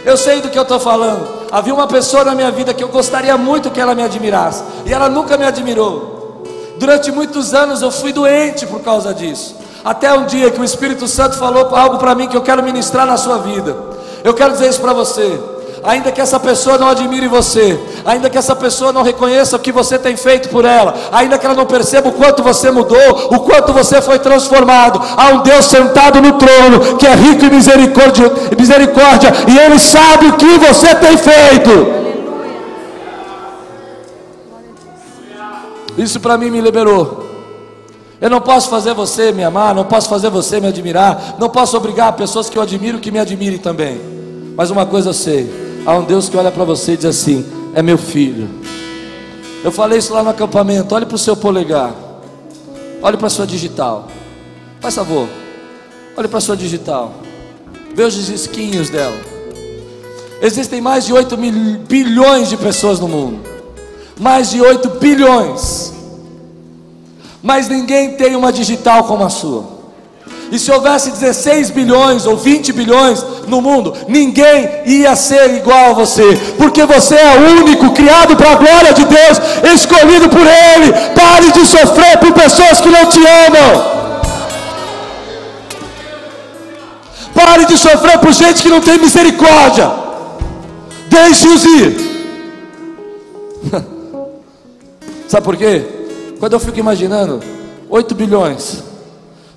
Eu 0.06 0.18
sei 0.18 0.42
do 0.42 0.50
que 0.50 0.58
eu 0.58 0.64
estou 0.64 0.80
falando. 0.80 1.44
Havia 1.52 1.74
uma 1.74 1.88
pessoa 1.88 2.26
na 2.26 2.36
minha 2.36 2.52
vida 2.52 2.74
que 2.74 2.84
eu 2.84 2.90
gostaria 2.90 3.38
muito 3.38 3.72
que 3.72 3.80
ela 3.80 3.96
me 3.96 4.04
admirasse, 4.04 4.64
e 4.86 4.94
ela 4.94 5.08
nunca 5.08 5.38
me 5.38 5.46
admirou. 5.46 6.44
Durante 6.78 7.12
muitos 7.12 7.54
anos 7.54 7.82
eu 7.82 7.92
fui 7.92 8.12
doente 8.12 8.66
por 8.66 8.82
causa 8.82 9.14
disso. 9.14 9.56
Até 9.86 10.14
um 10.14 10.26
dia 10.26 10.50
que 10.50 10.60
o 10.60 10.64
Espírito 10.64 11.08
Santo 11.08 11.38
falou 11.38 11.76
algo 11.76 11.98
para 11.98 12.16
mim 12.16 12.28
que 12.28 12.36
eu 12.36 12.42
quero 12.42 12.64
ministrar 12.64 13.06
na 13.06 13.18
sua 13.18 13.38
vida. 13.38 13.76
Eu 14.24 14.34
quero 14.34 14.54
dizer 14.54 14.70
isso 14.70 14.82
para 14.82 14.94
você. 14.94 15.40
Ainda 15.84 16.14
que 16.14 16.22
essa 16.22 16.40
pessoa 16.40 16.78
não 16.78 16.88
admire 16.88 17.28
você, 17.28 17.78
ainda 18.06 18.30
que 18.30 18.38
essa 18.38 18.56
pessoa 18.56 18.94
não 18.94 19.04
reconheça 19.04 19.58
o 19.58 19.60
que 19.60 19.72
você 19.72 20.00
tem 20.00 20.16
feito 20.16 20.48
por 20.48 20.64
ela, 20.64 20.94
ainda 21.12 21.38
que 21.38 21.46
ela 21.46 21.56
não 21.56 21.66
perceba 21.66 22.08
o 22.08 22.14
quanto 22.14 22.42
você 22.42 22.72
mudou, 22.72 23.30
o 23.32 23.40
quanto 23.42 23.74
você 23.74 24.02
foi 24.02 24.18
transformado, 24.18 25.02
há 25.18 25.34
um 25.34 25.44
Deus 25.44 25.66
sentado 25.66 26.22
no 26.22 26.34
trono 26.34 26.96
que 26.98 27.06
é 27.06 27.14
rico 27.14 27.46
em 27.46 27.50
misericórdia, 27.50 28.32
misericórdia 28.58 29.34
e 29.46 29.60
Ele 29.60 29.78
sabe 29.78 30.28
o 30.28 30.38
que 30.38 30.58
você 30.58 30.96
tem 30.96 31.18
feito. 31.18 32.04
Isso 35.98 36.20
para 36.20 36.38
mim 36.38 36.50
me 36.50 36.62
liberou. 36.62 37.30
Eu 38.22 38.30
não 38.30 38.40
posso 38.40 38.70
fazer 38.70 38.94
você 38.94 39.34
me 39.34 39.44
amar, 39.44 39.76
não 39.76 39.84
posso 39.84 40.08
fazer 40.08 40.30
você 40.30 40.62
me 40.62 40.68
admirar, 40.68 41.36
não 41.38 41.50
posso 41.50 41.76
obrigar 41.76 42.14
pessoas 42.14 42.50
que 42.50 42.58
eu 42.58 42.62
admiro 42.62 43.00
que 43.00 43.12
me 43.12 43.20
admirem 43.20 43.60
também. 43.60 44.00
Mas 44.56 44.72
uma 44.72 44.86
coisa 44.86 45.10
eu 45.10 45.14
sei: 45.14 45.63
há 45.86 45.96
um 45.96 46.04
Deus 46.04 46.30
que 46.30 46.38
olha 46.38 46.52
para 46.52 46.64
você 46.64 46.94
e 46.94 46.98
diz 46.98 47.06
assim: 47.06 47.46
é 47.74 47.82
meu 47.82 47.98
filho. 47.98 48.50
Eu 49.64 49.72
falei 49.72 50.00
isso 50.00 50.14
lá 50.14 50.24
no 50.24 50.30
acampamento. 50.30 50.94
Olhe 50.94 51.06
para 51.06 51.16
o 51.16 51.20
seu 51.20 51.36
polegar, 51.36 51.94
olhe 53.02 53.18
para 53.18 53.28
a 53.28 53.30
sua 53.30 53.48
digital. 53.48 54.08
Faz 54.80 54.96
favor, 54.96 55.28
olhe 56.18 56.28
para 56.28 56.38
a 56.38 56.42
sua 56.42 56.58
digital, 56.58 57.14
veja 57.96 58.20
os 58.20 58.30
esquinhos 58.30 58.90
dela. 58.90 59.20
Existem 60.42 60.82
mais 60.82 61.06
de 61.06 61.14
8 61.14 61.38
mil, 61.38 61.80
bilhões 61.88 62.50
de 62.50 62.58
pessoas 62.58 63.00
no 63.00 63.08
mundo, 63.08 63.40
mais 64.20 64.50
de 64.50 64.60
8 64.62 64.90
bilhões 65.00 65.94
mas 67.44 67.68
ninguém 67.68 68.16
tem 68.16 68.38
uma 68.38 68.54
digital 68.54 69.04
como 69.04 69.26
a 69.26 69.30
sua. 69.30 69.73
E 70.54 70.60
se 70.60 70.72
houvesse 70.72 71.10
16 71.10 71.72
bilhões 71.72 72.28
ou 72.28 72.38
20 72.38 72.72
bilhões 72.74 73.26
no 73.48 73.60
mundo, 73.60 73.92
ninguém 74.08 74.70
ia 74.86 75.16
ser 75.16 75.56
igual 75.56 75.90
a 75.90 75.94
você, 75.94 76.38
porque 76.60 76.86
você 76.86 77.16
é 77.16 77.40
único 77.40 77.92
criado 77.92 78.36
para 78.36 78.52
a 78.52 78.56
glória 78.58 78.94
de 78.94 79.04
Deus, 79.04 79.42
escolhido 79.74 80.30
por 80.30 80.46
Ele. 80.46 80.94
Pare 81.16 81.52
de 81.52 81.66
sofrer 81.66 82.20
por 82.20 82.34
pessoas 82.34 82.80
que 82.80 82.88
não 82.88 83.08
te 83.08 83.18
amam. 83.18 83.94
Pare 87.34 87.66
de 87.66 87.76
sofrer 87.76 88.20
por 88.20 88.32
gente 88.32 88.62
que 88.62 88.70
não 88.70 88.80
tem 88.80 89.00
misericórdia. 89.00 89.92
Deixe-os 91.10 91.66
ir. 91.66 91.98
Sabe 95.28 95.44
por 95.44 95.58
quê? 95.58 95.84
Quando 96.40 96.54
eu 96.54 96.60
fico 96.60 96.78
imaginando 96.78 97.42
8 97.90 98.14
bilhões, 98.14 98.93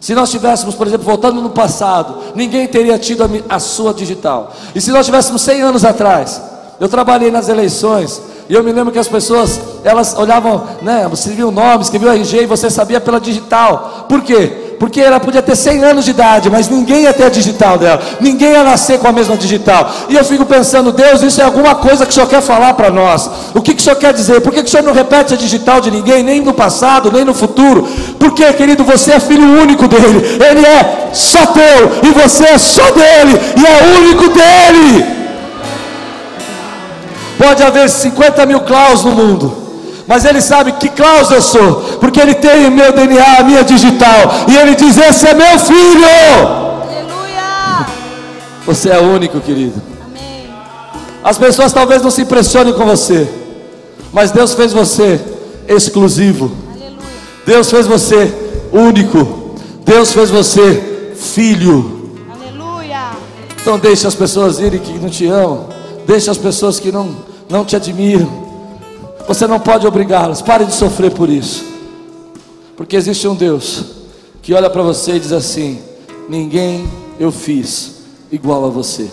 se 0.07 0.15
nós 0.15 0.31
tivéssemos, 0.31 0.77
por 0.77 0.87
exemplo, 0.87 1.05
voltando 1.05 1.43
no 1.43 1.51
passado, 1.51 2.19
ninguém 2.33 2.69
teria 2.69 2.97
tido 2.97 3.25
a, 3.25 3.57
a 3.57 3.59
sua 3.59 3.93
digital. 3.93 4.55
E 4.73 4.81
se 4.81 4.93
nós 4.93 5.05
tivéssemos 5.05 5.43
100 5.43 5.63
anos 5.63 5.85
atrás, 5.85 6.41
eu 6.79 6.89
trabalhei 6.89 7.29
nas 7.29 7.49
eleições, 7.49 8.23
e 8.49 8.55
eu 8.55 8.63
me 8.63 8.71
lembro 8.71 8.93
que 8.93 9.01
as 9.01 9.09
pessoas, 9.09 9.61
elas 9.83 10.17
olhavam, 10.17 10.63
né, 10.81 11.11
viu 11.35 11.49
o 11.49 11.51
nome, 11.51 11.83
escreveu 11.83 12.13
RG 12.13 12.43
e 12.43 12.47
você 12.47 12.71
sabia 12.71 13.01
pela 13.01 13.19
digital. 13.19 14.07
Por 14.09 14.23
quê? 14.23 14.66
Porque 14.79 15.01
ela 15.01 15.19
podia 15.19 15.43
ter 15.43 15.57
100 15.57 15.85
anos 15.85 16.05
de 16.05 16.11
idade, 16.11 16.51
mas 16.51 16.69
ninguém 16.69 17.03
ia 17.03 17.13
ter 17.13 17.25
a 17.25 17.29
digital 17.29 17.79
dela, 17.79 18.01
ninguém 18.21 18.53
ia 18.53 18.63
nascer 18.63 18.99
com 18.99 19.09
a 19.09 19.13
mesma 19.13 19.37
digital. 19.37 19.91
E 20.09 20.15
eu 20.15 20.25
fico 20.25 20.45
pensando, 20.45 20.93
Deus, 20.93 21.23
isso 21.23 21.41
é 21.41 21.45
alguma 21.45 21.75
coisa 21.75 22.05
que 22.05 22.11
o 22.11 22.15
Senhor 22.15 22.27
quer 22.27 22.43
falar 22.43 22.75
para 22.75 22.91
nós. 22.91 23.31
O 23.55 23.63
que, 23.63 23.75
que 23.75 23.81
o 23.81 23.85
Senhor 23.85 23.97
quer 23.97 24.13
dizer? 24.13 24.41
Por 24.41 24.53
que, 24.53 24.63
que 24.63 24.69
o 24.69 24.71
Senhor 24.71 24.83
não 24.83 24.93
repete 24.93 25.35
a 25.35 25.37
digital 25.37 25.81
de 25.81 25.91
ninguém, 25.91 26.23
nem 26.23 26.41
no 26.41 26.53
passado, 26.53 27.11
nem 27.13 27.25
no 27.25 27.35
futuro? 27.35 27.89
Porque, 28.19 28.53
querido, 28.53 28.85
você 28.85 29.13
é 29.13 29.21
filho 29.21 29.61
único 29.61 29.89
dele, 29.89 30.39
ele 30.49 30.67
é 30.67 31.11
só 31.13 31.47
teu, 31.47 31.91
e 32.03 32.13
você 32.13 32.45
é 32.45 32.59
só 32.59 32.85
dele, 32.91 33.41
e 33.57 33.67
é 33.67 33.99
único 33.99 34.29
dele. 34.29 35.17
Pode 37.39 37.63
haver 37.63 37.89
50 37.89 38.47
mil 38.47 38.61
claus 38.61 39.05
no 39.05 39.13
mundo 39.13 39.66
mas 40.07 40.25
ele 40.25 40.41
sabe 40.41 40.73
que 40.73 40.89
Klaus 40.89 41.31
eu 41.31 41.43
sou, 41.43 41.99
porque 42.01 42.21
ele 42.21 42.35
tem 42.35 42.67
o 42.67 42.71
meu 42.71 42.93
DNA, 42.93 43.39
a 43.39 43.43
minha 43.43 43.65
digital, 43.65 44.47
e 44.49 44.57
ele 44.57 44.77
diz: 44.77 44.97
Esse 44.97 45.27
é 45.27 45.35
meu 45.35 45.59
filho. 45.59 46.07
Aleluia. 46.83 47.87
Você 48.65 48.91
é 48.91 49.01
único, 49.01 49.41
querido. 49.41 49.83
Amém. 50.05 50.49
As 51.25 51.37
pessoas 51.37 51.73
talvez 51.73 52.03
não 52.03 52.11
se 52.11 52.23
impressionem 52.23 52.73
com 52.73 52.87
você, 52.87 53.29
mas 54.13 54.31
Deus 54.31 54.55
fez 54.55 54.73
você 54.73 55.21
exclusivo. 55.67 56.53
Aleluia. 56.71 56.97
Deus 57.45 57.69
fez 57.69 57.87
você 57.89 58.33
único. 58.73 59.57
Deus 59.85 60.13
fez 60.13 60.31
você 60.31 61.15
filho. 61.17 62.13
Aleluia. 62.33 63.11
Então 63.61 63.77
deixe 63.77 64.07
as 64.07 64.15
pessoas 64.15 64.61
irem 64.61 64.79
que 64.79 64.93
não 65.01 65.09
te 65.09 65.27
amam. 65.27 65.69
Deixe 66.07 66.31
as 66.31 66.39
pessoas 66.39 66.79
que 66.79 66.93
não, 66.93 67.17
não 67.49 67.65
te 67.65 67.75
admiram. 67.75 68.46
Você 69.27 69.47
não 69.47 69.59
pode 69.59 69.87
obrigá-los. 69.87 70.41
Pare 70.43 70.65
de 70.65 70.73
sofrer 70.73 71.13
por 71.13 71.29
isso. 71.29 71.65
Porque 72.77 72.97
existe 72.97 73.27
um 73.27 73.35
Deus 73.35 73.85
que 74.43 74.55
olha 74.55 74.71
para 74.71 74.83
você 74.83 75.17
e 75.17 75.21
diz 75.21 75.33
assim: 75.33 75.81
Ninguém 76.29 76.89
eu 77.19 77.33
fiz 77.33 78.03
igual 78.31 78.65
a 78.65 78.69
você. 78.69 79.11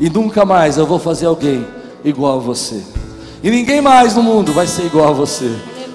E 0.00 0.10
nunca 0.10 0.44
mais 0.44 0.78
eu 0.78 0.86
vou 0.86 0.98
fazer 0.98 1.26
alguém 1.26 1.64
igual 2.04 2.38
a 2.38 2.40
você. 2.40 2.82
E 3.42 3.50
ninguém 3.50 3.80
mais 3.80 4.14
no 4.16 4.22
mundo 4.22 4.52
vai 4.52 4.66
ser 4.66 4.86
igual 4.86 5.08
a 5.08 5.12
você. 5.12 5.50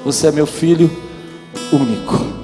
Você 0.06 0.28
é 0.28 0.32
meu 0.32 0.46
filho 0.46 0.90
único. 1.72 2.37